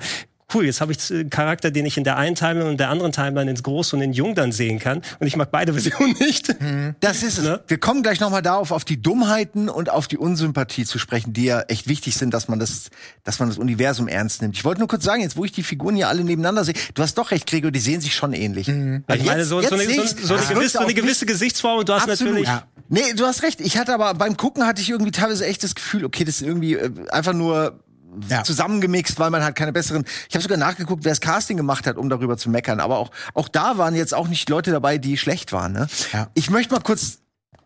cool, 0.54 0.64
jetzt 0.64 0.80
habe 0.80 0.92
ich 0.92 1.10
einen 1.10 1.30
Charakter, 1.30 1.70
den 1.70 1.86
ich 1.86 1.96
in 1.96 2.04
der 2.04 2.16
einen 2.16 2.36
Timeline 2.36 2.70
und 2.70 2.78
der 2.78 2.88
anderen 2.88 3.12
Timeline 3.12 3.50
ins 3.50 3.62
Groß 3.62 3.94
und 3.94 4.00
in 4.00 4.12
Jung 4.12 4.34
dann 4.34 4.52
sehen 4.52 4.78
kann. 4.78 5.02
Und 5.18 5.26
ich 5.26 5.36
mag 5.36 5.50
beide 5.50 5.72
Versionen 5.76 6.14
nicht. 6.18 6.54
Das 7.00 7.22
ist 7.22 7.38
es. 7.38 7.44
Ne? 7.44 7.60
Wir 7.66 7.78
kommen 7.78 8.02
gleich 8.02 8.20
nochmal 8.20 8.42
darauf, 8.42 8.70
auf 8.70 8.84
die 8.84 9.00
Dummheiten 9.00 9.68
und 9.68 9.90
auf 9.90 10.06
die 10.06 10.18
Unsympathie 10.18 10.84
zu 10.84 10.98
sprechen, 10.98 11.32
die 11.32 11.44
ja 11.44 11.62
echt 11.62 11.88
wichtig 11.88 12.16
sind, 12.16 12.32
dass 12.32 12.48
man 12.48 12.58
das, 12.58 12.90
dass 13.24 13.38
man 13.40 13.48
das 13.48 13.58
Universum 13.58 14.08
ernst 14.08 14.42
nimmt. 14.42 14.56
Ich 14.56 14.64
wollte 14.64 14.80
nur 14.80 14.88
kurz 14.88 15.04
sagen, 15.04 15.22
jetzt 15.22 15.36
wo 15.36 15.44
ich 15.44 15.52
die 15.52 15.62
Figuren 15.62 15.96
hier 15.96 16.08
alle 16.08 16.22
nebeneinander 16.22 16.64
sehe, 16.64 16.74
du 16.94 17.02
hast 17.02 17.18
doch 17.18 17.30
recht, 17.30 17.46
Gregor, 17.46 17.70
die 17.70 17.80
sehen 17.80 18.00
sich 18.00 18.14
schon 18.14 18.32
ähnlich. 18.32 18.68
Also 18.68 19.22
ich 19.22 19.24
meine, 19.24 19.44
so, 19.44 19.60
so, 19.60 19.74
eine, 19.74 19.84
so, 19.84 20.02
so, 20.04 20.34
eine 20.34 20.46
gewisse, 20.46 20.78
so 20.78 20.84
eine 20.84 20.94
gewisse 20.94 21.26
Gesichtsform 21.26 21.80
und 21.80 21.88
du 21.88 21.94
hast 21.94 22.08
Absolut. 22.08 22.34
natürlich. 22.34 22.48
Ja. 22.48 22.64
Nee, 22.88 23.14
du 23.16 23.24
hast 23.24 23.42
recht. 23.42 23.60
Ich 23.60 23.78
hatte 23.78 23.92
aber 23.92 24.14
beim 24.14 24.36
Gucken 24.36 24.64
hatte 24.64 24.80
ich 24.80 24.90
irgendwie 24.90 25.10
teilweise 25.10 25.44
echt 25.44 25.64
das 25.64 25.74
Gefühl, 25.74 26.04
okay, 26.04 26.24
das 26.24 26.36
ist 26.36 26.46
irgendwie 26.46 26.74
äh, 26.74 26.90
einfach 27.10 27.32
nur 27.32 27.80
Ja. 28.28 28.42
zusammengemixt, 28.44 29.18
weil 29.18 29.30
man 29.30 29.42
halt 29.42 29.56
keine 29.56 29.72
besseren. 29.72 30.04
Ich 30.28 30.34
habe 30.34 30.42
sogar 30.42 30.58
nachgeguckt, 30.58 31.04
wer 31.04 31.12
das 31.12 31.20
Casting 31.20 31.56
gemacht 31.56 31.86
hat, 31.86 31.96
um 31.96 32.08
darüber 32.08 32.36
zu 32.36 32.50
meckern. 32.50 32.80
Aber 32.80 32.98
auch 32.98 33.10
auch 33.34 33.48
da 33.48 33.78
waren 33.78 33.94
jetzt 33.94 34.14
auch 34.14 34.28
nicht 34.28 34.48
Leute 34.48 34.70
dabei, 34.70 34.98
die 34.98 35.16
schlecht 35.16 35.52
waren. 35.52 35.72
Ne? 35.72 35.86
Ja. 36.12 36.28
Ich 36.34 36.50
möchte 36.50 36.74
mal 36.74 36.80
kurz 36.80 37.18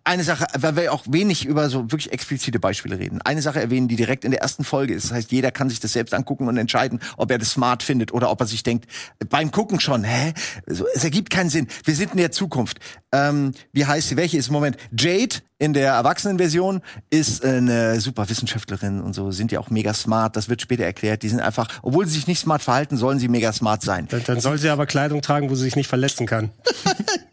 eine 0.04 0.24
Sache, 0.24 0.46
weil 0.58 0.76
wir 0.76 0.92
auch 0.92 1.04
wenig 1.08 1.44
über 1.44 1.68
so 1.68 1.92
wirklich 1.92 2.12
explizite 2.12 2.58
Beispiele 2.58 2.98
reden. 2.98 3.20
Eine 3.22 3.42
Sache 3.42 3.60
erwähnen, 3.60 3.86
die 3.86 3.96
direkt 3.96 4.24
in 4.24 4.30
der 4.30 4.40
ersten 4.40 4.64
Folge 4.64 4.94
ist. 4.94 5.04
Das 5.04 5.12
heißt, 5.12 5.32
jeder 5.32 5.50
kann 5.50 5.68
sich 5.68 5.78
das 5.78 5.92
selbst 5.92 6.14
angucken 6.14 6.48
und 6.48 6.56
entscheiden, 6.56 7.00
ob 7.16 7.30
er 7.30 7.38
das 7.38 7.52
smart 7.52 7.82
findet 7.82 8.12
oder 8.12 8.30
ob 8.30 8.40
er 8.40 8.46
sich 8.46 8.62
denkt, 8.62 8.86
beim 9.28 9.50
Gucken 9.50 9.78
schon, 9.78 10.02
hä? 10.02 10.32
Es 10.66 11.04
ergibt 11.04 11.30
keinen 11.30 11.50
Sinn. 11.50 11.68
Wir 11.84 11.94
sind 11.94 12.12
in 12.12 12.18
der 12.18 12.32
Zukunft. 12.32 12.80
Ähm, 13.12 13.52
wie 13.72 13.84
heißt 13.86 14.08
sie? 14.08 14.16
Welche 14.16 14.38
ist 14.38 14.48
im 14.48 14.54
Moment? 14.54 14.76
Jade 14.98 15.36
in 15.58 15.74
der 15.74 15.92
Erwachsenenversion 15.92 16.80
ist 17.10 17.44
eine 17.44 18.00
super 18.00 18.28
Wissenschaftlerin 18.28 19.00
und 19.00 19.14
so, 19.14 19.30
sind 19.30 19.52
ja 19.52 19.60
auch 19.60 19.68
mega 19.68 19.92
smart. 19.92 20.34
Das 20.34 20.48
wird 20.48 20.62
später 20.62 20.84
erklärt. 20.84 21.22
Die 21.22 21.28
sind 21.28 21.40
einfach, 21.40 21.68
obwohl 21.82 22.06
sie 22.06 22.14
sich 22.14 22.26
nicht 22.26 22.40
smart 22.40 22.62
verhalten, 22.62 22.96
sollen 22.96 23.18
sie 23.18 23.28
mega 23.28 23.52
smart 23.52 23.82
sein. 23.82 24.08
Dann, 24.08 24.24
dann 24.24 24.40
soll 24.40 24.58
sie 24.58 24.70
aber 24.70 24.86
Kleidung 24.86 25.20
tragen, 25.20 25.50
wo 25.50 25.54
sie 25.54 25.64
sich 25.64 25.76
nicht 25.76 25.88
verletzen 25.88 26.26
kann. 26.26 26.50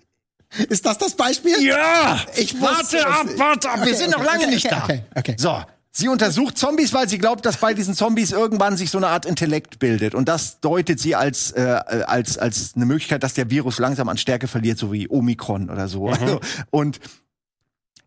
Ist 0.69 0.86
das 0.86 0.97
das 0.97 1.15
Beispiel? 1.15 1.62
Ja! 1.62 2.19
Ich 2.36 2.60
warte 2.62 3.05
ab, 3.05 3.27
warte 3.38 3.69
ab. 3.69 3.77
Wir 3.77 3.88
Okay, 3.88 3.95
sind 3.95 4.12
noch 4.12 4.19
okay, 4.19 4.25
lange 4.27 4.43
okay, 4.45 4.53
nicht 4.53 4.71
da. 4.71 4.83
okay, 4.83 5.03
okay. 5.15 5.36
So. 5.38 5.62
Sie 5.91 6.10
untersucht 6.10 6.60
Zombies, 6.60 6.93
weil 6.93 7.10
sie 7.10 7.17
glaubt, 7.17 7.43
dass 7.43 7.57
bei 7.57 7.73
diesen 7.73 7.95
Zombies 7.95 8.31
irgendwann 8.31 8.77
sich 8.77 8.91
so 8.91 8.99
eine 8.99 9.07
Art 9.07 9.25
Intellekt 9.25 9.79
bildet. 9.79 10.13
Und 10.13 10.27
das 10.29 10.60
deutet 10.60 10.99
sie 10.99 11.15
als, 11.15 11.51
äh, 11.53 11.62
als, 12.05 12.38
als 12.38 12.73
eine 12.75 12.86
Möglichkeit, 12.86 13.23
dass 13.23 13.33
der 13.33 13.49
Virus 13.49 13.79
langsam 13.79 14.07
an 14.07 14.17
Stärke 14.19 14.47
verliert, 14.47 14.77
so 14.77 14.91
wie 14.93 15.10
Omikron 15.10 15.71
oder 15.71 15.88
so. 15.88 16.07
Also, 16.10 16.39
und 16.69 16.99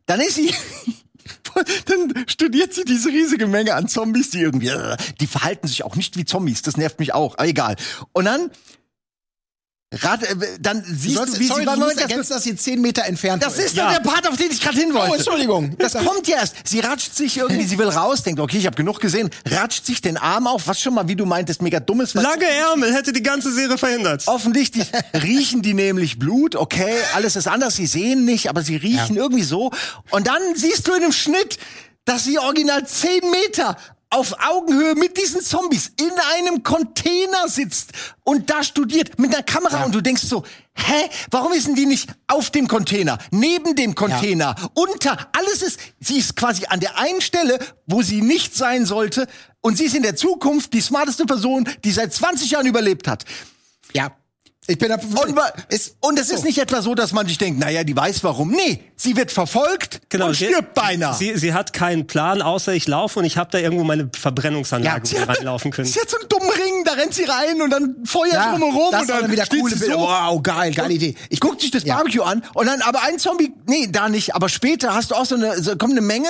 dann 0.07 0.21
ist 0.21 0.37
sie. 0.37 0.55
Dann 1.87 2.15
studiert 2.29 2.73
sie 2.75 2.85
diese 2.85 3.09
riesige 3.09 3.47
Menge 3.49 3.75
an 3.75 3.89
Zombies, 3.89 4.31
die 4.31 4.41
irgendwie, 4.41 4.69
äh, 4.69 4.97
die 5.21 5.27
verhalten 5.27 5.67
sich 5.67 5.83
auch 5.85 5.97
nicht 5.97 6.17
wie 6.17 6.25
Zombies. 6.25 6.63
Das 6.63 6.77
nervt 6.77 7.01
mich 7.01 7.13
auch. 7.13 7.35
Aber 7.35 7.47
egal. 7.49 7.75
Und 8.13 8.25
dann, 8.25 8.51
rat, 9.93 10.23
äh, 10.23 10.37
dann 10.61 10.83
Du 10.83 10.95
siehst 10.95 11.17
du, 11.19 11.39
wie 11.41 11.47
sorry, 11.49 11.61
sie, 11.63 11.67
du 11.67 11.71
Moment, 11.77 11.97
das- 11.97 12.03
ergänzen, 12.11 12.33
dass 12.33 12.43
sie 12.45 12.55
zehn 12.55 12.81
Meter 12.81 13.05
entfernt 13.05 13.43
das 13.43 13.59
ist 13.59 13.75
Ja. 13.77 13.87
doch 13.93 13.99
der 14.03 14.09
Part, 14.09 14.29
auf 14.29 14.37
den 14.37 14.51
ich 14.51 14.61
gerade 14.61 14.79
hin 14.79 14.95
wollte. 14.95 15.11
Oh, 15.11 15.15
Entschuldigung. 15.15 15.77
Das 15.79 15.95
kommt 15.95 16.29
ja 16.29 16.37
erst. 16.39 16.55
Sie 16.65 16.79
ratscht 16.81 17.15
sich 17.15 17.37
irgendwie, 17.39 17.65
sie 17.67 17.77
will 17.77 17.89
raus, 17.89 18.23
denkt, 18.23 18.39
okay, 18.41 18.59
ich 18.59 18.67
habe 18.67 18.77
genug 18.77 19.01
gesehen, 19.01 19.31
ratscht 19.49 19.85
sich 19.87 20.01
den 20.01 20.17
Arm 20.17 20.47
auf, 20.47 20.69
was 20.69 20.81
schon 20.81 20.95
mal, 20.95 21.09
wie 21.09 21.17
du 21.17 21.27
meintest, 21.27 21.61
mega 21.63 21.81
dummes. 21.81 22.15
Lange 22.15 22.47
Ärmel 22.47 22.95
hätte 22.95 23.13
die 23.13 23.23
ganze 23.23 23.53
Serie 23.53 23.79
verhindert. 23.79 24.23
Offensichtlich 24.27 24.87
riechen 25.15 25.63
die 25.63 25.75
nämlich 25.75 26.19
Blut, 26.19 26.55
okay, 26.55 26.95
alles 27.15 27.35
ist 27.37 27.49
anders, 27.49 27.75
sie 27.77 27.87
sehen 27.87 28.25
nicht, 28.25 28.49
aber 28.49 28.63
sie 28.63 28.77
riechen 28.77 29.17
irgendwie 29.17 29.43
so. 29.43 29.73
Und 30.11 30.27
dann 30.29 30.41
siehst 30.55 30.87
du 30.87 30.95
in 30.95 31.01
dem 31.03 31.13
Schnitt, 31.13 31.59
dass 32.05 32.25
sie 32.25 32.39
original 32.39 32.87
zehn 32.87 33.21
Meter 33.31 33.77
auf 34.11 34.35
Augenhöhe 34.41 34.97
mit 34.97 35.17
diesen 35.17 35.41
Zombies 35.41 35.93
in 35.97 36.11
einem 36.35 36.63
Container 36.65 37.49
sitzt 37.49 37.93
und 38.25 38.51
da 38.51 38.65
studiert 38.65 39.19
mit 39.19 39.33
einer 39.33 39.45
Kamera 39.45 39.85
und 39.85 39.95
du 39.95 40.01
denkst 40.01 40.23
so, 40.23 40.45
hä, 40.75 41.09
warum 41.31 41.53
ist 41.53 41.69
denn 41.69 41.77
die 41.77 41.87
nicht 41.87 42.11
auf 42.27 42.51
dem 42.51 42.67
Container, 42.67 43.19
neben 43.31 43.77
dem 43.77 43.95
Container, 43.95 44.57
unter, 44.75 45.17
alles 45.33 45.63
ist, 45.63 45.79
sie 46.01 46.19
ist 46.19 46.35
quasi 46.35 46.67
an 46.67 46.81
der 46.81 46.99
einen 46.99 47.21
Stelle, 47.21 47.61
wo 47.87 48.03
sie 48.03 48.21
nicht 48.21 48.57
sein 48.57 48.85
sollte 48.85 49.29
und 49.61 49.79
sie 49.79 49.85
ist 49.85 49.95
in 49.95 50.03
der 50.03 50.17
Zukunft 50.17 50.73
die 50.73 50.81
smarteste 50.81 51.25
Person, 51.25 51.69
die 51.85 51.93
seit 51.93 52.13
20 52.13 52.51
Jahren 52.51 52.67
überlebt 52.67 53.07
hat. 53.07 53.25
Ja. 53.95 54.11
Ich 54.71 54.79
bin 54.79 54.89
da. 54.89 54.95
Und, 54.95 55.37
es- 55.69 55.97
und 56.01 56.17
es 56.19 56.31
ist 56.31 56.45
nicht 56.45 56.59
etwa 56.59 56.81
so, 56.81 56.95
dass 56.95 57.13
man 57.13 57.27
sich 57.27 57.39
denkt, 57.39 57.59
naja, 57.59 57.83
die 57.83 57.97
weiß 57.97 58.23
warum. 58.23 58.53
Nee, 58.53 58.81
sie 58.95 59.17
wird 59.17 59.33
verfolgt 59.33 59.97
und 59.97 60.11
Genau, 60.11 60.33
sie- 60.33 60.47
stirbt 60.47 60.75
beinahe. 60.75 61.13
Sie, 61.15 61.37
sie 61.37 61.53
hat 61.53 61.73
keinen 61.73 62.07
Plan, 62.07 62.41
außer 62.41 62.73
ich 62.73 62.87
laufe 62.87 63.19
und 63.19 63.25
ich 63.25 63.37
habe 63.37 63.51
da 63.51 63.59
irgendwo 63.59 63.83
meine 63.83 64.09
Verbrennungsanlage, 64.17 65.21
hat, 65.21 65.29
reinlaufen 65.39 65.73
können. 65.73 65.89
sie 65.89 65.99
hat 66.01 66.09
so 66.09 66.19
einen 66.19 66.29
dummen 66.29 66.51
Ring, 66.51 66.85
da 66.85 66.93
rennt 66.93 67.15
sie 67.15 67.25
rein 67.25 67.61
und 67.61 67.71
dann 67.71 67.97
Feuer 68.05 68.33
Ja, 68.33 68.51
drumherum 68.53 68.93
das 68.93 69.03
und 69.03 69.09
dann 69.09 69.21
dann 69.23 69.33
wieder 69.33 69.47
coole 69.47 69.77
so. 69.77 69.91
Wow, 69.99 70.41
geil, 70.43 70.73
geile 70.73 70.95
Idee. 70.95 71.17
Ich 71.31 71.41
guck 71.41 71.61
sich 71.61 71.73
das 71.73 71.83
Ja. 71.83 71.97
Barbecue 71.97 72.23
an 72.23 72.43
und 72.55 72.67
dann 72.67 72.81
aber 72.83 73.03
ein 73.03 73.19
Zombie, 73.19 73.53
nee, 73.67 73.89
da 73.91 74.09
nicht, 74.09 74.35
aber 74.37 74.49
später 74.49 74.95
hast 74.95 75.11
du 75.11 75.17
auch 75.17 75.27
so 75.27 75.35
eine, 75.35 75.61
so, 75.61 75.77
kommt 75.77 75.93
eine 75.93 76.01
Menge 76.01 76.29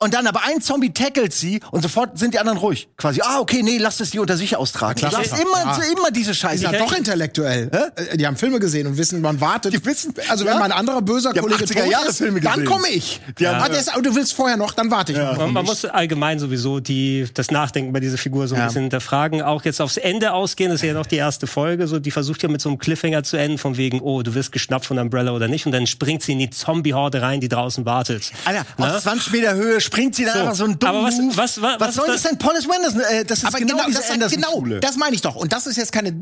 und 0.00 0.12
dann 0.12 0.26
aber 0.26 0.40
ein 0.44 0.60
Zombie 0.60 0.92
tackelt 0.92 1.32
sie 1.32 1.60
und 1.70 1.80
sofort 1.82 2.18
sind 2.18 2.34
die 2.34 2.38
anderen 2.38 2.58
ruhig. 2.58 2.88
Quasi, 2.96 3.20
ah, 3.22 3.38
okay, 3.40 3.62
nee, 3.62 3.78
lass 3.78 4.00
es 4.00 4.10
die 4.10 4.18
unter 4.18 4.36
sich 4.36 4.56
austragen. 4.56 4.98
Ja, 5.00 5.08
du 5.08 5.16
klar. 5.16 5.22
hast 5.30 5.40
immer, 5.40 5.58
Ja. 5.78 5.92
immer 5.92 6.10
diese 6.10 6.32
Die 6.32 6.36
Scheiße. 6.36 6.58
sind 6.58 6.72
ja 6.72 6.78
doch 6.78 6.92
intellektuell. 6.92 7.70
Äh, 7.96 8.16
Die 8.16 8.26
haben 8.26 8.36
Filme 8.36 8.58
gesehen 8.60 8.86
und 8.86 8.98
wissen, 8.98 9.20
man 9.20 9.40
wartet. 9.40 9.72
Die 9.72 9.84
wissen- 9.84 10.12
also 10.28 10.44
ja. 10.44 10.52
wenn 10.52 10.58
mein 10.58 10.72
anderer 10.72 11.00
böser 11.00 11.32
Die 11.32 11.38
Kollege 11.40 11.64
80er 11.64 11.82
tot 11.82 11.90
Jahre 11.92 12.08
ist, 12.08 12.18
Filme 12.18 12.40
dann 12.40 12.52
gesehen. 12.54 12.66
komme 12.68 12.88
ich. 12.88 13.20
Die 13.38 13.46
haben- 13.48 13.62
Ah, 13.62 13.66
ist, 13.74 13.92
aber 13.92 14.02
du 14.02 14.14
willst 14.14 14.34
vorher 14.34 14.56
noch, 14.56 14.72
dann 14.72 14.90
warte 14.90 15.12
ich 15.12 15.18
noch. 15.18 15.36
Man, 15.38 15.52
man 15.52 15.64
muss 15.64 15.84
allgemein 15.84 16.38
sowieso 16.38 16.80
die, 16.80 17.26
das 17.32 17.50
Nachdenken 17.50 17.92
bei 17.92 18.00
dieser 18.00 18.18
Figur 18.18 18.46
so 18.48 18.54
ein 18.56 18.60
Ja. 18.60 18.66
bisschen 18.66 18.82
hinterfragen. 18.82 19.42
Auch 19.42 19.64
jetzt 19.64 19.80
aufs 19.80 19.96
Ende 19.96 20.32
ausgehen, 20.32 20.70
das 20.70 20.82
ist 20.82 20.86
ja 20.86 20.92
noch 20.94 21.06
die 21.06 21.16
erste 21.16 21.46
Folge. 21.46 21.86
So, 21.86 21.98
die 21.98 22.10
versucht 22.10 22.42
ja 22.42 22.48
mit 22.48 22.60
so 22.60 22.68
einem 22.68 22.78
Cliffhanger 22.78 23.22
zu 23.22 23.36
enden, 23.36 23.58
von 23.58 23.76
wegen, 23.76 24.00
oh, 24.00 24.22
du 24.22 24.34
wirst 24.34 24.52
geschnappt 24.52 24.84
von 24.86 24.98
Umbrella 24.98 25.32
oder 25.32 25.48
nicht. 25.48 25.66
Und 25.66 25.72
dann 25.72 25.86
springt 25.86 26.22
sie 26.22 26.32
in 26.32 26.40
die 26.40 26.50
Zombie-Horde 26.50 27.22
rein, 27.22 27.40
die 27.40 27.48
draußen 27.48 27.84
wartet. 27.86 28.32
Alter, 28.44 28.66
Na? 28.76 28.96
aus 28.96 29.02
20 29.04 29.32
Meter 29.32 29.54
Höhe 29.54 29.80
springt 29.84 30.14
sie 30.16 30.24
da 30.24 30.32
So, 30.32 30.38
einfach 30.40 30.54
so 30.54 30.64
einen 30.64 30.78
dummen 30.78 30.96
aber 30.96 31.06
was- 31.06 31.18
Move. 31.18 31.36
was- 31.36 31.60
was- 31.62 31.80
was 31.80 31.94
soll 31.94 32.06
das 32.08 32.22
denn? 32.22 32.38
Paul 32.38 32.56
S. 32.56 32.68
Anderson, 32.68 33.00
äh, 33.00 33.24
das 33.24 33.38
ist 33.38 33.44
Aber 33.44 33.58
genau, 33.58 33.76
genau, 33.76 33.88
das, 33.96 34.10
Anderson-Schule. 34.10 34.68
genau, 34.76 34.80
das 34.80 34.96
meine 34.96 35.14
ich 35.14 35.22
doch. 35.22 35.36
Und 35.36 35.52
das 35.52 35.66
ist 35.66 35.76
jetzt 35.76 35.92
keine, 35.92 36.12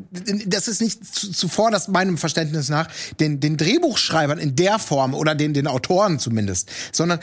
das 0.46 0.68
ist 0.68 0.81
nicht 0.81 1.05
zu- 1.14 1.31
zuvor, 1.33 1.70
das 1.70 1.88
meinem 1.88 2.18
Verständnis 2.18 2.68
nach, 2.68 2.88
den, 3.20 3.40
den 3.40 3.57
Drehbuchschreibern 3.57 4.38
in 4.38 4.57
der 4.57 4.79
Form 4.79 5.14
oder 5.14 5.35
den, 5.35 5.55
den 5.55 5.66
Autoren 5.66 6.18
zumindest, 6.18 6.68
sondern 6.92 7.20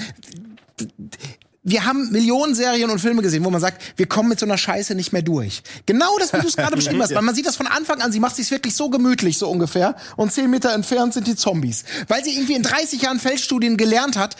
wir 1.61 1.85
haben 1.85 2.11
Millionen 2.11 2.55
Serien 2.55 2.89
und 2.89 2.99
Filme 2.99 3.21
gesehen, 3.21 3.43
wo 3.43 3.49
man 3.49 3.59
sagt, 3.61 3.81
wir 3.97 4.07
kommen 4.07 4.29
mit 4.29 4.39
so 4.39 4.45
einer 4.45 4.57
Scheiße 4.57 4.95
nicht 4.95 5.11
mehr 5.11 5.21
durch. 5.21 5.61
Genau 5.85 6.17
das, 6.17 6.31
wie 6.33 6.39
du 6.39 6.47
es 6.47 6.55
gerade 6.55 6.75
beschrieben 6.75 7.01
hast. 7.01 7.13
Weil 7.13 7.21
man 7.21 7.35
sieht 7.35 7.45
das 7.45 7.57
von 7.57 7.67
Anfang 7.67 8.01
an, 8.01 8.11
sie 8.11 8.19
macht 8.21 8.37
sich 8.37 8.49
wirklich 8.49 8.75
so 8.75 8.89
gemütlich, 8.89 9.37
so 9.37 9.49
ungefähr. 9.49 9.95
Und 10.15 10.31
zehn 10.31 10.49
Meter 10.49 10.73
entfernt 10.73 11.13
sind 11.13 11.27
die 11.27 11.35
Zombies. 11.35 11.83
Weil 12.07 12.23
sie 12.23 12.33
irgendwie 12.33 12.53
in 12.55 12.63
30 12.63 13.01
Jahren 13.01 13.19
Feldstudien 13.19 13.75
gelernt 13.77 14.15
hat, 14.15 14.35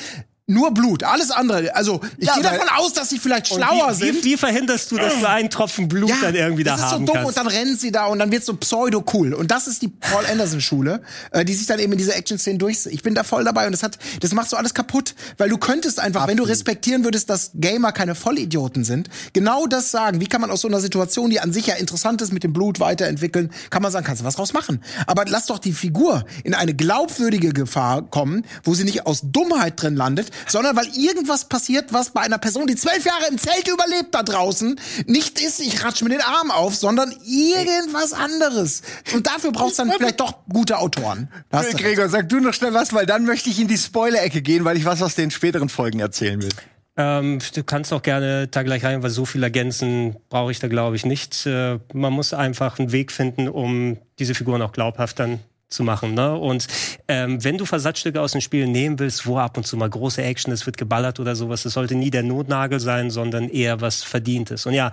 nur 0.50 0.74
Blut, 0.74 1.04
alles 1.04 1.32
andere. 1.32 1.76
Also 1.76 2.02
ich 2.18 2.28
Ja, 2.28 2.34
gehe 2.34 2.44
davon 2.44 2.68
aus, 2.76 2.94
dass 2.94 3.10
sie 3.10 3.20
vielleicht 3.20 3.48
schlauer 3.48 3.92
wie, 3.92 3.94
sind. 3.94 4.24
Wie, 4.24 4.36
verhinderst 4.36 4.92
du, 4.92 4.98
dass 4.98 5.20
du 5.20 5.30
einen 5.30 5.50
Tropfen 5.50 5.88
Blut 5.88 6.12
dann 6.22 6.34
irgendwie 6.34 6.64
da 6.64 6.76
das 6.76 6.86
ist 6.86 6.90
so 6.90 6.98
dumm 6.98 7.08
kannst? 7.14 7.28
und 7.28 7.38
dann 7.38 7.48
rennt 7.48 7.80
sie 7.80 7.92
da 7.92 8.08
und 8.08 8.20
dann 8.20 8.32
wird 8.32 8.44
so 8.44 8.56
pseudo 8.56 9.04
cool 9.14 9.34
und 9.34 9.52
das 9.52 9.68
ist 9.68 9.82
die 9.82 9.88
Paul 9.88 10.26
Anderson 10.26 10.60
Schule, 10.60 11.02
äh, 11.32 11.46
die 11.46 11.54
sich 11.54 11.68
dann 11.68 11.80
eben 11.80 11.92
in 11.92 11.98
diese 11.98 12.16
Action 12.16 12.40
Szenen 12.40 12.58
durch. 12.58 12.86
Ich 12.88 13.04
bin 13.04 13.14
da 13.14 13.24
voll 13.24 13.44
dabei 13.44 13.68
und 13.68 13.74
das 13.74 13.84
hat, 13.84 14.00
das 14.22 14.34
macht 14.34 14.50
so 14.50 14.58
alles 14.58 14.74
kaputt, 14.74 15.14
weil 15.38 15.50
du 15.50 15.58
könntest 15.58 16.00
einfach, 16.00 16.28
wenn 16.28 16.38
du 16.38 16.44
respektieren 16.44 17.04
würdest, 17.04 17.30
dass 17.30 17.52
Gamer 17.54 17.92
keine 17.92 18.16
Vollidioten 18.16 18.84
sind, 18.84 19.10
genau 19.34 19.68
das 19.68 19.92
sagen. 19.92 20.20
Wie 20.20 20.28
kann 20.28 20.42
man 20.42 20.50
aus 20.50 20.62
so 20.62 20.68
einer 20.68 20.80
Situation, 20.80 21.30
die 21.30 21.40
an 21.40 21.54
sich 21.54 21.68
ja 21.68 21.76
interessant 21.76 22.22
ist, 22.22 22.34
mit 22.34 22.44
dem 22.44 22.54
Blut 22.54 22.80
weiterentwickeln, 22.80 23.52
kann 23.70 23.84
man 23.84 23.92
sagen, 23.92 24.06
kannst 24.06 24.22
du 24.22 24.26
was 24.26 24.36
draus 24.36 24.54
machen. 24.54 24.82
Aber 25.06 25.26
lass 25.26 25.46
doch 25.46 25.60
die 25.60 25.74
Figur 25.74 26.26
in 26.44 26.54
eine 26.56 26.74
glaubwürdige 26.74 27.54
Gefahr 27.54 28.02
kommen, 28.02 28.46
wo 28.64 28.74
sie 28.74 28.84
nicht 28.84 29.06
aus 29.06 29.22
Dummheit 29.24 29.82
drin 29.82 29.96
landet, 29.96 30.32
sondern 30.48 30.76
weil 30.76 30.88
irgendwas 30.96 31.46
passiert, 31.46 31.94
was 31.94 32.12
bei 32.12 32.22
einer 32.22 32.38
Person, 32.38 32.68
die 32.68 32.76
zwölf 32.76 33.06
Jahre 33.06 33.28
im 33.30 33.38
Zelt 33.38 33.68
überlebt 33.68 34.14
da 34.14 34.24
draußen, 34.24 34.80
nicht 35.06 35.42
ist, 35.42 35.60
ich 35.60 35.84
ratsch 35.84 36.02
mir 36.02 36.10
den 36.10 36.22
Arm 36.22 36.52
auf, 36.52 36.76
sondern 36.76 37.14
irgendwas 37.26 38.14
anderes. 38.14 38.82
Und 39.14 39.28
dafür 39.28 39.52
brauchst 39.52 39.80
du 39.80 39.84
dann 39.84 39.94
vielleicht 39.98 40.20
doch 40.20 40.34
gute 40.50 40.78
Autoren. 40.80 41.30
Da 41.50 41.60
hast 41.60 41.68
recht. 41.68 41.80
Gregor, 41.80 42.10
sag 42.10 42.30
du 42.30 42.40
noch 42.40 42.54
schnell 42.54 42.74
was, 42.74 42.94
weil 42.94 43.06
dann 43.06 43.26
möchte 43.26 43.50
ich 43.50 43.60
in 43.60 43.68
die 43.68 43.78
Spoiler-Ecke 43.78 44.42
gehen, 44.42 44.66
weil 44.66 44.78
ich 44.78 44.86
was 44.86 45.02
aus 45.02 45.16
den 45.16 45.32
späteren 45.32 45.70
Folgen 45.70 46.00
erzählen 46.00 46.42
will. 46.42 46.50
Ähm, 46.98 47.40
du 47.56 47.64
kannst 47.64 47.94
auch 47.94 48.02
gerne 48.02 48.48
da 48.48 48.62
gleich 48.64 48.84
rein, 48.84 49.02
weil 49.02 49.10
so 49.10 49.24
viel 49.24 49.42
ergänzen 49.42 50.18
brauche 50.28 50.52
ich 50.52 50.60
da, 50.60 50.68
glaube 50.68 50.98
ich, 50.98 51.06
nicht. 51.06 51.46
Äh, 51.46 51.80
man 51.94 52.12
muss 52.12 52.34
einfach 52.34 52.78
einen 52.78 52.92
Weg 52.92 53.14
finden, 53.14 53.48
um 53.48 53.98
diese 54.20 54.36
Figuren 54.36 54.62
auch 54.62 54.74
glaubhaft 54.74 55.20
dann 55.20 55.40
zu 55.70 55.84
machen. 55.84 56.14
Ne? 56.14 56.36
Und 56.36 56.68
ähm, 57.08 57.44
wenn 57.44 57.58
du 57.58 57.66
Versatzstücke 57.66 58.20
aus 58.20 58.32
den 58.32 58.42
Spielen 58.42 58.72
nehmen 58.72 59.00
willst, 59.00 59.26
wo 59.26 59.38
ab 59.38 59.58
und 59.58 59.66
zu 59.66 59.78
mal 59.78 59.90
große 59.90 60.22
Action 60.22 60.52
ist, 60.52 60.66
wird 60.66 60.78
geballert 60.78 61.20
oder 61.20 61.36
sowas, 61.36 61.64
das 61.64 61.74
sollte 61.74 61.96
nie 61.96 62.10
der 62.10 62.24
Notnagel 62.24 62.80
sein, 62.80 63.10
sondern 63.12 63.50
eher 63.50 63.80
was 63.82 64.04
Verdientes. 64.04 64.66
Und 64.66 64.74
ja, 64.74 64.92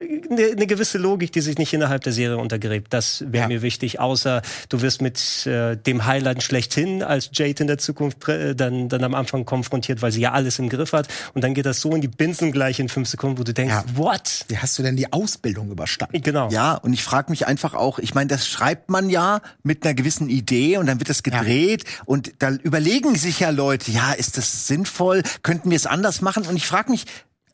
eine, 0.00 0.52
eine 0.52 0.66
gewisse 0.66 0.98
Logik, 0.98 1.32
die 1.32 1.40
sich 1.40 1.58
nicht 1.58 1.72
innerhalb 1.72 2.02
der 2.02 2.12
Serie 2.12 2.38
untergräbt. 2.38 2.92
Das 2.92 3.24
wäre 3.26 3.44
ja. 3.44 3.48
mir 3.48 3.62
wichtig, 3.62 4.00
außer 4.00 4.42
du 4.68 4.80
wirst 4.80 5.02
mit 5.02 5.46
äh, 5.46 5.76
dem 5.76 6.06
Highlight 6.06 6.42
schlechthin 6.42 7.02
als 7.02 7.30
Jade 7.32 7.60
in 7.60 7.66
der 7.66 7.78
Zukunft 7.78 8.26
äh, 8.28 8.54
dann, 8.54 8.88
dann 8.88 9.04
am 9.04 9.14
Anfang 9.14 9.44
konfrontiert, 9.44 10.00
weil 10.00 10.12
sie 10.12 10.20
ja 10.20 10.32
alles 10.32 10.58
im 10.58 10.68
Griff 10.68 10.92
hat. 10.92 11.08
Und 11.34 11.44
dann 11.44 11.54
geht 11.54 11.66
das 11.66 11.80
so 11.80 11.94
in 11.94 12.00
die 12.00 12.08
Binsen 12.08 12.52
gleich 12.52 12.80
in 12.80 12.88
fünf 12.88 13.08
Sekunden, 13.08 13.38
wo 13.38 13.44
du 13.44 13.52
denkst, 13.52 13.74
ja. 13.74 13.84
what? 13.94 14.46
Wie 14.48 14.58
hast 14.58 14.78
du 14.78 14.82
denn 14.82 14.96
die 14.96 15.12
Ausbildung 15.12 15.70
überstanden? 15.70 16.22
Genau. 16.22 16.48
Ja, 16.50 16.74
und 16.74 16.92
ich 16.92 17.02
frage 17.02 17.30
mich 17.30 17.46
einfach 17.46 17.74
auch, 17.74 17.98
ich 17.98 18.14
meine, 18.14 18.28
das 18.28 18.48
schreibt 18.48 18.88
man 18.90 19.10
ja 19.10 19.42
mit 19.62 19.84
einer 19.84 19.94
gewissen 19.94 20.28
Idee 20.30 20.78
und 20.78 20.86
dann 20.86 20.98
wird 21.00 21.10
das 21.10 21.22
gedreht 21.22 21.84
ja. 21.84 22.02
und 22.06 22.32
da 22.38 22.50
überlegen 22.50 23.16
sich 23.16 23.40
ja 23.40 23.50
Leute, 23.50 23.90
ja, 23.90 24.12
ist 24.12 24.38
das 24.38 24.66
sinnvoll? 24.66 25.22
Könnten 25.42 25.70
wir 25.70 25.76
es 25.76 25.86
anders 25.86 26.22
machen? 26.22 26.46
Und 26.46 26.56
ich 26.56 26.66
frage 26.66 26.90
mich, 26.90 27.04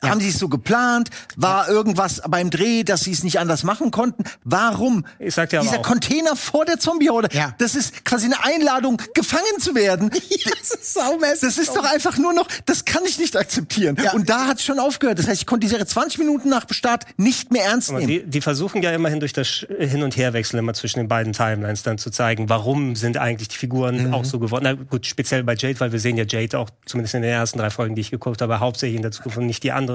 ja. 0.03 0.09
Haben 0.09 0.19
sie 0.19 0.29
es 0.29 0.37
so 0.39 0.47
geplant? 0.49 1.09
War 1.35 1.67
irgendwas 1.69 2.21
beim 2.27 2.49
Dreh, 2.49 2.83
dass 2.83 3.01
sie 3.01 3.11
es 3.11 3.23
nicht 3.23 3.39
anders 3.39 3.63
machen 3.63 3.91
konnten? 3.91 4.23
Warum? 4.43 5.05
Ich 5.19 5.33
sag 5.33 5.49
dir 5.49 5.61
Dieser 5.61 5.79
auch. 5.79 5.81
Container 5.83 6.35
vor 6.35 6.65
der 6.65 6.79
Zombie-Horde, 6.79 7.29
Ja. 7.35 7.53
das 7.57 7.75
ist 7.75 8.05
quasi 8.05 8.25
eine 8.25 8.43
Einladung, 8.43 9.01
gefangen 9.13 9.59
zu 9.59 9.73
werden. 9.75 10.09
das 10.59 10.71
ist 10.71 10.93
saumäßig. 10.93 11.41
Das 11.41 11.57
ist 11.57 11.75
doch 11.75 11.83
einfach 11.83 12.17
nur 12.17 12.33
noch, 12.33 12.47
das 12.65 12.85
kann 12.85 13.03
ich 13.05 13.17
nicht 13.19 13.35
akzeptieren. 13.35 13.97
Ja. 14.03 14.13
Und 14.13 14.29
da 14.29 14.45
hat 14.47 14.57
es 14.57 14.63
schon 14.65 14.79
aufgehört. 14.79 15.19
Das 15.19 15.27
heißt, 15.27 15.41
ich 15.41 15.47
konnte 15.47 15.65
die 15.65 15.69
Serie 15.69 15.85
20 15.85 16.19
Minuten 16.19 16.49
nach 16.49 16.65
Start 16.69 17.05
nicht 17.17 17.51
mehr 17.51 17.65
ernst 17.65 17.91
nehmen. 17.91 18.07
die, 18.07 18.23
die 18.25 18.41
versuchen 18.41 18.81
ja 18.83 18.91
immerhin 18.91 19.19
durch 19.19 19.33
das 19.33 19.65
Hin- 19.79 20.03
und 20.03 20.15
Herwechsel 20.17 20.59
immer 20.59 20.73
zwischen 20.73 20.99
den 20.99 21.07
beiden 21.07 21.33
Timelines 21.33 21.83
dann 21.83 21.97
zu 21.97 22.09
zeigen, 22.11 22.49
warum 22.49 22.95
sind 22.95 23.17
eigentlich 23.17 23.47
die 23.47 23.57
Figuren 23.57 24.13
auch 24.13 24.25
so 24.25 24.37
geworden. 24.39 24.63
Na 24.63 24.73
gut, 24.73 25.05
speziell 25.05 25.43
bei 25.43 25.55
Jade, 25.55 25.79
weil 25.79 25.91
wir 25.91 25.99
sehen 25.99 26.17
ja 26.17 26.25
Jade 26.27 26.59
auch 26.59 26.69
zumindest 26.85 27.15
in 27.15 27.21
den 27.23 27.31
ersten 27.31 27.57
drei 27.59 27.69
Folgen, 27.69 27.95
die 27.95 28.01
ich 28.01 28.11
geguckt 28.11 28.41
habe, 28.41 28.59
hauptsächlich 28.59 28.97
in 28.97 29.01
der 29.01 29.11
Zukunft 29.11 29.37
und 29.37 29.45
nicht 29.47 29.63
die 29.63 29.71
anderen, 29.71 29.86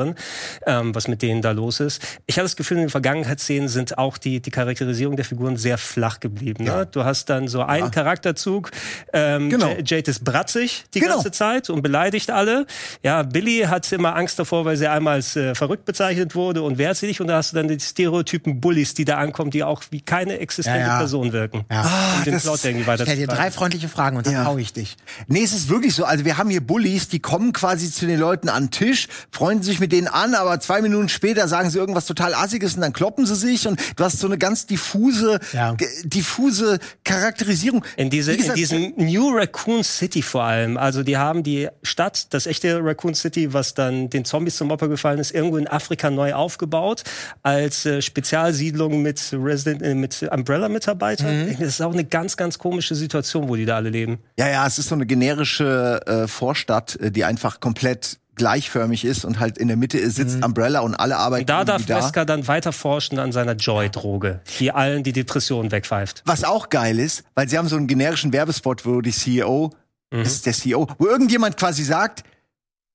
ähm, 0.66 0.94
was 0.94 1.08
mit 1.08 1.22
denen 1.22 1.42
da 1.42 1.50
los 1.52 1.80
ist. 1.80 2.02
Ich 2.26 2.36
habe 2.38 2.44
das 2.44 2.56
Gefühl, 2.56 2.78
in 2.78 2.84
den 2.84 2.90
Vergangenheitsszenen 2.90 3.68
sind 3.68 3.98
auch 3.98 4.18
die, 4.18 4.40
die 4.40 4.50
Charakterisierung 4.50 5.16
der 5.16 5.24
Figuren 5.24 5.56
sehr 5.56 5.78
flach 5.78 6.20
geblieben. 6.20 6.64
Ne? 6.64 6.86
Du 6.90 7.04
hast 7.04 7.28
dann 7.30 7.48
so 7.48 7.62
einen 7.62 7.90
Charakterzug, 7.90 8.70
ähm, 9.12 9.50
Genau. 9.50 9.74
Jade 9.84 10.10
ist 10.10 10.24
bratzig 10.24 10.84
die 10.94 11.00
Genau. 11.00 11.14
ganze 11.14 11.30
Zeit 11.32 11.70
und 11.70 11.82
beleidigt 11.82 12.30
alle. 12.30 12.66
Ja, 13.02 13.22
Billy 13.22 13.64
hat 13.68 13.90
immer 13.92 14.14
Angst 14.16 14.38
davor, 14.38 14.64
weil 14.64 14.76
sie 14.76 14.86
einmal 14.88 15.14
als 15.14 15.36
äh, 15.36 15.54
verrückt 15.54 15.84
bezeichnet 15.84 16.34
wurde 16.34 16.62
und 16.62 16.78
wehrt 16.78 16.96
sie 16.96 17.06
nicht. 17.06 17.20
Und 17.20 17.26
da 17.28 17.36
hast 17.36 17.52
du 17.52 17.56
dann 17.56 17.68
die 17.68 17.78
Stereotypen 17.80 18.60
Bullies, 18.60 18.94
die 18.94 19.04
da 19.04 19.18
ankommen, 19.18 19.50
die 19.50 19.62
auch 19.64 19.82
wie 19.90 20.00
keine 20.00 20.38
existente 20.38 20.78
Ja, 20.78 20.86
ja. 20.86 20.98
Person 20.98 21.32
wirken. 21.32 21.64
Ja. 21.70 21.82
um 22.18 22.24
den 22.24 22.34
das- 22.34 22.42
Plot 22.42 22.64
irgendwie 22.64 22.86
weiter 22.86 23.02
Ich 23.04 23.08
hätte 23.10 23.20
dir 23.20 23.26
drei 23.26 23.50
freundliche 23.50 23.88
Fragen 23.88 24.16
und 24.16 24.26
dann 24.26 24.32
Ja. 24.34 24.44
hau 24.44 24.56
ich 24.58 24.72
dich. 24.72 24.96
Nee, 25.26 25.42
es 25.42 25.52
ist 25.52 25.68
wirklich 25.68 25.94
so. 25.94 26.04
Also 26.04 26.24
wir 26.24 26.38
haben 26.38 26.50
hier 26.50 26.60
Bullies, 26.60 27.08
die 27.08 27.18
kommen 27.20 27.52
quasi 27.52 27.90
zu 27.90 28.06
den 28.06 28.18
Leuten 28.18 28.48
an 28.48 28.64
den 28.64 28.70
Tisch, 28.70 29.08
freunden 29.30 29.62
sich 29.62 29.80
mit 29.82 29.90
denen 29.92 30.06
an, 30.06 30.34
aber 30.34 30.60
zwei 30.60 30.80
Minuten 30.80 31.08
später 31.08 31.48
sagen 31.48 31.68
sie 31.70 31.78
irgendwas 31.78 32.06
total 32.06 32.34
Assiges 32.34 32.76
und 32.76 32.80
dann 32.82 32.92
kloppen 32.92 33.26
sie 33.26 33.34
sich 33.34 33.66
und 33.66 33.80
du 33.96 34.04
hast 34.04 34.20
so 34.20 34.28
eine 34.28 34.38
ganz 34.38 34.64
diffuse, 34.66 35.40
Ja. 35.52 35.76
diffuse 36.04 36.78
Charakterisierung. 37.04 37.84
In, 37.96 38.10
diese, 38.10 38.36
gesagt, 38.36 38.50
in 38.50 38.62
diesem 38.62 38.94
New 38.96 39.30
Raccoon 39.36 39.82
City 39.82 40.22
vor 40.22 40.44
allem. 40.44 40.76
Also 40.76 41.02
die 41.02 41.16
haben 41.16 41.42
die 41.42 41.68
Stadt, 41.82 42.32
das 42.32 42.46
echte 42.46 42.78
Raccoon 42.82 43.14
City, 43.14 43.52
was 43.52 43.74
dann 43.74 44.08
den 44.08 44.24
Zombies 44.24 44.56
zum 44.56 44.70
Opfer 44.70 44.88
gefallen 44.88 45.18
ist, 45.18 45.32
irgendwo 45.32 45.56
in 45.56 45.66
Afrika 45.66 46.10
neu 46.10 46.32
aufgebaut 46.34 47.02
als 47.42 47.84
äh, 47.84 48.00
Spezialsiedlung 48.00 49.02
mit 49.02 49.20
Resident, 49.32 49.82
äh, 49.82 49.94
mit 49.94 50.22
Umbrella-Mitarbeitern. 50.30 51.46
Mhm. 51.48 51.56
Das 51.58 51.68
ist 51.68 51.82
auch 51.82 51.92
eine 51.92 52.04
ganz, 52.04 52.36
ganz 52.36 52.58
komische 52.58 52.94
Situation, 52.94 53.48
wo 53.48 53.56
die 53.56 53.64
da 53.64 53.76
alle 53.76 53.90
leben. 53.90 54.20
Ja, 54.38 54.48
ja, 54.48 54.66
es 54.66 54.78
ist 54.78 54.88
so 54.88 54.94
eine 54.94 55.06
generische 55.06 56.00
äh, 56.06 56.28
Vorstadt, 56.28 56.96
äh, 56.96 57.10
die 57.10 57.24
einfach 57.24 57.58
komplett 57.60 58.18
gleichförmig 58.34 59.04
ist 59.04 59.24
und 59.24 59.40
halt 59.40 59.58
in 59.58 59.68
der 59.68 59.76
Mitte 59.76 60.10
sitzt 60.10 60.44
Umbrella 60.44 60.80
und 60.80 60.94
alle 60.94 61.16
arbeiten 61.16 61.42
Und 61.42 61.50
da 61.50 61.64
darf 61.64 61.84
da. 61.86 61.98
Wesker 61.98 62.24
dann 62.24 62.48
weiter 62.48 62.72
forschen 62.72 63.18
an 63.18 63.32
seiner 63.32 63.54
Joy-Droge, 63.54 64.40
die 64.58 64.72
allen 64.72 65.02
die 65.02 65.12
Depressionen 65.12 65.70
wegpfeift. 65.70 66.22
Was 66.24 66.44
auch 66.44 66.68
geil 66.70 66.98
ist, 66.98 67.24
weil 67.34 67.48
sie 67.48 67.58
haben 67.58 67.68
so 67.68 67.76
einen 67.76 67.86
generischen 67.86 68.32
Werbespot, 68.32 68.86
wo 68.86 69.00
die 69.00 69.12
CEO, 69.12 69.72
das 70.10 70.28
ist 70.32 70.46
der 70.46 70.52
CEO, 70.52 70.88
wo 70.98 71.06
irgendjemand 71.06 71.56
quasi 71.56 71.84
sagt, 71.84 72.24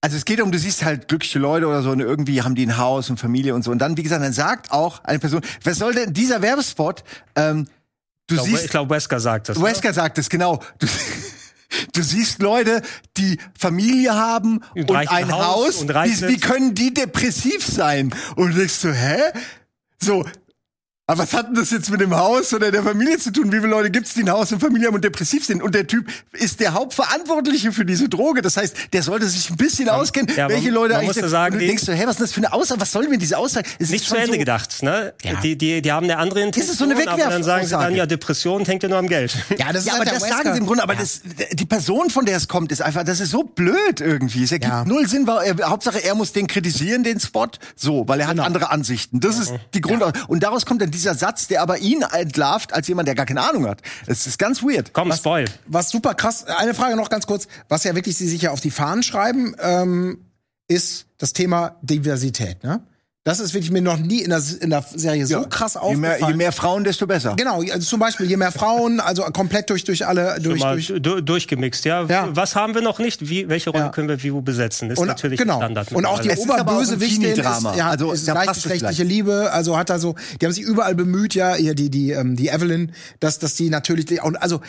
also 0.02 0.16
es 0.16 0.26
geht 0.26 0.40
um, 0.42 0.52
du 0.52 0.60
siehst 0.60 0.86
halt 0.86 1.08
glückliche 1.08 1.40
Leute 1.40 1.68
oder 1.68 1.82
so 1.82 1.90
und 1.92 2.00
irgendwie 2.00 2.42
haben 2.44 2.54
die 2.56 2.66
ein 2.66 2.78
Haus 2.78 3.10
und 3.10 3.20
Familie 3.20 3.56
und 3.56 3.64
so. 3.64 3.72
Und 3.72 3.80
dann, 3.80 3.98
wie 3.98 4.04
gesagt, 4.04 4.24
dann 4.24 4.34
sagt 4.34 4.72
auch 4.72 5.04
eine 5.04 5.20
Person, 5.20 5.42
was 5.64 5.78
soll 5.78 5.94
denn 5.94 6.14
dieser 6.14 6.42
Werbespot? 6.42 7.04
Ähm, 7.36 7.66
du 8.28 8.36
Ich 8.36 8.42
glaube, 8.42 8.50
siehst, 8.50 8.66
ich 8.66 8.72
glaube, 8.72 8.96
Wesker 8.96 9.20
sagt 9.20 9.50
das. 9.50 9.62
Wesker 9.62 9.94
sagt 9.94 10.18
es, 10.20 10.30
genau. 10.30 10.62
Du, 10.80 10.88
du 11.94 12.02
siehst 12.02 12.42
Leute, 12.42 12.82
die 13.18 13.38
Familie 13.58 14.14
haben 14.14 14.62
Und 14.76 14.90
und, 14.90 14.96
ein 14.98 15.32
Haus 15.32 15.46
Haus. 15.46 15.76
und 15.82 15.90
wie, 15.90 16.28
wie 16.30 16.38
können 16.40 16.74
die 16.76 16.94
depressiv 16.94 17.66
sein? 17.66 18.14
Und 18.36 18.52
du 18.54 18.58
denkst 18.60 18.74
so, 18.76 18.92
hä? 18.92 19.18
So. 20.02 20.26
Aber 21.10 21.20
was 21.24 21.34
hat 21.34 21.48
denn 21.48 21.56
das 21.56 21.72
jetzt 21.72 21.90
mit 21.90 22.02
dem 22.02 22.14
Haus 22.14 22.54
oder 22.54 22.70
der 22.70 22.84
Familie 22.84 23.18
zu 23.18 23.32
tun? 23.32 23.50
Wie 23.54 23.56
viele 23.60 23.70
Leute 23.70 23.90
gibt's, 23.90 24.14
die 24.14 24.24
ein 24.24 24.30
Haus 24.30 24.52
und 24.52 24.60
Familie 24.60 24.88
haben 24.88 24.96
und 24.96 25.06
depressiv 25.06 25.46
sind? 25.46 25.64
Und 25.64 25.74
der 25.74 25.88
Typ 25.88 26.06
ist 26.34 26.60
der 26.60 26.74
Hauptverantwortliche 26.74 27.72
für 27.72 27.86
diese 27.86 28.10
Droge. 28.10 28.42
Das 28.42 28.58
heißt, 28.58 28.76
der 28.92 29.02
sollte 29.04 29.26
sich 29.26 29.50
ein 29.50 29.56
bisschen 29.56 29.88
auskennen, 29.88 30.36
ja, 30.36 30.50
welche 30.50 30.66
man- 30.66 30.74
Leute 30.74 30.90
man 30.96 30.98
eigentlich. 31.04 31.08
muss 31.08 31.16
ja 31.16 31.22
sind. 31.22 31.30
sagen, 31.30 31.54
und 31.56 31.62
du 31.62 31.66
denkst 31.66 31.84
so, 31.86 31.94
hä, 31.94 32.04
was 32.08 32.16
ist 32.16 32.22
das 32.24 32.32
für 32.34 32.42
eine 32.42 32.52
Aussage? 32.52 32.82
Was 32.82 32.92
soll 32.92 33.08
denn 33.08 33.20
diese 33.22 33.38
Aussage? 33.38 33.70
Es 33.80 33.90
nicht 33.90 34.02
ist 34.02 34.10
zu 34.10 34.18
Ende 34.18 34.34
so, 34.34 34.38
gedacht, 34.38 34.84
ne? 34.84 35.14
Ja. 35.24 35.40
Die, 35.40 35.58
die, 35.58 35.82
die 35.82 35.92
haben 35.94 36.04
eine 36.04 36.18
andere 36.18 36.42
Intention, 36.42 36.72
ist 36.74 36.78
so 36.78 36.84
eine 36.84 36.96
aber 37.10 37.22
dann 37.30 37.42
sagen 37.44 37.66
sie 37.66 37.72
dann, 37.72 37.96
ja, 37.96 38.06
Depression 38.06 38.66
hängt 38.66 38.84
ja 38.84 38.90
nur 38.90 38.98
am 38.98 39.08
Geld. 39.08 39.34
Ja, 39.58 39.72
das 39.72 39.84
ist 39.84 39.86
Ja, 39.88 39.94
halt 39.94 40.02
aber 40.02 40.12
das 40.12 40.24
Wesker. 40.24 40.36
sagen 40.36 40.52
sie 40.56 40.60
im 40.60 40.66
Grunde, 40.66 40.84
aber 40.84 40.96
Ja. 40.96 41.00
das, 41.00 41.22
die 41.54 41.66
Person, 41.66 42.10
von 42.10 42.26
der 42.26 42.36
es 42.36 42.50
kommt, 42.50 42.70
ist 42.74 42.82
einfach, 42.82 43.06
das 43.06 43.22
ist 43.22 43.32
so 43.32 43.44
blöd 43.44 44.02
irgendwie. 44.02 44.44
Es 44.44 44.52
ergibt 44.52 44.74
Ja. 44.74 44.84
null 44.84 45.08
Sinn, 45.08 45.26
weil 45.26 45.56
er, 45.58 45.70
Hauptsache 45.70 46.04
er 46.04 46.16
muss 46.16 46.34
den 46.34 46.48
kritisieren, 46.48 47.06
den 47.06 47.22
Spot, 47.22 47.48
so, 47.78 48.06
weil 48.10 48.20
er 48.20 48.28
Genau. 48.28 48.42
hat 48.44 48.48
andere 48.48 48.72
Ansichten. 48.72 49.22
Das 49.22 49.40
ist 49.40 49.54
die 49.74 49.80
Grund. 49.80 50.04
Und 50.28 50.44
daraus 50.44 50.66
kommt 50.66 50.82
dann 50.82 50.92
dieser 50.98 51.16
Satz, 51.16 51.48
der 51.48 51.62
aber 51.62 51.78
ihn 51.80 52.02
entlarvt 52.02 52.74
als 52.74 52.88
jemand, 52.88 53.08
der 53.08 53.16
gar 53.16 53.26
keine 53.26 53.42
Ahnung 53.42 53.68
hat. 53.68 53.82
Es 54.06 54.28
ist 54.28 54.38
ganz 54.38 54.64
weird. 54.64 54.94
Komm, 54.94 55.12
Spoil. 55.14 55.46
Was 55.68 55.90
super 55.90 56.14
krass, 56.14 56.46
eine 56.46 56.74
Frage 56.74 56.96
noch 56.96 57.10
ganz 57.10 57.28
kurz, 57.28 57.48
was 57.70 57.84
ja 57.84 57.96
wirklich 57.96 58.18
sie 58.18 58.28
sich 58.28 58.42
ja 58.44 58.52
auf 58.52 58.62
die 58.62 58.72
Fahnen 58.72 59.04
schreiben, 59.04 59.56
ähm, 59.60 60.26
ist 60.68 61.06
das 61.18 61.34
Thema 61.34 61.78
Diversität, 61.82 62.64
ne? 62.64 62.82
Das 63.28 63.42
ist 63.42 63.54
wirklich 63.54 63.72
mir 63.72 63.82
noch 63.82 63.98
nie 63.98 64.22
in 64.22 64.30
der, 64.30 64.42
in 64.62 64.70
der 64.70 64.86
Serie 64.96 65.28
so 65.28 65.42
krass 65.50 65.74
Je 65.74 65.80
aufgefallen. 65.82 66.00
mehr, 66.20 66.30
je 66.30 66.34
mehr 66.34 66.54
Frauen, 66.54 66.86
desto 66.86 67.06
besser. 67.08 67.36
Genau, 67.36 67.62
also 67.62 67.80
zum 67.80 68.00
Beispiel 68.00 68.26
je 68.26 68.38
mehr 68.38 68.54
Frauen, 68.54 69.02
also 69.02 69.24
komplett 69.24 69.70
durch 69.70 69.84
durch 69.84 70.08
alle 70.08 70.40
durch, 70.40 70.62
Mal 70.62 70.76
durch 70.76 70.94
du, 71.02 71.22
durchgemixt, 71.22 71.84
ja. 71.84 72.06
Ja. 72.06 72.30
Was 72.32 72.56
haben 72.56 72.74
wir 72.74 72.82
noch 72.82 73.00
nicht? 73.00 73.28
Wie, 73.28 73.50
welche 73.50 73.72
Rolle 73.72 73.84
Ja. 73.84 73.90
können 73.90 74.08
wir 74.08 74.24
wie 74.24 74.34
wo 74.34 74.40
besetzen? 74.40 74.90
Ist 74.92 75.00
und, 75.00 75.08
natürlich 75.08 75.40
genau. 75.40 75.58
Standard. 75.58 75.92
Und 75.92 76.06
auch 76.06 76.20
die 76.22 76.30
ist 76.30 76.40
Oberbösewichtin 76.40 77.24
ist, 77.24 77.38
ja, 77.76 77.90
Also, 77.90 78.14
ist 78.14 78.28
gleichgeschlechtliche 78.28 79.04
gleich. 79.04 79.10
Liebe, 79.10 79.52
also 79.52 79.78
hat 79.78 79.90
da 79.90 80.00
so, 80.00 80.16
die 80.40 80.46
haben 80.46 80.54
sich 80.54 80.64
überall 80.64 80.96
bemüht, 80.96 81.36
ja, 81.36 81.54
hier 81.56 81.76
die 81.76 81.90
die 81.90 82.12
ähm, 82.12 82.38
die 82.38 82.48
Evelyn, 82.48 82.94
dass 83.20 83.40
dass 83.40 83.56
die 83.56 83.70
natürlich 83.70 84.24
und 84.24 84.38
also 84.38 84.62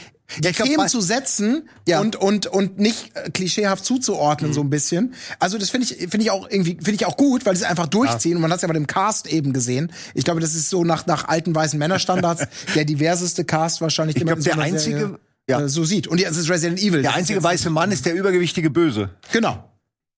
Ja, 0.42 0.50
glaub, 0.50 0.68
Themen 0.68 0.88
zu 0.88 1.00
setzen 1.00 1.68
Ja. 1.86 2.00
und 2.00 2.14
und 2.16 2.46
und 2.46 2.78
nicht 2.78 3.16
äh, 3.16 3.30
klischeehaft 3.30 3.84
zuzuordnen 3.84 4.52
so 4.52 4.60
ein 4.60 4.68
bisschen. 4.70 5.14
Also 5.38 5.56
das 5.58 5.70
finde 5.70 5.86
ich 5.90 5.98
finde 6.10 6.18
ich 6.20 6.30
auch 6.30 6.48
irgendwie 6.50 6.72
finde 6.76 6.92
ich 6.94 7.06
auch 7.06 7.16
gut, 7.16 7.46
weil 7.46 7.56
sie 7.56 7.62
es 7.64 7.68
einfach 7.70 7.86
durchziehen 7.86 8.36
und 8.36 8.42
man 8.42 8.50
hat 8.50 8.56
es 8.58 8.62
ja 8.62 8.68
bei 8.68 8.74
dem 8.74 8.86
Cast 8.86 9.26
eben 9.26 9.52
gesehen. 9.52 9.90
Ich 10.14 10.24
glaube, 10.24 10.40
das 10.40 10.54
ist 10.54 10.68
so 10.68 10.84
nach 10.84 11.06
nach 11.06 11.28
alten 11.28 11.54
weißen 11.54 11.78
Männerstandards 11.78 12.46
der 12.74 12.84
diverseste 12.84 13.44
Cast 13.44 13.80
wahrscheinlich, 13.80 14.14
den 14.16 14.22
Ich 14.28 14.34
man 14.34 14.38
glaub, 14.40 14.46
in 14.46 14.52
so 14.52 14.56
der 14.56 14.64
einzige- 14.64 14.98
Serie, 14.98 15.18
ja. 15.48 15.60
äh, 15.62 15.68
so 15.68 15.84
sieht. 15.84 16.06
Und 16.08 16.20
ja, 16.20 16.28
es 16.28 16.36
ist 16.36 16.50
Resident 16.50 16.78
Evil. 16.80 17.00
Der 17.02 17.14
einzige 17.14 17.42
weiße 17.42 17.70
Mann 17.70 17.90
ist 17.90 18.04
der 18.04 18.14
übergewichtige 18.14 18.68
Böse. 18.70 19.10
Genau. 19.32 19.64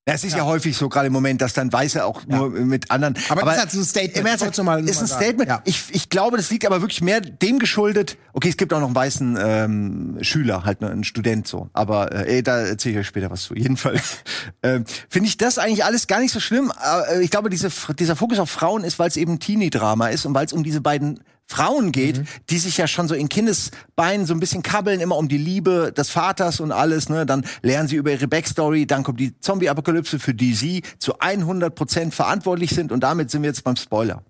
Ja, 0.09 0.14
es 0.14 0.24
ist 0.24 0.34
ja. 0.34 0.46
häufig 0.46 0.76
so, 0.76 0.88
gerade 0.88 1.09
im 1.09 1.12
Moment, 1.12 1.42
dass 1.42 1.53
dann 1.53 1.70
Weiße 1.70 2.05
auch 2.05 2.26
nur 2.26 2.48
mit 2.48 2.90
anderen. 2.90 3.16
Aber 3.28 3.42
das 3.42 3.55
ist 3.55 3.61
halt 3.61 3.70
so 3.70 3.80
ein 3.80 3.84
Statement. 3.84 4.26
Ernst, 4.42 4.62
mal- 4.64 4.88
ist 4.88 5.01
ein. 5.01 5.07
Statement. 5.07 5.48
Ja. 5.48 5.61
Ich, 5.66 5.84
ich 5.90 6.09
glaube, 6.09 6.38
das 6.38 6.51
liegt 6.51 6.64
aber 6.64 6.80
wirklich 6.80 7.03
mehr 7.03 7.20
dem 7.20 7.59
geschuldet. 7.59 8.16
Okay, 8.32 8.48
es 8.48 8.57
gibt 8.57 8.72
auch 8.72 8.80
noch 8.80 8.86
einen 8.86 8.94
weißen 8.94 9.38
ähm, 9.38 10.18
Schüler, 10.22 10.64
halt 10.64 10.80
ne, 10.80 10.90
einen 10.90 11.05
Student 11.05 11.46
so. 11.46 11.68
Aber 11.74 12.12
äh, 12.12 12.42
da 12.42 12.61
erzähle 12.61 12.94
ich 12.94 13.01
euch 13.01 13.07
später 13.09 13.30
was 13.30 13.42
zu. 13.42 13.55
Jedenfalls 13.55 14.24
ähm, 14.62 14.84
finde 15.11 15.28
ich 15.28 15.36
das 15.36 15.59
eigentlich 15.59 15.84
alles 15.84 16.07
gar 16.07 16.20
nicht 16.20 16.32
so 16.32 16.40
schlimm. 16.40 16.72
Aber, 16.72 17.09
äh, 17.11 17.22
ich 17.22 17.30
glaube, 17.30 17.51
diese, 17.51 17.68
dieser 17.98 18.16
Fokus 18.16 18.38
auf 18.38 18.48
Frauen 18.51 18.84
ist, 18.84 18.98
weil 18.98 19.09
es 19.09 19.18
eben 19.18 19.38
Teenie-Drama 19.38 20.09
ist 20.09 20.24
und 20.24 20.32
weil 20.32 20.46
es 20.46 20.55
um 20.55 20.64
diese 20.64 20.80
beiden 20.80 21.20
Frauen 21.51 21.90
geht, 21.90 22.18
Mhm. 22.18 22.24
die 22.48 22.59
sich 22.59 22.76
ja 22.76 22.86
schon 22.86 23.09
so 23.09 23.14
in 23.16 23.28
Kindesbeinen 23.28 24.24
so 24.24 24.32
ein 24.34 24.38
bisschen 24.38 24.62
kabbeln, 24.62 25.01
immer 25.01 25.16
um 25.16 25.26
die 25.28 25.36
Liebe 25.36 25.92
des 25.92 26.09
Vaters 26.09 26.61
und 26.61 26.70
alles, 26.70 27.09
ne? 27.09 27.26
Dann 27.26 27.44
lernen 27.62 27.88
sie 27.88 27.96
über 27.96 28.12
ihre 28.12 28.28
Backstory, 28.28 28.86
dann 28.86 29.03
kommt 29.03 29.18
die 29.18 29.36
Zombie-Apokalypse, 29.40 30.20
für 30.20 30.32
die 30.32 30.55
sie 30.55 30.82
zu 31.01 31.18
100% 31.18 32.12
verantwortlich 32.14 32.70
sind 32.70 32.92
und 32.92 33.01
damit 33.01 33.32
sind 33.32 33.42
wir 33.42 33.48
jetzt 33.51 33.64
beim 33.64 33.74
Spoiler. 33.74 34.22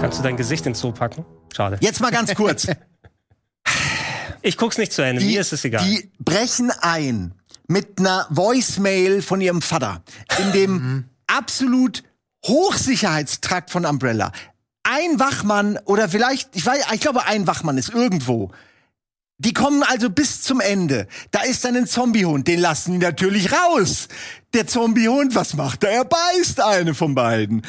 Kannst 0.00 0.18
du 0.18 0.22
dein 0.22 0.36
Gesicht 0.36 0.66
ins 0.66 0.80
Zoo 0.80 0.92
packen? 0.92 1.24
Schade. 1.54 1.78
Jetzt 1.80 2.00
mal 2.00 2.10
ganz 2.10 2.34
kurz. 2.34 2.66
Ich 4.40 4.56
guck's 4.56 4.78
nicht 4.78 4.92
zu 4.92 5.02
Ende. 5.02 5.20
Mir 5.22 5.40
ist 5.40 5.52
es 5.52 5.64
egal. 5.64 5.84
Die 5.84 6.12
brechen 6.20 6.70
ein 6.80 7.34
mit 7.66 7.98
einer 7.98 8.24
Voicemail 8.30 9.20
von 9.20 9.40
ihrem 9.40 9.60
Vater 9.60 10.00
in 10.38 10.52
dem 10.52 11.04
absolut 11.26 12.04
Hochsicherheitstrakt 12.46 13.70
von 13.70 13.84
Umbrella. 13.84 14.32
ein 14.84 15.20
Wachmann 15.20 15.78
oder 15.84 16.08
vielleicht, 16.08 16.56
ich 16.56 16.64
weiß, 16.64 16.84
ich 16.94 17.00
glaube, 17.00 17.26
ein 17.26 17.46
Wachmann 17.46 17.76
ist 17.76 17.90
irgendwo. 17.90 18.50
Die 19.36 19.52
kommen 19.52 19.82
also 19.84 20.10
bis 20.10 20.42
zum 20.42 20.60
Ende. 20.60 21.06
Da 21.30 21.42
ist 21.42 21.64
dann 21.64 21.76
ein 21.76 21.86
Zombiehund, 21.86 22.48
den 22.48 22.58
lassen 22.58 22.92
die 22.92 22.98
natürlich 22.98 23.52
raus. 23.52 24.08
Der 24.54 24.66
Zombiehund, 24.66 25.34
was 25.34 25.54
macht 25.54 25.84
er? 25.84 25.90
Er 25.90 26.04
beißt 26.04 26.60
eine 26.60 26.94
von 26.94 27.14
beiden. 27.14 27.62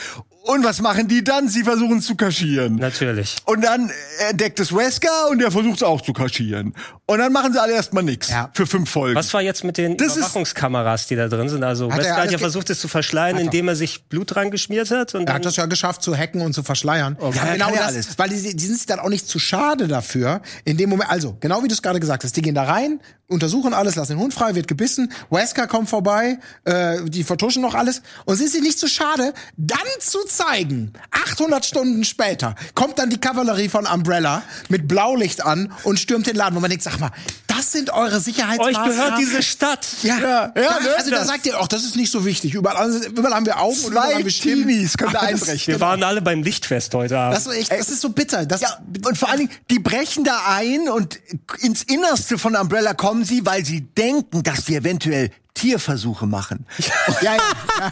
Und 0.51 0.63
was 0.63 0.81
machen 0.81 1.07
die 1.07 1.23
dann? 1.23 1.47
Sie 1.47 1.63
versuchen 1.63 1.99
es 1.99 2.05
zu 2.07 2.15
kaschieren. 2.15 2.77
Natürlich. 2.77 3.35
Und 3.45 3.63
dann 3.63 3.91
entdeckt 4.29 4.59
es 4.59 4.75
Wesker 4.75 5.29
und 5.29 5.37
der 5.39 5.51
versucht 5.51 5.77
es 5.77 5.83
auch 5.83 6.01
zu 6.01 6.11
kaschieren. 6.11 6.73
Und 7.05 7.19
dann 7.19 7.31
machen 7.31 7.53
sie 7.53 7.61
alle 7.61 7.73
erstmal 7.73 8.03
nix 8.03 8.29
Ja. 8.29 8.49
für 8.53 8.65
fünf 8.65 8.89
Folgen. 8.89 9.15
Was 9.15 9.31
war 9.33 9.41
jetzt 9.41 9.63
mit 9.63 9.77
den 9.77 9.95
Das 9.97 10.15
Überwachungskameras, 10.17 11.05
die 11.07 11.15
da 11.15 11.27
drin 11.27 11.49
sind? 11.49 11.63
Also 11.63 11.91
Hat 11.91 11.99
er 11.99 12.03
Wesker 12.05 12.21
hat 12.23 12.31
ja 12.31 12.37
versucht, 12.39 12.69
es 12.71 12.79
zu 12.79 12.87
verschleiern, 12.87 13.35
Hat 13.35 13.41
er. 13.41 13.45
indem 13.45 13.67
er 13.67 13.75
sich 13.75 14.03
Blut 14.05 14.33
dran 14.33 14.49
geschmiert 14.49 14.89
hat. 14.91 15.13
Und 15.13 15.27
Er 15.27 15.35
hat 15.35 15.45
das 15.45 15.55
ja 15.55 15.65
geschafft 15.67 16.01
zu 16.01 16.15
hacken 16.15 16.41
und 16.41 16.53
zu 16.53 16.63
verschleiern. 16.63 17.15
Ja, 17.19 17.27
er 17.27 17.53
genau 17.53 17.65
kann 17.65 17.73
ja 17.75 17.79
das, 17.81 17.87
alles. 17.93 18.07
weil 18.17 18.29
die, 18.29 18.55
die 18.55 18.65
sind 18.65 18.77
sich 18.77 18.85
dann 18.87 18.99
auch 18.99 19.09
nicht 19.09 19.27
zu 19.27 19.37
schade 19.37 19.87
dafür. 19.87 20.41
In 20.65 20.77
dem 20.77 20.89
Moment, 20.89 21.11
also 21.11 21.37
genau 21.39 21.63
wie 21.63 21.67
du 21.67 21.73
es 21.73 21.81
gerade 21.83 21.99
gesagt 21.99 22.23
hast, 22.23 22.35
die 22.35 22.41
gehen 22.41 22.55
da 22.55 22.63
rein, 22.63 22.99
untersuchen 23.27 23.75
alles, 23.75 23.95
lassen 23.95 24.13
den 24.13 24.19
Hund 24.19 24.33
frei, 24.33 24.55
wird 24.55 24.67
gebissen. 24.67 25.11
Wesker 25.29 25.67
kommt 25.67 25.89
vorbei, 25.89 26.39
äh, 26.65 26.97
die 27.05 27.23
vertuschen 27.23 27.61
noch 27.61 27.75
alles 27.75 28.01
und 28.25 28.35
sind 28.37 28.49
sich 28.49 28.61
nicht 28.61 28.79
zu 28.79 28.87
schade, 28.87 29.33
dann 29.57 29.77
zu 29.99 30.17
zeigen. 30.39 30.93
800 31.11 31.65
Stunden 31.65 32.03
später 32.03 32.55
kommt 32.75 32.99
dann 32.99 33.09
die 33.09 33.19
Kavallerie 33.19 33.69
von 33.69 33.85
Umbrella 33.85 34.43
mit 34.69 34.87
Blaulicht 34.87 35.43
an 35.43 35.71
und 35.83 35.99
stürmt 35.99 36.27
den 36.27 36.35
Laden, 36.35 36.55
wo 36.55 36.59
man 36.59 36.69
denkt, 36.69 36.83
sag 36.83 36.99
mal, 36.99 37.11
das 37.47 37.71
sind 37.71 37.89
eure 37.89 38.17
euch 38.17 38.23
Sicherheitsmaßnahmen. 38.23 38.89
gehört 38.89 39.17
diese 39.19 39.43
Stadt. 39.43 39.85
Ja, 40.03 40.17
ja, 40.17 40.21
ja, 40.23 40.51
ja 40.55 40.79
ne? 40.79 40.95
also 40.97 41.11
da 41.11 41.25
sagt 41.25 41.45
ihr, 41.45 41.59
ach, 41.59 41.67
das 41.67 41.83
ist 41.83 41.95
nicht 41.95 42.11
so 42.11 42.25
wichtig. 42.25 42.53
Überall, 42.53 42.89
überall 43.07 43.33
haben 43.33 43.45
wir 43.45 43.59
Augen 43.59 43.77
und 43.83 43.91
überall 43.91 44.07
Zwei 44.09 44.15
haben 44.15 44.23
wir 44.23 44.31
Stimmen. 44.31 44.67
Teenies 44.67 44.97
können 44.97 45.13
da 45.13 45.19
das- 45.21 45.29
einbrechen. 45.29 45.73
Wir 45.73 45.81
waren 45.81 46.03
alle 46.03 46.21
beim 46.21 46.41
Lichtfest 46.41 46.93
heute 46.93 47.17
Abend. 47.17 47.35
Das 47.35 47.47
ist, 47.47 47.57
echt, 47.57 47.71
das 47.71 47.89
ist 47.89 48.01
so 48.01 48.09
bitter. 48.09 48.45
Das, 48.45 48.61
Ja, 48.61 48.77
und 49.05 49.17
vor 49.17 49.29
allen 49.29 49.39
Dingen, 49.39 49.51
die 49.69 49.79
brechen 49.79 50.23
da 50.23 50.41
ein 50.47 50.87
und 50.89 51.19
ins 51.59 51.83
Innerste 51.83 52.37
von 52.37 52.55
Umbrella 52.55 52.93
kommen 52.93 53.25
sie, 53.25 53.45
weil 53.45 53.65
sie 53.65 53.81
denken, 53.81 54.43
dass 54.43 54.67
wir 54.67 54.77
eventuell 54.79 55.31
Tierversuche 55.59 56.25
machen. 56.27 56.65
ja, 57.21 57.35
ja, 57.35 57.91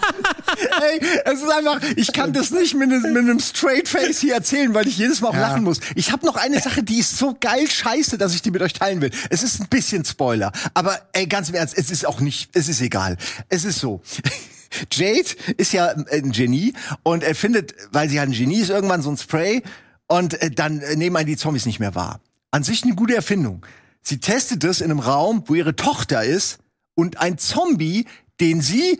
Ey, 0.81 1.01
es 1.25 1.41
ist 1.41 1.49
einfach, 1.51 1.79
ich 1.95 2.11
kann 2.13 2.33
das 2.33 2.51
nicht 2.51 2.73
mit, 2.75 2.91
einem- 2.91 3.01
mit 3.13 3.17
einem 3.23 3.39
Straight 3.39 3.87
Face 3.87 4.19
hier 4.19 4.33
erzählen, 4.35 4.73
weil 4.73 4.87
ich 4.87 4.97
jedes 4.97 5.21
Mal 5.21 5.29
auch 5.29 5.33
Ja. 5.33 5.41
lachen 5.49 5.63
muss. 5.63 5.79
Ich 5.95 6.11
habe 6.11 6.25
noch 6.25 6.35
eine 6.35 6.59
Sache, 6.61 6.83
die 6.83 6.99
ist 6.99 7.17
so 7.17 7.35
geil 7.39 7.69
scheiße, 7.69 8.17
dass 8.17 8.33
ich 8.33 8.41
die 8.41 8.51
mit 8.51 8.61
euch 8.61 8.73
teilen 8.73 9.01
will. 9.01 9.11
Es 9.29 9.43
ist 9.43 9.59
ein 9.59 9.67
bisschen 9.67 10.05
Spoiler, 10.05 10.51
aber 10.73 10.99
ey, 11.13 11.27
ganz 11.27 11.49
im 11.49 11.55
Ernst, 11.55 11.77
es 11.77 11.91
ist 11.91 12.05
auch 12.05 12.19
nicht, 12.19 12.49
es 12.53 12.69
ist 12.69 12.81
egal. 12.81 13.17
Es 13.49 13.65
ist 13.65 13.79
so. 13.79 14.01
Jade 14.91 15.29
ist 15.57 15.71
ja 15.73 15.87
ein 16.11 16.31
Genie 16.31 16.73
und 17.03 17.23
er 17.23 17.35
findet, 17.35 17.73
weil 17.91 18.09
sie 18.09 18.19
halt 18.19 18.29
ein 18.29 18.33
Genie 18.33 18.59
ist, 18.59 18.69
irgendwann 18.69 19.01
so 19.01 19.09
ein 19.09 19.17
Spray 19.17 19.63
und 20.07 20.41
äh, 20.41 20.51
dann 20.51 20.81
äh, 20.81 20.95
nehmen 20.95 21.15
einen 21.15 21.27
die 21.27 21.37
Zombies 21.37 21.65
nicht 21.65 21.79
mehr 21.79 21.95
wahr. 21.95 22.19
An 22.51 22.63
sich 22.63 22.83
eine 22.83 22.95
gute 22.95 23.15
Erfindung. 23.15 23.65
Sie 24.01 24.19
testet 24.19 24.63
es 24.63 24.79
in 24.81 24.89
einem 24.91 24.99
Raum, 24.99 25.43
wo 25.47 25.55
ihre 25.55 25.75
Tochter 25.75 26.23
ist 26.23 26.59
und 26.97 27.19
ein 27.19 27.37
Zombie, 27.37 28.05
den 28.41 28.59
sie 28.61 28.99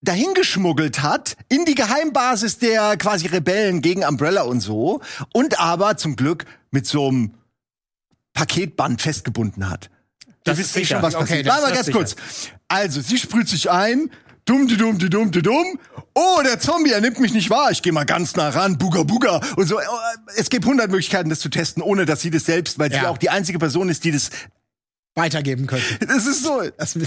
dahingeschmuggelt 0.00 1.02
hat 1.02 1.36
in 1.48 1.64
die 1.64 1.74
Geheimbasis 1.74 2.58
der 2.58 2.96
quasi 2.96 3.26
Rebellen 3.26 3.82
gegen 3.82 4.04
Umbrella 4.04 4.42
und 4.42 4.60
so 4.60 5.00
und 5.32 5.60
aber 5.60 5.96
zum 5.96 6.16
Glück 6.16 6.44
mit 6.70 6.86
so 6.86 7.08
einem 7.08 7.34
Paketband 8.32 9.00
festgebunden 9.02 9.68
hat. 9.68 9.90
Das 10.44 10.58
ist 10.58 10.64
wisst 10.66 10.74
sicher. 10.74 10.96
schon, 10.96 11.02
was 11.02 11.14
Okay, 11.14 11.22
passiert. 11.24 11.46
das 11.46 11.54
Warte 11.54 11.68
mal 11.68 11.74
ganz 11.74 11.90
kurz. 11.92 12.16
Also, 12.66 13.00
sie 13.00 13.18
sprüht 13.18 13.48
sich 13.48 13.70
ein. 13.70 14.10
Dumm, 14.44 14.66
die 14.66 14.76
dumm, 14.76 14.98
die 14.98 15.08
dumm, 15.08 15.30
die 15.30 15.42
dumm. 15.42 15.78
Oh, 16.14 16.40
der 16.42 16.58
Zombie, 16.58 16.90
er 16.90 17.00
nimmt 17.00 17.20
mich 17.20 17.32
nicht 17.32 17.48
wahr. 17.48 17.70
Ich 17.70 17.80
gehe 17.82 17.92
mal 17.92 18.04
ganz 18.04 18.34
nah 18.34 18.48
ran. 18.48 18.76
Buga, 18.76 19.04
buga. 19.04 19.40
Und 19.54 19.68
so. 19.68 19.78
Oh, 19.78 19.82
Es 20.34 20.50
gibt 20.50 20.64
hundert 20.66 20.90
Möglichkeiten, 20.90 21.30
das 21.30 21.38
zu 21.38 21.48
testen, 21.48 21.80
ohne 21.80 22.06
dass 22.06 22.22
sie 22.22 22.30
das 22.32 22.44
selbst, 22.46 22.80
weil 22.80 22.90
sie 22.90 22.96
Ja. 22.96 23.08
auch 23.10 23.18
die 23.18 23.30
einzige 23.30 23.60
Person 23.60 23.88
ist, 23.88 24.02
die 24.02 24.10
das 24.10 24.30
weitergeben 25.14 25.66
könnte. 25.66 25.98
das 26.06 26.26
ist 26.26 26.42
so. 26.42 26.62
Das, 26.76 26.98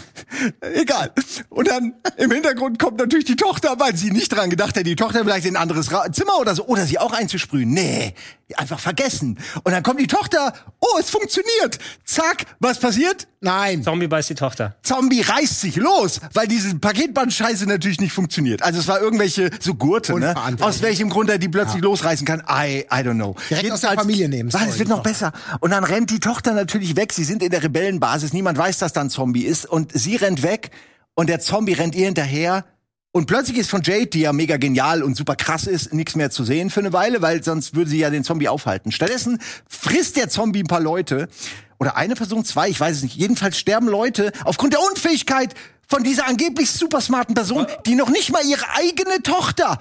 egal. 0.61 1.11
Und 1.49 1.67
dann 1.67 1.93
im 2.17 2.31
Hintergrund 2.31 2.77
kommt 2.79 2.97
natürlich 2.97 3.25
die 3.25 3.35
Tochter, 3.35 3.79
weil 3.79 3.95
sie 3.95 4.11
nicht 4.11 4.29
dran 4.29 4.49
gedacht 4.49 4.77
hat, 4.77 4.85
die 4.85 4.95
Tochter 4.95 5.23
vielleicht 5.23 5.45
in 5.45 5.55
ein 5.55 5.61
anderes 5.61 5.91
Ra 5.91 6.11
Zimmer 6.11 6.37
oder 6.39 6.55
so. 6.55 6.65
Oder 6.65 6.85
sie 6.85 6.99
auch 6.99 7.13
einzusprühen. 7.13 7.69
Nee, 7.69 8.13
einfach 8.57 8.79
vergessen. 8.79 9.39
Und 9.63 9.71
dann 9.71 9.83
kommt 9.83 9.99
die 9.99 10.07
Tochter. 10.07 10.53
Oh, 10.79 10.99
es 10.99 11.09
funktioniert. 11.09 11.79
Zack, 12.03 12.45
was 12.59 12.79
passiert? 12.79 13.27
Nein. 13.41 13.83
Zombie 13.83 14.07
beißt 14.07 14.29
die 14.31 14.35
Tochter. 14.35 14.75
Zombie 14.81 15.21
reißt 15.21 15.61
sich 15.61 15.75
los, 15.75 16.19
weil 16.33 16.47
diese 16.47 16.73
Paketband-Scheiße 16.75 17.67
natürlich 17.67 17.99
nicht 17.99 18.13
funktioniert. 18.13 18.63
Also 18.63 18.79
es 18.79 18.87
war 18.87 18.99
irgendwelche 18.99 19.51
so 19.59 19.75
Gurte, 19.75 20.17
ne? 20.19 20.33
Aus 20.61 20.81
welchem 20.81 21.09
Grund 21.09 21.29
er 21.29 21.37
die 21.37 21.49
plötzlich 21.49 21.83
losreißen 21.83 22.25
kann, 22.25 22.41
I, 22.49 22.85
I 22.91 23.03
don't 23.03 23.13
know. 23.13 23.35
Direkt 23.49 23.71
aus 23.71 23.81
der 23.81 23.93
Familie 23.93 24.29
nehmen 24.29 24.51
Was, 24.51 24.67
es 24.67 24.79
wird 24.79 24.89
noch 24.89 25.03
besser. 25.03 25.31
Und 25.59 25.71
dann 25.71 25.83
rennt 25.83 26.09
die 26.09 26.19
Tochter 26.19 26.53
natürlich 26.53 26.95
weg. 26.95 27.13
Sie 27.13 27.23
sind 27.23 27.43
in 27.43 27.51
der 27.51 27.61
Rebellenbasis. 27.95 28.33
Niemand 28.33 28.57
weiß, 28.57 28.79
dass 28.79 28.93
da 28.93 29.01
ein 29.01 29.09
Zombie 29.09 29.43
ist. 29.43 29.65
Und 29.65 29.91
sie 29.93 30.15
rennt 30.15 30.43
weg 30.43 30.71
und 31.13 31.29
der 31.29 31.39
Zombie 31.39 31.73
rennt 31.73 31.95
ihr 31.95 32.05
hinterher. 32.05 32.65
Und 33.11 33.27
plötzlich 33.27 33.57
ist 33.57 33.69
von 33.69 33.81
Jade, 33.81 34.07
die 34.07 34.21
ja 34.21 34.33
mega 34.33 34.57
genial 34.57 35.01
und 35.01 35.15
super 35.15 35.35
krass 35.35 35.67
ist, 35.67 35.93
nichts 35.93 36.15
mehr 36.15 36.31
zu 36.31 36.43
sehen 36.43 36.69
für 36.69 36.81
eine 36.81 36.91
Weile, 36.91 37.21
weil 37.21 37.41
sonst 37.43 37.73
würde 37.73 37.89
sie 37.89 37.99
ja 37.99 38.09
den 38.09 38.25
Zombie 38.25 38.49
aufhalten. 38.49 38.91
Stattdessen 38.91 39.39
frisst 39.69 40.17
der 40.17 40.29
Zombie 40.29 40.63
ein 40.63 40.67
paar 40.67 40.81
Leute. 40.81 41.29
Oder 41.77 41.95
eine 41.95 42.15
Person, 42.15 42.43
zwei, 42.43 42.69
ich 42.69 42.79
weiß 42.79 42.97
es 42.97 43.03
nicht. 43.03 43.15
Jedenfalls 43.15 43.57
sterben 43.57 43.87
Leute 43.87 44.31
aufgrund 44.43 44.73
der 44.73 44.81
Unfähigkeit 44.81 45.53
von 45.87 46.03
dieser 46.03 46.27
angeblich 46.27 46.71
super 46.71 46.99
smarten 46.99 47.35
Person, 47.35 47.67
die 47.85 47.95
noch 47.95 48.09
nicht 48.09 48.31
mal 48.31 48.43
ihre 48.45 48.65
eigene 48.75 49.21
Tochter 49.23 49.79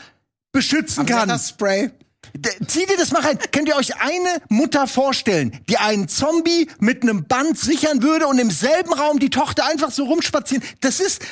beschützen 0.52 1.06
kann. 1.06 1.28
das 1.28 1.50
Spray. 1.50 1.90
D- 2.36 2.50
Zieht 2.66 2.90
ihr 2.90 2.96
das 2.96 3.12
mal 3.12 3.22
rein. 3.22 3.38
Könnt 3.52 3.68
ihr 3.68 3.76
euch 3.76 3.96
eine 4.00 4.40
Mutter 4.48 4.86
vorstellen, 4.86 5.58
die 5.68 5.76
einen 5.78 6.08
Zombie 6.08 6.68
mit 6.80 7.02
einem 7.02 7.24
Band 7.26 7.58
sichern 7.58 8.02
würde 8.02 8.26
und 8.26 8.38
im 8.38 8.50
selben 8.50 8.92
Raum 8.92 9.18
die 9.18 9.30
Tochter 9.30 9.66
einfach 9.66 9.90
so 9.90 10.04
rumspazieren? 10.04 10.62
Das 10.80 11.00
ist 11.00 11.22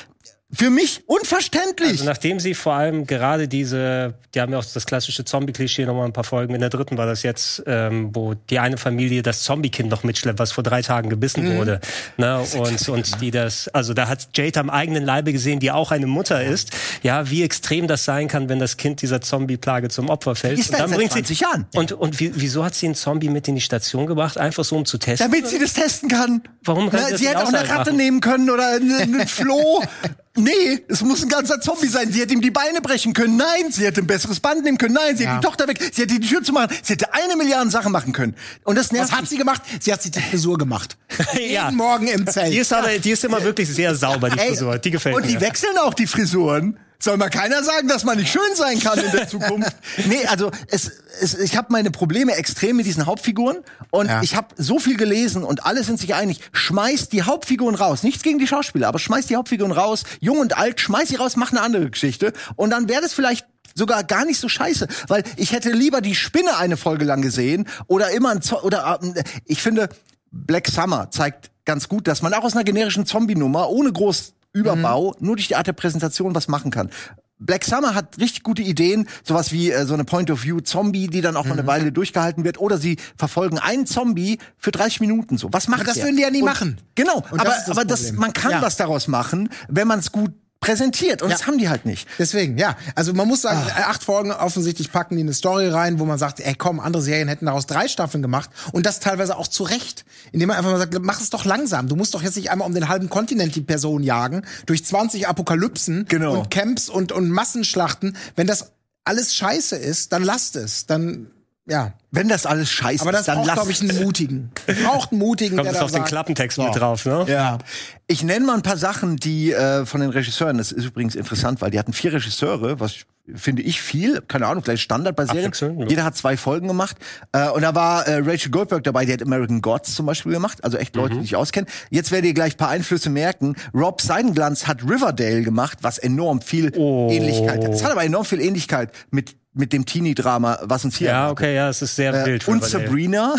für 0.55 0.70
mich 0.70 1.03
unverständlich. 1.07 1.92
Also 1.92 2.05
nachdem 2.05 2.38
sie 2.38 2.55
vor 2.55 2.74
allem 2.74 3.07
gerade 3.07 3.48
diese, 3.48 4.14
die 4.34 4.40
haben 4.40 4.53
ja 4.53 4.59
auch 4.59 4.64
das 4.64 4.86
klassische 4.86 5.24
Zombie-Klischee 5.24 5.86
nochmal 5.86 6.07
ein 6.07 6.12
paar 6.12 6.24
Folgen, 6.24 6.55
in 6.55 6.61
der 6.61 6.70
dritten 6.70 6.98
war 6.98 7.07
das 7.07 7.22
jetzt, 7.22 7.62
ähm, 7.66 8.11
wo 8.12 8.34
die 8.34 8.59
eine 8.59 8.76
Familie 8.76 9.22
das 9.22 9.42
Zombie-Kind 9.44 9.90
noch 9.90 10.05
mitschleppt, 10.05 10.38
was 10.38 10.53
vor 10.53 10.62
drei 10.62 10.82
Tagen 10.82 11.09
gebissen 11.09 11.57
wurde. 11.57 11.80
Ne? 12.16 12.40
Und, 12.57 12.88
und 12.88 13.20
die 13.20 13.30
das, 13.30 13.68
also 13.68 13.94
da 13.94 14.09
hat 14.09 14.28
Jade 14.34 14.61
am 14.61 14.70
eigenen 14.70 15.05
Leibe 15.05 15.32
gesehen, 15.32 15.59
die 15.59 15.70
auch 15.70 15.90
eine 15.90 16.07
Mutter 16.07 16.42
ist, 16.42 16.70
ja, 17.03 17.30
wie 17.30 17.42
extrem 17.42 17.86
das 17.88 18.05
sein 18.05 18.28
kann, 18.28 18.48
wenn 18.48 18.59
das 18.59 18.76
Kind 18.76 19.03
dieser 19.03 19.20
Zombie-Plage 19.20 19.88
zum 19.88 20.11
Opfer 20.11 20.34
fällt. 20.34 20.59
Ist 20.59 20.72
da 20.72 20.86
seit 20.86 21.11
20 21.12 21.40
Jahren. 21.40 21.66
Und, 21.74 21.92
und 21.92 22.20
wie, 22.20 22.32
wieso 22.34 22.64
hat 22.64 22.74
sie 22.74 22.86
einen 22.86 22.94
Zombie 22.94 23.28
mit 23.28 23.48
in 23.48 23.55
die 23.55 23.61
Station 23.61 24.07
gebracht? 24.07 24.38
Einfach 24.38 24.64
so, 24.64 24.76
um 24.76 24.84
zu 24.84 24.98
testen? 24.98 25.30
damit 25.30 25.48
sie 25.48 25.59
das 25.59 25.72
testen 25.72 26.09
kann. 26.09 26.42
Warum 26.62 26.90
kann 26.90 27.00
Na, 27.00 27.07
sie 27.07 27.12
das 27.12 27.20
sie 27.20 27.28
hätte 27.28 27.42
auch 27.42 27.48
eine 27.48 27.68
Ratte 27.68 27.90
machen? 27.90 27.96
nehmen 27.96 28.20
können 28.20 28.50
oder 28.50 28.76
einen, 28.76 28.92
einen 28.94 29.28
Floh. 29.28 29.82
Nee, 30.35 30.80
es 30.89 31.03
muss 31.03 31.22
ein 31.22 31.28
ganzer 31.28 31.61
Zombie 31.61 31.89
sein. 31.89 32.11
Sie 32.11 32.20
hätte 32.20 32.33
ihm 32.33 32.41
die 32.41 32.51
Beine 32.51 32.80
brechen 32.80 33.12
können. 33.12 33.37
Nein, 33.37 33.70
sie 33.70 33.85
hätte 33.85 34.01
ein 34.01 34.07
besseres 34.07 34.41
Band 34.41 34.64
nehmen 34.64 34.78
können. 34.78 34.95
Nein, 34.95 35.14
sie 35.16 35.24
Ja. 35.24 35.30
hätte 35.33 35.41
die 35.41 35.47
Tochter 35.47 35.68
weg. 35.68 35.78
Sie 35.93 36.03
hätte 36.03 36.18
die 36.18 36.26
Tür 36.26 36.43
zu 36.43 36.53
machen. 36.53 36.74
Sie 36.83 36.95
hätte 36.95 37.12
eine 37.12 37.37
Milliarde 37.37 37.70
Sachen 37.70 37.93
machen 37.93 38.14
können. 38.14 38.35
Und 38.64 38.78
das 38.78 38.93
nervt 38.93 39.12
Was 39.12 39.18
hat 39.18 39.28
sie 39.28 39.37
gemacht? 39.37 39.61
Sie 39.80 39.93
hat 39.93 40.01
sich 40.03 40.11
die 40.11 40.20
Frisur 40.22 40.57
gemacht. 40.57 40.97
Ja. 41.35 41.64
Jeden 41.66 41.76
Morgen 41.76 42.07
im 42.09 42.26
Zelt. 42.26 42.53
Die 42.53 42.59
ist 42.59 42.72
aber, 42.72 42.99
die 42.99 43.11
ist 43.11 43.24
immer 43.24 43.43
wirklich 43.43 43.68
sehr 43.68 43.95
sauber, 43.95 44.30
die 44.30 44.39
Frisur. 44.39 44.78
Die 44.78 44.91
gefällt 44.91 45.16
Und 45.16 45.26
die 45.28 45.35
mir. 45.35 45.41
wechseln 45.43 45.76
auch 45.78 45.93
die 45.95 46.07
Frisuren. 46.07 46.78
Soll 47.03 47.16
mal 47.16 47.30
keiner 47.30 47.64
sagen, 47.64 47.88
dass 47.88 48.05
man 48.05 48.16
nicht 48.16 48.30
schön 48.30 48.55
sein 48.55 48.78
kann 48.78 48.96
in 48.96 49.11
der 49.11 49.28
Zukunft. 49.28 49.74
nee, 50.07 50.24
also 50.26 50.53
es, 50.68 50.88
es, 51.20 51.36
ich 51.36 51.57
habe 51.57 51.66
meine 51.72 51.90
Probleme 51.90 52.36
extrem 52.36 52.76
mit 52.76 52.86
diesen 52.86 53.07
Hauptfiguren 53.07 53.57
und 53.90 54.07
Ja. 54.07 54.22
ich 54.22 54.36
habe 54.36 54.55
so 54.57 54.78
viel 54.78 54.96
gelesen 54.96 55.42
und 55.42 55.66
alle 55.66 55.82
sind 55.82 55.98
sich 55.98 56.14
einig. 56.14 56.38
Schmeißt 56.53 57.12
die 57.12 57.24
Hauptfiguren 57.24 57.74
raus. 57.74 58.05
Nichts 58.05 58.22
gegen 58.22 58.38
die 58.38 58.46
Schauspieler, 58.46 58.86
aber 58.86 59.00
schmeißt 59.00 59.28
die 59.30 59.34
Hauptfiguren 59.34 59.72
raus. 59.72 60.05
Jung 60.20 60.38
und 60.38 60.57
alt, 60.57 60.80
schmeißt 60.80 61.09
sie 61.09 61.16
raus, 61.16 61.34
mach 61.34 61.50
eine 61.50 61.61
andere 61.62 61.90
Geschichte 61.90 62.32
und 62.55 62.70
dann 62.70 62.88
wäre 62.88 63.03
das 63.03 63.12
vielleicht 63.14 63.46
sogar 63.74 64.05
gar 64.05 64.24
nicht 64.24 64.38
so 64.38 64.48
scheiße, 64.48 64.86
weil 65.09 65.24
ich 65.36 65.50
hätte 65.50 65.72
lieber 65.72 66.03
die 66.03 66.14
Spinne 66.14 66.57
eine 66.59 66.76
Folge 66.76 67.05
lang 67.05 67.20
gesehen 67.20 67.66
oder 67.88 68.11
immer 68.12 68.30
ein 68.30 68.42
Zo 68.42 68.61
oder 68.62 69.00
äh, 69.03 69.24
ich 69.46 69.61
finde 69.61 69.88
Black 70.30 70.68
Summer 70.68 71.11
zeigt 71.11 71.50
ganz 71.64 71.88
gut, 71.88 72.07
dass 72.07 72.22
man 72.22 72.32
auch 72.32 72.44
aus 72.44 72.53
einer 72.55 72.62
generischen 72.64 73.07
Zombie-Nummer 73.07 73.70
ohne 73.70 73.92
groß 73.92 74.34
Überbau 74.53 75.14
nur 75.20 75.36
durch 75.36 75.48
die 75.48 75.57
Art 75.57 75.66
der 75.66 75.72
Präsentation 75.72 76.34
was 76.34 76.48
machen 76.48 76.70
kann. 76.70 76.90
Black 77.38 77.64
Summer 77.64 77.96
hat 77.96 78.18
richtig 78.20 78.44
gute 78.44 78.62
Ideen, 78.62 79.09
sowas 79.24 79.50
wie 79.50 79.72
äh, 79.72 79.84
so 79.84 79.94
eine 79.94 80.05
Point-of-View-Zombie, 80.05 81.09
die 81.09 81.22
dann 81.22 81.36
auch 81.36 81.44
mal 81.44 81.55
eine 81.59 81.66
Weile 81.66 81.90
durchgehalten 81.90 82.44
wird, 82.44 82.61
oder 82.61 82.78
sie 82.78 82.98
verfolgen 83.16 83.59
einen 83.59 83.84
Zombie 83.86 84.38
für 84.59 84.70
30 84.70 85.00
Minuten 85.00 85.38
so. 85.38 85.48
Was 85.50 85.66
macht 85.66 85.88
das 85.88 85.94
der? 85.94 86.05
würden 86.05 86.16
die 86.16 86.22
ja 86.22 86.30
nie 86.30 86.38
Und- 86.42 86.44
machen. 86.48 86.78
Genau, 86.94 87.16
Und 87.32 87.40
aber, 87.40 87.44
das 87.50 87.64
das 87.64 87.70
aber 87.76 87.84
das, 87.84 88.12
man 88.12 88.32
kann 88.32 88.53
Ja. 88.53 88.62
was 88.62 88.76
daraus 88.76 89.09
machen, 89.09 89.48
wenn 89.68 89.88
man 89.88 89.98
es 89.98 90.12
gut 90.12 90.30
präsentiert. 90.62 91.20
Und 91.20 91.30
das 91.30 91.40
Ja. 91.42 91.46
haben 91.48 91.58
die 91.58 91.68
halt 91.68 91.84
nicht. 91.84 92.08
Deswegen, 92.18 92.56
ja. 92.56 92.76
Also 92.94 93.12
man 93.12 93.28
muss 93.28 93.42
sagen, 93.42 93.60
äh, 93.68 93.82
acht 93.82 94.02
Folgen 94.02 94.30
offensichtlich 94.32 94.90
packen 94.90 95.16
die 95.16 95.22
eine 95.22 95.34
Story 95.34 95.68
rein, 95.68 95.98
wo 95.98 96.06
man 96.06 96.16
sagt, 96.16 96.40
ey 96.40 96.54
komm, 96.56 96.80
andere 96.80 97.02
Serien 97.02 97.28
hätten 97.28 97.44
daraus 97.44 97.66
drei 97.66 97.88
Staffeln 97.88 98.22
gemacht 98.22 98.48
und 98.72 98.86
das 98.86 99.00
teilweise 99.00 99.36
auch 99.36 99.48
zu 99.48 99.64
Recht. 99.64 100.06
Indem 100.32 100.48
man 100.48 100.56
einfach 100.56 100.70
mal 100.70 100.78
sagt, 100.78 100.96
mach 101.02 101.20
es 101.20 101.28
doch 101.28 101.44
langsam. 101.44 101.88
Du 101.88 101.96
musst 101.96 102.14
doch 102.14 102.22
jetzt 102.22 102.36
nicht 102.36 102.50
einmal 102.50 102.66
um 102.66 102.74
den 102.74 102.88
halben 102.88 103.10
Kontinent 103.10 103.54
die 103.54 103.60
Person 103.60 104.02
jagen, 104.02 104.46
durch 104.64 104.82
20 104.84 105.28
Apokalypsen 105.28 106.06
Genau. 106.08 106.38
und 106.38 106.50
Camps 106.50 106.88
und, 106.88 107.12
und 107.12 107.28
Massenschlachten, 107.30 108.16
wenn 108.36 108.46
das 108.46 108.70
alles 109.04 109.34
scheiße 109.34 109.76
ist, 109.76 110.12
dann 110.12 110.22
lasst 110.22 110.54
es. 110.56 110.86
Dann, 110.86 111.30
ja. 111.66 111.92
Wenn 112.10 112.28
das 112.28 112.44
alles 112.44 112.70
scheiße 112.70 113.04
das 113.10 113.20
ist, 113.20 113.28
dann 113.28 113.36
braucht, 113.38 113.46
lass 113.46 113.54
glaube 113.56 113.70
ich, 113.72 113.80
einen 113.80 114.02
mutigen. 114.04 114.50
Braucht 114.84 115.12
einen 115.12 115.18
mutigen, 115.20 115.56
Kommt 115.56 115.66
der 115.66 115.74
es 115.74 115.80
auf 115.80 115.90
den 115.90 115.98
sagt, 115.98 116.08
Klappentext 116.08 116.56
so. 116.56 116.62
mit 116.64 116.76
drauf, 116.76 117.06
ne? 117.06 117.24
Ja. 117.28 117.58
Ich 118.06 118.22
nenne 118.22 118.44
mal 118.44 118.54
ein 118.54 118.62
paar 118.62 118.76
Sachen, 118.76 119.16
die 119.16 119.52
äh, 119.52 119.86
von 119.86 120.00
den 120.00 120.10
Regisseuren, 120.10 120.58
das 120.58 120.72
ist 120.72 120.84
übrigens 120.84 121.14
interessant, 121.14 121.60
weil 121.62 121.70
die 121.70 121.78
hatten 121.78 121.92
vier 121.92 122.12
Regisseure, 122.12 122.80
was 122.80 122.96
finde 123.34 123.62
ich 123.62 123.80
viel, 123.80 124.20
keine 124.26 124.48
Ahnung, 124.48 124.64
vielleicht 124.64 124.82
Standard 124.82 125.14
bei 125.14 125.24
Serien. 125.24 125.52
Ja. 125.78 125.86
Jeder 125.86 126.04
hat 126.04 126.16
zwei 126.16 126.36
Folgen 126.36 126.66
gemacht. 126.66 126.96
Äh, 127.30 127.48
und 127.50 127.62
da 127.62 127.72
war 127.74 128.06
äh, 128.08 128.16
Rachel 128.18 128.50
Goldberg 128.50 128.82
dabei, 128.82 129.04
die 129.06 129.12
hat 129.12 129.22
American 129.22 129.62
Gods 129.62 129.94
zum 129.94 130.06
Beispiel 130.06 130.32
gemacht, 130.32 130.62
also 130.64 130.76
echt 130.76 130.96
Leute, 130.96 131.14
die 131.14 131.20
sich 131.22 131.36
auskennen. 131.36 131.70
Jetzt 131.90 132.10
werdet 132.10 132.26
ihr 132.26 132.34
gleich 132.34 132.54
ein 132.54 132.58
paar 132.58 132.70
Einflüsse 132.70 133.08
merken. 133.10 133.54
Rob 133.72 134.00
Seidenglanz 134.02 134.66
hat 134.66 134.82
Riverdale 134.82 135.42
gemacht, 135.42 135.78
was 135.82 135.98
enorm 135.98 136.40
viel 136.42 136.72
Oh. 136.76 137.08
Ähnlichkeit 137.10 137.64
hat. 137.64 137.72
Es 137.72 137.84
hat 137.84 137.92
aber 137.92 138.04
enorm 138.04 138.24
viel 138.24 138.40
Ähnlichkeit 138.40 138.90
mit 139.10 139.36
mit 139.55 139.72
dem 139.72 139.84
Teenie-Drama, 139.84 140.61
was 140.62 140.84
uns 140.84 140.96
hier 140.96 141.09
Ja, 141.09 141.12
erwartet. 141.24 141.32
okay, 141.38 141.55
ja, 141.57 141.68
es 141.68 141.82
ist 141.82 141.94
sehr 141.96 142.14
Äh, 142.14 142.26
wild. 142.26 142.48
und. 142.48 142.64
Sabrina. 142.64 143.34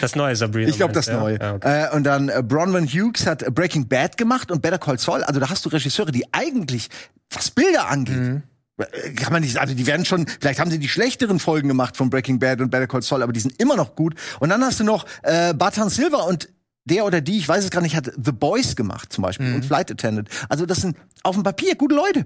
Das 0.00 0.16
neue 0.16 0.34
Sabrina. 0.36 0.68
Ich 0.70 0.76
glaube, 0.76 0.94
das 0.94 1.06
du, 1.06 1.12
Neue. 1.12 1.38
Ja, 1.38 1.46
Ja, 1.48 1.54
okay. 1.54 1.84
äh, 1.92 1.96
und 1.96 2.04
dann 2.04 2.28
äh, 2.28 2.42
Bronwyn 2.42 2.86
Hughes 2.86 3.26
hat 3.26 3.44
Breaking 3.54 3.86
Bad 3.88 4.16
gemacht 4.16 4.50
und 4.50 4.62
Better 4.62 4.78
Call 4.78 4.98
Saul. 4.98 5.22
Also 5.22 5.38
da 5.40 5.50
hast 5.50 5.64
du 5.64 5.68
Regisseure, 5.68 6.12
die 6.12 6.24
eigentlich, 6.32 6.88
was 7.30 7.50
Bilder 7.50 7.88
angeht, 7.88 8.42
äh, 8.78 9.10
kann 9.16 9.32
man 9.32 9.42
nicht, 9.42 9.58
also 9.58 9.74
die 9.74 9.86
werden 9.86 10.04
schon, 10.06 10.26
vielleicht 10.40 10.60
haben 10.60 10.70
sie 10.70 10.78
die 10.78 10.88
schlechteren 10.88 11.38
Folgen 11.38 11.68
gemacht 11.68 11.96
von 11.96 12.08
Breaking 12.10 12.38
Bad 12.38 12.60
und 12.60 12.70
Better 12.70 12.86
Call 12.86 13.02
Saul, 13.02 13.22
aber 13.22 13.32
die 13.32 13.40
sind 13.40 13.60
immer 13.60 13.76
noch 13.76 13.94
gut. 13.96 14.14
Und 14.40 14.48
dann 14.50 14.62
hast 14.64 14.80
du 14.80 14.84
noch 14.84 15.04
äh, 15.22 15.52
Barton 15.52 15.90
Silver 15.90 16.26
und 16.26 16.48
der 16.84 17.04
oder 17.04 17.20
die, 17.20 17.36
ich 17.36 17.46
weiß 17.46 17.64
es 17.64 17.70
gar 17.70 17.82
nicht, 17.82 17.94
hat 17.94 18.10
The 18.16 18.32
Boys 18.32 18.74
gemacht 18.74 19.12
zum 19.12 19.20
Beispiel 19.22 19.52
und 19.54 19.62
Flight 19.64 19.90
Attendant. 19.90 20.30
Also 20.48 20.64
das 20.64 20.78
sind 20.78 20.96
auf 21.22 21.34
dem 21.34 21.42
Papier 21.42 21.74
gute 21.74 21.94
Leute. 21.94 22.24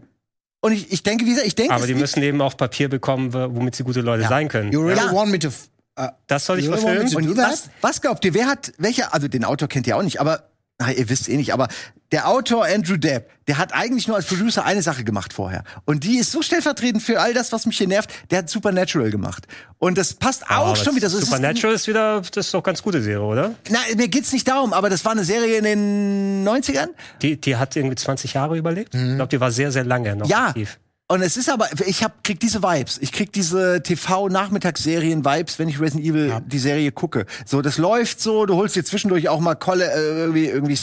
Und 0.65 0.73
ich, 0.73 0.93
ich 0.93 1.03
denke, 1.03 1.25
wie 1.27 1.31
gesagt, 1.31 1.47
ich 1.49 1.57
denke, 1.57 1.75
Aber 1.75 1.87
die 1.89 1.95
müssen 1.95 2.23
eben 2.23 2.41
auch 2.41 2.57
Papier 2.57 2.89
bekommen, 2.89 3.35
wo- 3.35 3.55
womit 3.57 3.75
sie 3.75 3.83
gute 3.83 4.01
Leute 4.01 4.27
sein 4.29 4.49
können. 4.49 4.71
You 4.73 4.81
really 4.81 4.97
Ja. 5.01 5.13
want 5.13 5.31
me 5.33 5.39
to. 5.41 5.49
äh, 5.97 6.09
Das 6.29 6.47
soll 6.47 6.61
ich 6.61 6.69
really 6.69 6.81
verfilmen? 6.81 7.17
Und 7.31 7.37
was, 7.37 7.69
was 7.81 8.01
glaubt 8.01 8.25
ihr, 8.25 8.33
wer 8.33 8.47
hat, 8.47 8.73
welcher, 8.79 9.13
also 9.13 9.27
den 9.29 9.45
Autor 9.45 9.69
kennt 9.69 9.87
ihr 9.89 9.97
auch 9.97 10.03
nicht, 10.05 10.21
aber, 10.21 10.45
na, 10.87 10.93
ihr 10.93 11.09
wisst 11.09 11.29
eh 11.29 11.37
nicht, 11.37 11.53
aber 11.53 11.69
der 12.11 12.29
Autor 12.29 12.67
Andrew 12.67 12.97
Depp, 12.99 13.31
der 13.49 13.57
hat 13.59 13.73
eigentlich 13.73 14.07
nur 14.07 14.17
als 14.17 14.27
Producer 14.27 14.65
eine 14.65 14.83
Sache 14.83 15.03
gemacht 15.03 15.33
vorher. 15.33 15.65
Und 15.87 16.05
die 16.05 16.19
ist 16.19 16.31
so 16.31 16.43
stellvertretend 16.43 17.03
für 17.03 17.21
all 17.21 17.33
das, 17.33 17.53
was 17.53 17.65
mich 17.65 17.79
hier 17.79 17.89
nervt, 17.89 18.11
der 18.31 18.39
hat 18.41 18.51
Supernatural 18.51 19.11
gemacht. 19.11 19.47
Und 19.79 19.97
das 19.97 20.15
passt 20.15 20.45
auch 20.45 20.67
Aber 20.69 20.77
schon 20.77 20.95
wieder 20.95 21.09
so. 21.09 21.17
es 21.17 21.23
ist- 21.25 21.31
Supernatural 21.31 21.75
ist 21.75 21.87
wieder, 21.89 22.21
das 22.21 22.47
ist 22.47 22.55
doch 22.55 22.63
ganz 22.63 22.83
gute 22.83 23.01
Serie, 23.03 23.23
oder? 23.23 23.55
Na, 23.71 23.79
mir 23.97 24.09
geht's 24.09 24.33
nicht 24.33 24.47
darum, 24.47 24.73
aber 24.75 24.91
das 24.91 25.05
war 25.07 25.13
eine 25.13 25.25
Serie 25.25 25.57
in 25.57 25.65
den 25.65 26.45
90ern. 26.47 26.89
Die, 27.23 27.41
die 27.41 27.57
hat 27.57 27.75
irgendwie 27.77 27.97
20 27.97 28.35
Jahre 28.35 28.59
überlebt. 28.59 28.95
Ich 28.95 29.01
glaube, 29.17 29.29
die 29.29 29.41
war 29.41 29.51
sehr, 29.51 29.73
sehr 29.73 29.85
lange 29.85 30.15
noch 30.17 30.29
Ja. 30.29 30.49
aktiv. 30.49 30.79
Und 31.13 31.21
es 31.21 31.37
ist 31.37 31.51
aber, 31.51 31.69
ich 31.85 32.03
hab, 32.03 32.25
krieg 32.25 32.41
diese 32.41 32.63
Vibes. 32.63 32.97
Ich 33.03 33.13
krieg 33.13 33.31
diese 33.35 33.83
TV-Nachmittagsserien-Vibes, 33.83 35.59
wenn 35.59 35.69
ich 35.69 35.79
Resident 35.79 36.07
Evil 36.07 36.41
die 36.47 36.59
Serie 36.59 36.91
gucke. 36.91 37.27
So, 37.45 37.61
das 37.61 37.77
läuft 37.77 38.19
so, 38.19 38.47
du 38.47 38.55
holst 38.57 38.77
dir 38.77 38.83
zwischendurch 38.83 39.29
auch 39.29 39.39
mal 39.41 39.55
Kolle, 39.55 39.93
äh, 39.93 40.21
irgendwie, 40.21 40.47
irgendwie 40.47 40.79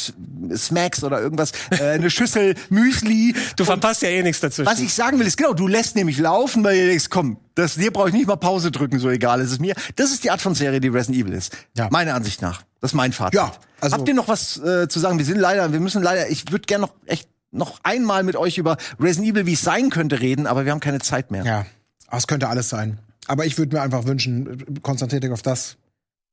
Smacks 0.56 1.04
oder 1.04 1.20
irgendwas, 1.20 1.52
äh, 1.72 1.84
eine 1.84 2.10
Schüssel 2.12 2.54
Müsli. 2.70 3.34
Du 3.56 3.66
verpasst 3.66 4.04
ja 4.04 4.10
eh 4.10 4.22
nichts 4.22 4.40
dazwischen. 4.40 4.70
Was 4.70 4.80
ich 4.80 4.94
sagen 4.94 5.18
will, 5.18 5.26
ist 5.26 5.36
genau, 5.36 5.54
du 5.56 5.68
lässt 5.68 5.96
nämlich 5.96 6.20
laufen, 6.20 6.64
weil 6.64 6.80
du 6.80 6.88
denkst, 6.90 7.08
komm, 7.10 7.38
das, 7.56 7.74
dir 7.74 7.92
brauche 7.92 8.10
ich 8.10 8.14
nicht 8.14 8.28
mal 8.28 8.36
Pause 8.36 8.70
drücken, 8.70 9.00
so 9.00 9.10
egal 9.10 9.42
ist 9.42 9.52
es 9.52 9.58
mir. 9.58 9.74
Das 9.96 10.12
ist 10.12 10.24
die 10.24 10.30
Art 10.30 10.42
von 10.42 10.54
Serie, 10.54 10.80
die 10.80 10.90
Resident 10.90 11.24
Evil 11.26 11.34
ist. 11.34 11.58
Ja. 11.76 11.88
Meiner 11.90 12.14
Ansicht 12.14 12.44
nach. 12.44 12.62
Das 12.82 12.92
ist 12.92 12.96
mein 12.96 13.14
Fazit. 13.14 13.34
Ja, 13.34 13.52
also- 13.82 13.96
Habt 13.98 14.08
ihr 14.08 14.14
noch 14.14 14.28
was 14.28 14.58
äh, 14.58 14.88
zu 14.88 15.00
sagen? 15.00 15.18
Wir 15.18 15.26
sind 15.26 15.40
leider, 15.40 15.74
wir 15.74 15.80
müssen 15.80 16.04
leider, 16.04 16.30
ich 16.30 16.52
würde 16.52 16.68
gerne 16.68 16.84
noch 16.84 16.94
echt 17.08 17.28
noch 17.52 17.80
einmal 17.84 18.24
mit 18.24 18.36
euch 18.36 18.58
über 18.58 18.78
Resident 19.00 19.32
Evil, 19.34 19.46
wie 19.46 19.54
es 19.54 19.62
sein 19.62 19.90
könnte, 19.90 20.20
reden, 20.20 20.48
aber 20.48 20.66
wir 20.66 20.72
haben 20.72 20.80
keine 20.80 21.00
Zeit 21.00 21.32
mehr. 21.32 21.44
Ja, 21.44 21.66
aber 22.08 22.18
es 22.18 22.28
könnte 22.28 22.48
alles 22.50 22.70
sein. 22.70 23.00
Aber 23.28 23.46
ich 23.46 23.58
würde 23.58 23.76
mir 23.76 23.82
einfach 23.82 24.06
wünschen, 24.06 24.82
konzentriert 24.82 25.24
euch 25.26 25.32
auf 25.32 25.42
das, 25.42 25.78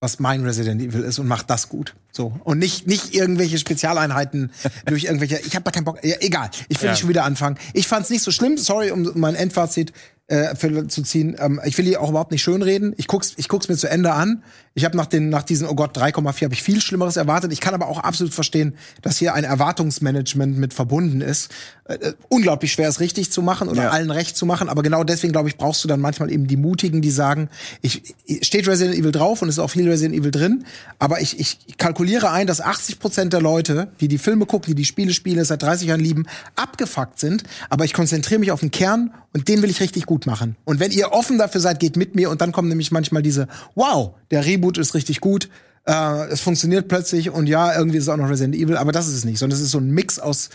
was 0.01 0.19
mein 0.21 0.45
Resident 0.45 0.81
Evil 0.83 1.03
ist 1.03 1.19
und 1.19 1.27
macht 1.27 1.49
das 1.51 1.69
gut. 1.69 1.95
So. 2.13 2.39
Und 2.45 2.59
nicht, 2.59 2.87
nicht 2.87 3.15
irgendwelche 3.15 3.59
Spezialeinheiten 3.59 4.51
durch 4.87 5.05
irgendwelche. 5.05 5.39
Ich 5.47 5.55
habe 5.55 5.65
da 5.65 5.71
keinen 5.71 5.85
Bock. 5.85 6.03
Ja, 6.05 6.17
egal. 6.21 6.51
Ich 6.69 6.79
will 6.81 6.87
Ja. 6.87 6.91
nicht 6.93 7.01
schon 7.01 7.09
wieder 7.09 7.25
anfangen. 7.25 7.57
Ich 7.73 7.87
fand's 7.89 8.11
nicht 8.11 8.23
so 8.23 8.31
schlimm. 8.31 8.59
Sorry, 8.59 8.91
um 8.91 9.11
mein 9.15 9.35
Endfazit 9.35 9.93
äh, 10.29 10.55
für, 10.57 10.89
zu 10.89 11.03
ziehen. 11.03 11.37
Ähm, 11.39 11.61
ich 11.65 11.79
will 11.79 11.85
hier 11.85 12.01
auch 12.01 12.11
überhaupt 12.11 12.33
nicht 12.33 12.43
schönreden. 12.43 12.95
Ich 12.97 13.07
guck's, 13.07 13.35
ich 13.37 13.49
guck's 13.49 13.69
mir 13.69 13.77
zu 13.77 13.89
Ende 13.89 14.13
an. 14.13 14.43
Ich 14.75 14.85
habe 14.85 14.97
nach 14.97 15.07
den, 15.07 15.31
nach 15.31 15.43
diesen, 15.43 15.67
oh 15.69 15.75
Gott, 15.75 15.97
3,4 15.97 16.45
habe 16.45 16.55
ich 16.55 16.63
viel 16.63 16.81
Schlimmeres 16.83 17.17
erwartet. 17.17 17.53
Ich 17.53 17.61
kann 17.61 17.73
aber 17.73 17.87
auch 17.89 18.01
absolut 18.01 18.35
verstehen, 18.35 18.75
dass 19.01 19.17
hier 19.17 19.33
ein 19.35 19.45
Erwartungsmanagement 19.45 20.59
mit 20.59 20.75
verbunden 20.75 21.21
ist. 21.21 21.51
Äh, 21.85 21.95
äh, 21.95 22.15
unglaublich 22.29 22.73
schwer, 22.73 22.89
es 22.89 23.01
richtig 23.01 23.31
zu 23.31 23.41
machen 23.41 23.69
oder 23.69 23.85
Ja. 23.85 23.91
allen 23.91 24.11
recht 24.11 24.37
zu 24.37 24.45
machen. 24.47 24.69
Aber 24.69 24.83
genau 24.83 25.05
deswegen, 25.05 25.33
glaube 25.33 25.49
ich, 25.49 25.57
brauchst 25.57 25.83
du 25.85 25.89
dann 25.89 26.01
manchmal 26.01 26.31
eben 26.33 26.47
die 26.47 26.57
Mutigen, 26.57 27.01
die 27.03 27.11
sagen, 27.11 27.49
ich, 27.81 28.15
steht 28.43 28.67
Resident 28.69 28.99
Evil 28.99 29.13
drauf 29.13 29.43
und 29.43 29.49
es 29.49 29.55
ist 29.57 29.59
auch 29.61 29.71
viel 29.71 29.89
Resident 29.89 30.15
Evil 30.19 30.31
drin. 30.33 30.65
Aber 30.99 31.21
ich, 31.21 31.39
ich 31.39 31.79
kalkuliere 31.79 32.31
ein, 32.33 32.47
dass 32.47 32.61
80 32.61 32.99
Prozent 32.99 33.33
der 33.33 33.41
Leute, 33.41 33.89
die 34.01 34.09
die 34.09 34.19
Filme 34.19 34.45
gucken, 34.47 34.67
die 34.71 34.75
die 34.75 34.85
Spiele 34.85 35.15
spielen, 35.15 35.45
seit 35.45 35.63
30 35.63 35.89
Jahren 35.89 36.01
lieben, 36.01 36.27
abgefuckt 36.57 37.21
sind. 37.21 37.45
Aber 37.71 37.85
ich 37.85 37.95
konzentriere 37.95 38.41
mich 38.41 38.51
auf 38.51 38.61
den 38.61 38.71
Kern 38.73 39.15
und 39.33 39.49
den 39.49 39.63
will 39.63 39.71
ich 39.71 39.81
richtig 39.81 40.07
gut 40.07 40.16
machen. 40.25 40.57
Und 40.65 40.81
wenn 40.81 40.93
ihr 40.93 41.13
offen 41.13 41.37
dafür 41.37 41.61
seid, 41.61 41.81
geht 41.81 41.97
mit 41.97 42.15
mir 42.15 42.31
und 42.31 42.41
dann 42.41 42.53
kommen 42.53 42.69
nämlich 42.69 42.91
manchmal 42.93 43.23
diese, 43.23 43.49
wow, 43.75 44.15
der 44.31 44.47
Reboot 44.47 44.79
ist 44.79 44.95
richtig 44.95 45.21
gut. 45.21 45.51
Äh, 45.85 46.29
es 46.29 46.41
funktioniert 46.41 46.89
plötzlich 46.89 47.29
und 47.29 47.47
ja, 47.49 47.77
irgendwie 47.77 47.99
ist 47.99 48.05
es 48.05 48.09
auch 48.09 48.17
noch 48.17 48.31
Resident 48.31 48.55
Evil, 48.55 48.77
aber 48.79 48.93
das 48.93 49.09
ist 49.09 49.15
es 49.15 49.25
nicht, 49.25 49.39
sondern 49.39 49.59
es 49.59 49.63
ist 49.63 49.73
so 49.73 49.79
ein 49.79 49.91
Mix 49.91 50.19
aus 50.19 50.49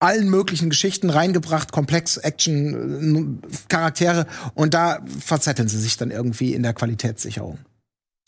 allen 0.00 0.28
möglichen 0.28 0.70
Geschichten 0.70 1.10
reingebracht, 1.10 1.72
komplex, 1.72 2.16
Action, 2.16 3.42
äh, 3.42 3.56
Charaktere 3.68 4.26
und 4.54 4.74
da 4.74 5.00
verzetteln 5.20 5.68
sie 5.68 5.78
sich 5.78 5.96
dann 5.96 6.10
irgendwie 6.10 6.54
in 6.54 6.62
der 6.62 6.72
Qualitätssicherung. 6.72 7.58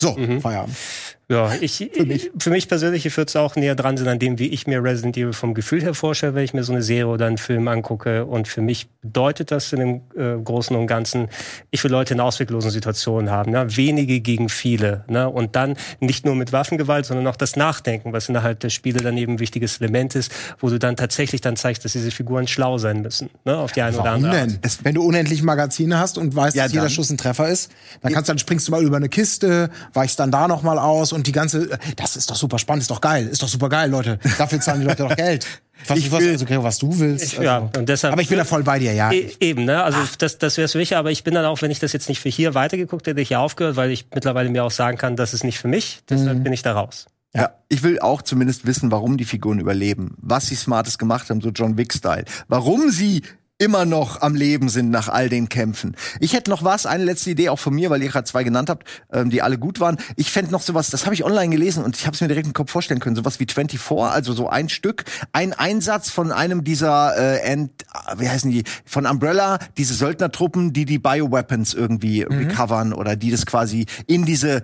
So, 0.01 0.15
Feierabend. 0.41 0.75
Ja, 1.29 1.51
ich, 1.61 1.89
für 2.39 2.49
mich. 2.49 2.67
persönlich, 2.69 3.05
ich 3.05 3.17
würde 3.17 3.27
es 3.27 3.35
auch 3.35 3.55
näher 3.55 3.75
dran 3.75 3.97
sein 3.97 4.07
an 4.07 4.19
dem, 4.19 4.39
wie 4.39 4.47
ich 4.47 4.65
mir 4.65 4.81
Resident 4.81 5.17
Evil 5.17 5.33
vom 5.33 5.53
Gefühl 5.53 5.81
her 5.81 5.93
vorstelle, 5.93 6.35
wenn 6.35 6.43
ich 6.45 6.53
mir 6.53 6.63
so 6.63 6.71
eine 6.71 6.81
Serie 6.81 7.07
oder 7.07 7.25
einen 7.25 7.37
Film 7.37 7.67
angucke. 7.67 8.25
Und 8.25 8.47
für 8.47 8.61
mich 8.61 8.87
bedeutet 9.01 9.51
das 9.51 9.73
in 9.73 9.79
dem 9.79 10.01
äh, 10.15 10.41
Großen 10.41 10.75
und 10.75 10.87
Ganzen, 10.87 11.27
ich 11.69 11.83
will 11.83 11.91
Leute 11.91 12.13
in 12.13 12.21
ausweglosen 12.21 12.71
Situationen 12.71 13.29
haben, 13.29 13.51
ne? 13.51 13.65
wenige 13.75 14.21
gegen 14.21 14.47
viele. 14.47 15.03
Ne? 15.09 15.29
Und 15.29 15.57
dann 15.57 15.75
nicht 15.99 16.25
nur 16.25 16.35
mit 16.35 16.53
Waffengewalt, 16.53 17.05
sondern 17.05 17.27
auch 17.27 17.35
das 17.35 17.57
Nachdenken, 17.57 18.13
was 18.13 18.29
innerhalb 18.29 18.61
der 18.61 18.69
Spiele 18.69 19.01
dann 19.01 19.17
eben 19.17 19.33
ein 19.33 19.39
wichtiges 19.39 19.81
Element 19.81 20.15
ist, 20.15 20.31
wo 20.59 20.69
du 20.69 20.79
dann 20.79 20.95
tatsächlich 20.95 21.41
dann 21.41 21.57
zeigst, 21.57 21.83
dass 21.83 21.91
diese 21.91 22.11
Figuren 22.11 22.47
schlau 22.47 22.77
sein 22.77 23.01
müssen, 23.01 23.29
ne? 23.43 23.57
auf 23.57 23.73
die 23.73 23.81
eine 23.81 23.97
oder 23.97 24.05
Warum 24.05 24.23
andere 24.23 24.41
Art. 24.41 24.51
denn? 24.63 24.71
Wenn 24.83 24.95
du 24.95 25.03
unendlich 25.03 25.43
Magazine 25.43 25.99
hast 25.99 26.17
und 26.17 26.33
weißt, 26.35 26.55
Ja, 26.55 26.63
dass 26.63 26.71
jeder 26.71 26.83
dann. 26.83 26.91
Schuss 26.91 27.09
ein 27.09 27.17
Treffer 27.17 27.49
ist, 27.49 27.69
dann 28.01 28.13
kannst 28.13 28.29
du, 28.29 28.31
dann 28.31 28.39
springst 28.39 28.67
du 28.69 28.71
mal 28.71 28.81
über 28.83 28.95
eine 28.95 29.09
Kiste, 29.09 29.69
weichst 29.93 30.19
dann 30.19 30.31
da 30.31 30.47
noch 30.47 30.63
mal 30.63 30.79
aus 30.79 31.16
und 31.17 31.27
die 31.27 31.31
ganze, 31.33 31.77
das 31.97 32.15
ist 32.15 32.29
doch 32.29 32.35
super 32.35 32.57
spannend, 32.59 32.83
ist 32.83 32.91
doch 32.91 33.01
geil, 33.01 33.27
ist 33.27 33.41
doch 33.43 33.47
super 33.49 33.67
geil, 33.69 33.89
Leute. 33.89 34.19
Dafür 34.37 34.61
zahlen 34.61 34.79
die 34.81 34.87
Leute 34.87 35.03
doch 35.03 35.15
Geld. 35.15 35.45
Was, 35.87 35.99
Ich 35.99 36.11
was, 36.11 36.21
will- 36.21 36.31
also, 36.31 36.63
was 36.63 36.79
du 36.79 36.97
willst. 36.99 37.23
Ich- 37.23 37.33
ja, 37.37 37.57
also. 37.57 37.69
und 37.79 37.87
deshalb- 37.87 38.11
aber 38.11 38.21
ich 38.23 38.29
bin 38.29 38.39
da 38.39 38.45
voll 38.45 38.63
bei 38.63 38.79
dir, 38.79 38.93
ja. 38.93 39.11
E 39.11 39.31
eben, 39.39 39.65
ne? 39.65 39.83
Also 39.83 39.99
das, 40.17 40.39
das 40.39 40.57
wäre 40.57 40.65
es 40.65 40.71
für 40.71 40.79
mich, 40.79 40.95
aber 40.97 41.11
ich 41.11 41.23
bin 41.23 41.35
dann 41.35 41.45
auch, 41.45 41.61
wenn 41.61 41.69
ich 41.69 41.77
das 41.77 41.93
jetzt 41.93 42.09
nicht 42.09 42.19
für 42.19 42.29
hier 42.29 42.55
weitergeguckt 42.55 43.05
hätte, 43.05 43.21
ich 43.21 43.27
hier 43.27 43.39
aufgehört, 43.39 43.75
weil 43.75 43.91
ich 43.91 44.07
mittlerweile 44.13 44.49
mir 44.49 44.63
auch 44.63 44.71
sagen 44.71 44.97
kann, 44.97 45.15
das 45.15 45.35
ist 45.35 45.43
nicht 45.43 45.59
für 45.59 45.67
mich, 45.67 46.01
deshalb 46.09 46.43
bin 46.43 46.51
ich 46.51 46.63
da 46.63 46.73
raus. 46.73 47.05
Ja, 47.35 47.51
ich 47.69 47.83
will 47.83 47.99
auch 47.99 48.23
zumindest 48.23 48.65
wissen, 48.65 48.89
warum 48.91 49.17
die 49.17 49.25
Figuren 49.25 49.59
überleben, 49.59 50.15
was 50.19 50.47
sie 50.47 50.55
Smartes 50.55 50.97
gemacht 50.97 51.29
haben, 51.29 51.41
so 51.41 51.49
John 51.49 51.77
Wick-Style, 51.77 52.25
warum 52.47 52.89
sie 52.89 53.21
immer 53.59 53.85
noch 53.85 54.21
am 54.21 54.35
Leben 54.35 54.69
sind 54.69 54.91
nach 54.91 55.09
all 55.09 55.29
den 55.29 55.49
Kämpfen. 55.49 55.95
Ich 56.19 56.33
hätte 56.33 56.51
noch 56.51 56.63
was, 56.63 56.85
eine 56.85 57.03
letzte 57.03 57.31
Idee 57.31 57.49
auch 57.49 57.59
von 57.59 57.73
mir, 57.73 57.89
weil 57.89 58.03
ihr 58.03 58.09
gerade 58.09 58.25
zwei 58.25 58.43
genannt 58.43 58.69
habt, 58.69 58.87
ähm, 59.11 59.29
die 59.29 59.41
alle 59.41 59.57
gut 59.57 59.79
waren. 59.79 59.97
Ich 60.15 60.31
fände 60.31 60.51
noch 60.51 60.61
sowas, 60.61 60.89
das 60.89 61.05
habe 61.05 61.15
ich 61.15 61.23
online 61.23 61.49
gelesen 61.49 61.83
und 61.83 61.97
ich 61.97 62.05
habe 62.05 62.13
es 62.13 62.21
mir 62.21 62.27
direkt 62.27 62.45
im 62.45 62.53
Kopf 62.53 62.71
vorstellen 62.71 62.99
können, 62.99 63.15
sowas 63.15 63.39
wie 63.39 63.47
24, 63.47 63.79
also 64.13 64.33
so 64.33 64.47
ein 64.47 64.69
Stück, 64.69 65.05
ein 65.31 65.53
Einsatz 65.53 66.11
von 66.11 66.31
einem 66.31 66.63
dieser, 66.63 67.17
äh, 67.17 67.39
Ent, 67.41 67.71
wie 68.17 68.29
heißen 68.29 68.51
die, 68.51 68.63
von 68.85 69.07
Umbrella, 69.07 69.57
diese 69.77 69.95
Söldnertruppen, 69.95 70.73
die 70.73 70.85
die 70.85 70.99
Bioweapons 70.99 71.73
irgendwie 71.73 72.21
recovern 72.21 72.93
oder 72.93 73.15
die 73.15 73.31
das 73.31 73.45
quasi 73.45 73.85
in 74.05 74.25
diese 74.25 74.63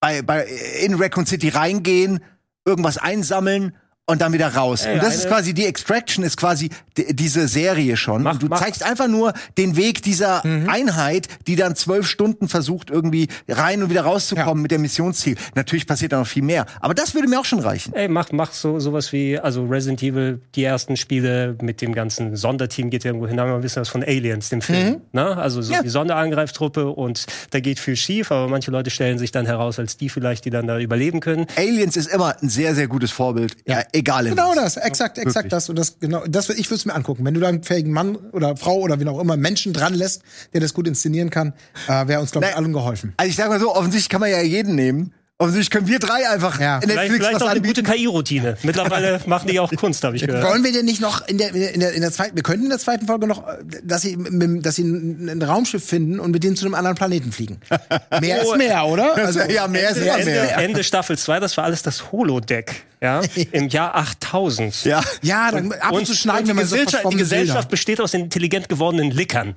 bei, 0.00 0.20
bei 0.20 0.46
in 0.82 0.94
Raccoon 0.94 1.24
City 1.24 1.48
reingehen, 1.48 2.20
irgendwas 2.66 2.98
einsammeln 2.98 3.72
und 4.08 4.20
dann 4.20 4.32
wieder 4.32 4.54
raus. 4.54 4.84
Ey, 4.86 4.94
und 4.94 5.02
das 5.02 5.16
ist 5.16 5.28
quasi 5.28 5.52
die 5.52 5.66
Extraction 5.66 6.24
ist 6.24 6.36
quasi 6.36 6.70
di- 6.96 7.12
diese 7.14 7.48
Serie 7.48 7.96
schon. 7.96 8.22
Mach- 8.22 8.34
und 8.34 8.42
du 8.42 8.46
mach- 8.46 8.60
zeigst 8.62 8.84
einfach 8.84 9.08
nur 9.08 9.32
den 9.58 9.76
Weg 9.76 10.02
dieser 10.02 10.44
Einheit, 10.44 11.26
die 11.48 11.56
dann 11.56 11.74
zwölf 11.74 12.06
Stunden 12.06 12.48
versucht 12.48 12.90
irgendwie 12.90 13.26
rein 13.48 13.82
und 13.82 13.90
wieder 13.90 14.02
rauszukommen 14.02 14.58
Ja. 14.58 14.62
mit 14.62 14.70
dem 14.70 14.82
Missionsziel. 14.82 15.36
Natürlich 15.56 15.86
passiert 15.86 16.12
da 16.12 16.20
noch 16.20 16.26
viel 16.26 16.42
mehr, 16.44 16.66
aber 16.80 16.94
das 16.94 17.14
würde 17.14 17.26
mir 17.28 17.40
auch 17.40 17.44
schon 17.44 17.58
reichen. 17.58 17.92
Ey, 17.94 18.06
mach, 18.08 18.30
mach 18.32 18.52
so 18.52 18.78
sowas 18.78 19.12
wie, 19.12 19.38
also 19.38 19.66
Resident 19.66 20.02
Evil, 20.02 20.40
die 20.54 20.62
ersten 20.62 20.96
Spiele 20.96 21.56
mit 21.60 21.80
dem 21.82 21.92
ganzen 21.92 22.36
Sonderteam 22.36 22.90
geht 22.90 23.02
ja 23.02 23.08
irgendwo 23.08 23.26
hin, 23.26 23.40
haben 23.40 23.50
wir 23.50 23.56
ein 23.56 23.60
bisschen 23.60 23.80
was 23.80 23.88
von 23.88 24.04
Aliens, 24.04 24.48
dem 24.50 24.62
Film. 24.62 25.00
Ne? 25.12 25.36
Also 25.36 25.62
so 25.62 25.72
Ja. 25.72 25.82
die 25.82 25.88
Sonderangreiftruppe 25.88 26.88
und 26.90 27.26
da 27.50 27.58
geht 27.60 27.80
viel 27.80 27.96
schief, 27.96 28.30
aber 28.30 28.46
manche 28.48 28.70
Leute 28.70 28.90
stellen 28.90 29.18
sich 29.18 29.32
dann 29.32 29.46
heraus 29.46 29.78
als 29.80 29.96
die 29.96 30.08
vielleicht, 30.08 30.44
die 30.44 30.50
dann 30.50 30.66
da 30.68 30.78
überleben 30.78 31.18
können. 31.20 31.46
Aliens 31.56 31.96
ist 31.96 32.06
immer 32.06 32.36
ein 32.40 32.48
sehr, 32.48 32.74
sehr 32.76 32.86
gutes 32.86 33.10
Vorbild. 33.10 33.56
Ja. 33.66 33.82
Egal 33.96 34.26
in 34.26 34.36
Genau 34.36 34.50
was. 34.50 34.74
das, 34.74 34.76
exakt, 34.76 35.18
exakt 35.18 35.36
Wirklich. 35.36 35.50
das. 35.50 35.68
Und 35.68 35.78
das, 35.78 35.98
genau, 35.98 36.24
das, 36.26 36.48
ich 36.50 36.66
würde 36.66 36.76
es 36.76 36.84
mir 36.84 36.94
angucken. 36.94 37.24
Wenn 37.24 37.34
du 37.34 37.40
da 37.40 37.48
einen 37.48 37.62
fähigen 37.62 37.92
Mann 37.92 38.16
oder 38.32 38.56
Frau 38.56 38.76
oder 38.76 39.00
wie 39.00 39.06
auch 39.06 39.20
immer 39.20 39.36
Menschen 39.36 39.72
dran 39.72 39.94
lässt, 39.94 40.22
der 40.52 40.60
das 40.60 40.74
gut 40.74 40.86
inszenieren 40.86 41.30
kann, 41.30 41.52
äh, 41.88 42.06
wäre 42.06 42.20
uns, 42.20 42.30
glaube 42.30 42.46
ich, 42.48 42.56
allen 42.56 42.72
geholfen. 42.72 43.14
Also 43.16 43.30
ich 43.30 43.36
sag 43.36 43.48
mal 43.48 43.60
so, 43.60 43.74
offensichtlich 43.74 44.08
kann 44.08 44.20
man 44.20 44.30
ja 44.30 44.40
jeden 44.40 44.74
nehmen. 44.74 45.12
Offensichtlich 45.38 45.70
können 45.70 45.86
wir 45.86 45.98
drei 45.98 46.26
einfach 46.30 46.58
Ja. 46.58 46.76
in 46.76 46.82
Vielleicht, 46.82 46.98
Netflix 46.98 47.16
vielleicht 47.26 47.34
was 47.34 47.42
auch 47.42 47.50
eine 47.50 47.60
gute 47.60 47.80
anbieten. 47.80 47.98
KI-Routine. 47.98 48.56
Mittlerweile 48.62 49.20
machen 49.26 49.48
die 49.48 49.60
auch 49.60 49.70
Kunst, 49.72 50.02
habe 50.02 50.16
ich 50.16 50.26
gehört. 50.26 50.42
Wollen 50.44 50.64
wir 50.64 50.72
denn 50.72 50.86
nicht 50.86 51.02
noch 51.02 51.28
in 51.28 51.36
der, 51.36 51.54
in 51.54 51.80
der, 51.80 51.92
in 51.92 52.00
der 52.00 52.10
zweiten, 52.10 52.36
wir 52.36 52.42
könnten 52.42 52.64
in 52.64 52.70
der 52.70 52.78
zweiten 52.78 53.06
Folge 53.06 53.26
noch, 53.26 53.44
dass 53.84 54.00
sie, 54.00 54.16
dass 54.62 54.76
sie 54.76 54.84
ein, 54.84 55.28
ein 55.28 55.42
Raumschiff 55.42 55.84
finden 55.84 56.20
und 56.20 56.30
mit 56.30 56.42
denen 56.42 56.56
zu 56.56 56.64
einem 56.64 56.74
anderen 56.74 56.96
Planeten 56.96 57.32
fliegen. 57.32 57.60
Mehr 58.20 58.40
Oh, 58.46 58.52
ist 58.52 58.58
mehr, 58.58 58.86
oder? 58.86 59.14
Also, 59.14 59.40
ja, 59.40 59.68
mehr 59.68 59.90
ist 59.90 59.98
immer 59.98 60.14
Ende, 60.18 60.24
mehr. 60.30 60.56
Ende 60.58 60.82
Staffel 60.84 61.18
2, 61.18 61.38
das 61.40 61.54
war 61.58 61.64
alles 61.64 61.82
das 61.82 62.12
Holodeck. 62.12 62.84
Ja, 63.02 63.20
im 63.52 63.68
Jahr 63.68 63.94
8000. 63.94 64.84
Ja. 64.86 65.02
ja, 65.20 65.50
dann 65.50 65.70
ab 65.72 65.92
und, 65.92 66.06
zu 66.06 66.14
schneiden 66.14 66.42
und 66.42 66.46
wir 66.48 66.54
die, 66.54 66.60
mal 66.60 66.66
so 66.66 66.76
Gesellschaft, 66.76 67.12
die 67.12 67.16
Gesellschaft 67.16 67.56
Bilder. 67.58 67.68
besteht 67.68 68.00
aus 68.00 68.14
intelligent 68.14 68.70
gewordenen 68.70 69.10
Lickern. 69.10 69.54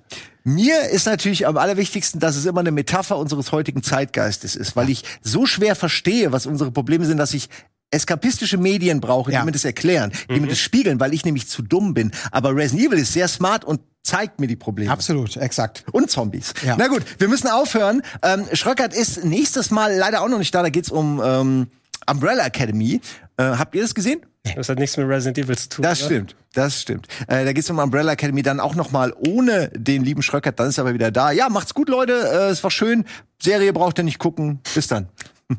Mir 0.50 0.90
ist 0.90 1.06
natürlich 1.06 1.46
am 1.46 1.58
allerwichtigsten, 1.58 2.20
dass 2.20 2.36
es 2.36 2.46
immer 2.48 2.62
eine 2.62 2.72
Metapher 2.72 3.18
unseres 3.18 3.52
heutigen 3.52 3.84
Zeitgeistes 3.84 4.56
ist, 4.56 4.76
weil 4.76 4.90
ich 4.90 5.04
so 5.22 5.46
schwer 5.46 5.76
verstehe, 5.76 6.32
was 6.32 6.48
unsere 6.48 6.72
Probleme 6.72 7.06
sind, 7.06 7.18
dass 7.18 7.36
ich 7.36 7.50
eskapistische 7.92 8.58
Medien 8.58 9.00
brauche, 9.00 9.30
die 9.30 9.36
Ja. 9.36 9.46
mir 9.46 9.52
das 9.52 9.64
erklären, 9.66 10.12
die 10.28 10.40
mir 10.40 10.48
das 10.48 10.58
spiegeln, 10.60 11.00
weil 11.00 11.14
ich 11.14 11.24
nämlich 11.24 11.48
zu 11.48 11.62
dumm 11.62 11.94
bin. 11.94 12.12
Aber 12.32 12.56
Resident 12.56 12.88
Evil 12.88 13.00
ist 13.00 13.14
sehr 13.14 13.28
smart 13.28 13.64
und 13.64 13.80
zeigt 14.04 14.40
mir 14.40 14.48
die 14.48 14.56
Probleme. 14.56 14.92
Absolut, 14.92 15.38
exakt. 15.38 15.84
Und 15.92 16.10
Zombies. 16.10 16.54
Ja. 16.66 16.76
Na 16.80 16.88
gut, 16.88 17.04
wir 17.20 17.28
müssen 17.28 17.48
aufhören. 17.48 18.02
Ähm, 18.24 18.46
Schröckert 18.54 18.94
ist 18.96 19.24
nächstes 19.24 19.70
Mal 19.70 19.96
leider 19.96 20.22
auch 20.22 20.30
noch 20.30 20.40
nicht 20.40 20.54
da. 20.56 20.64
Da 20.64 20.70
geht's 20.70 20.90
um 20.90 21.22
ähm, 21.24 21.68
Umbrella 22.10 22.46
Academy. 22.48 23.02
Äh, 23.40 23.58
habt 23.58 23.74
ihr 23.74 23.82
das 23.82 23.96
gesehen? 23.96 24.26
Das 24.58 24.68
hat 24.68 24.80
nichts 24.80 24.98
mit 24.98 25.08
Resident 25.08 25.38
Evil 25.38 25.58
zu 25.58 25.70
tun. 25.70 25.84
Das 25.84 26.02
ja? 26.02 26.08
stimmt, 26.08 26.36
das 26.54 26.82
stimmt. 26.82 27.08
Äh, 27.28 27.46
da 27.46 27.54
geht's 27.54 27.70
um 27.70 27.80
Umbrella 27.80 28.12
Academy 28.12 28.42
dann 28.42 28.60
auch 28.60 28.76
noch 28.76 28.92
mal 28.92 29.14
ohne 29.18 29.70
den 29.70 30.04
lieben 30.04 30.22
Schröckert. 30.22 30.60
Dann 30.60 30.68
ist 30.68 30.78
er 30.78 30.82
aber 30.82 30.94
wieder 30.94 31.10
da. 31.10 31.32
Ja, 31.32 31.48
macht's 31.48 31.74
gut, 31.74 31.88
Leute. 31.88 32.12
Äh, 32.12 32.50
es 32.50 32.62
war 32.66 32.72
schön. 32.72 33.06
Serie 33.42 33.72
braucht 33.72 33.98
ihr 33.98 34.04
nicht 34.04 34.20
gucken. 34.20 34.60
Bis 34.76 34.88
dann. 34.88 35.08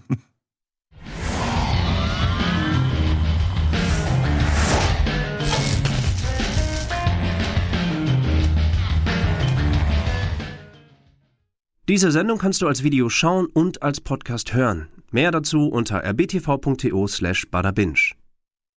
Diese 11.89 12.11
Sendung 12.13 12.37
kannst 12.37 12.61
du 12.61 12.69
als 12.69 12.83
Video 12.83 13.09
schauen 13.09 13.47
und 13.47 13.83
als 13.83 14.03
Podcast 14.03 14.53
hören. 14.53 14.89
Mehr 15.11 15.31
dazu 15.33 15.67
unter 15.67 16.05
rbtv.to 16.05 17.07
slash 17.09 17.47
badabinch. 17.51 18.15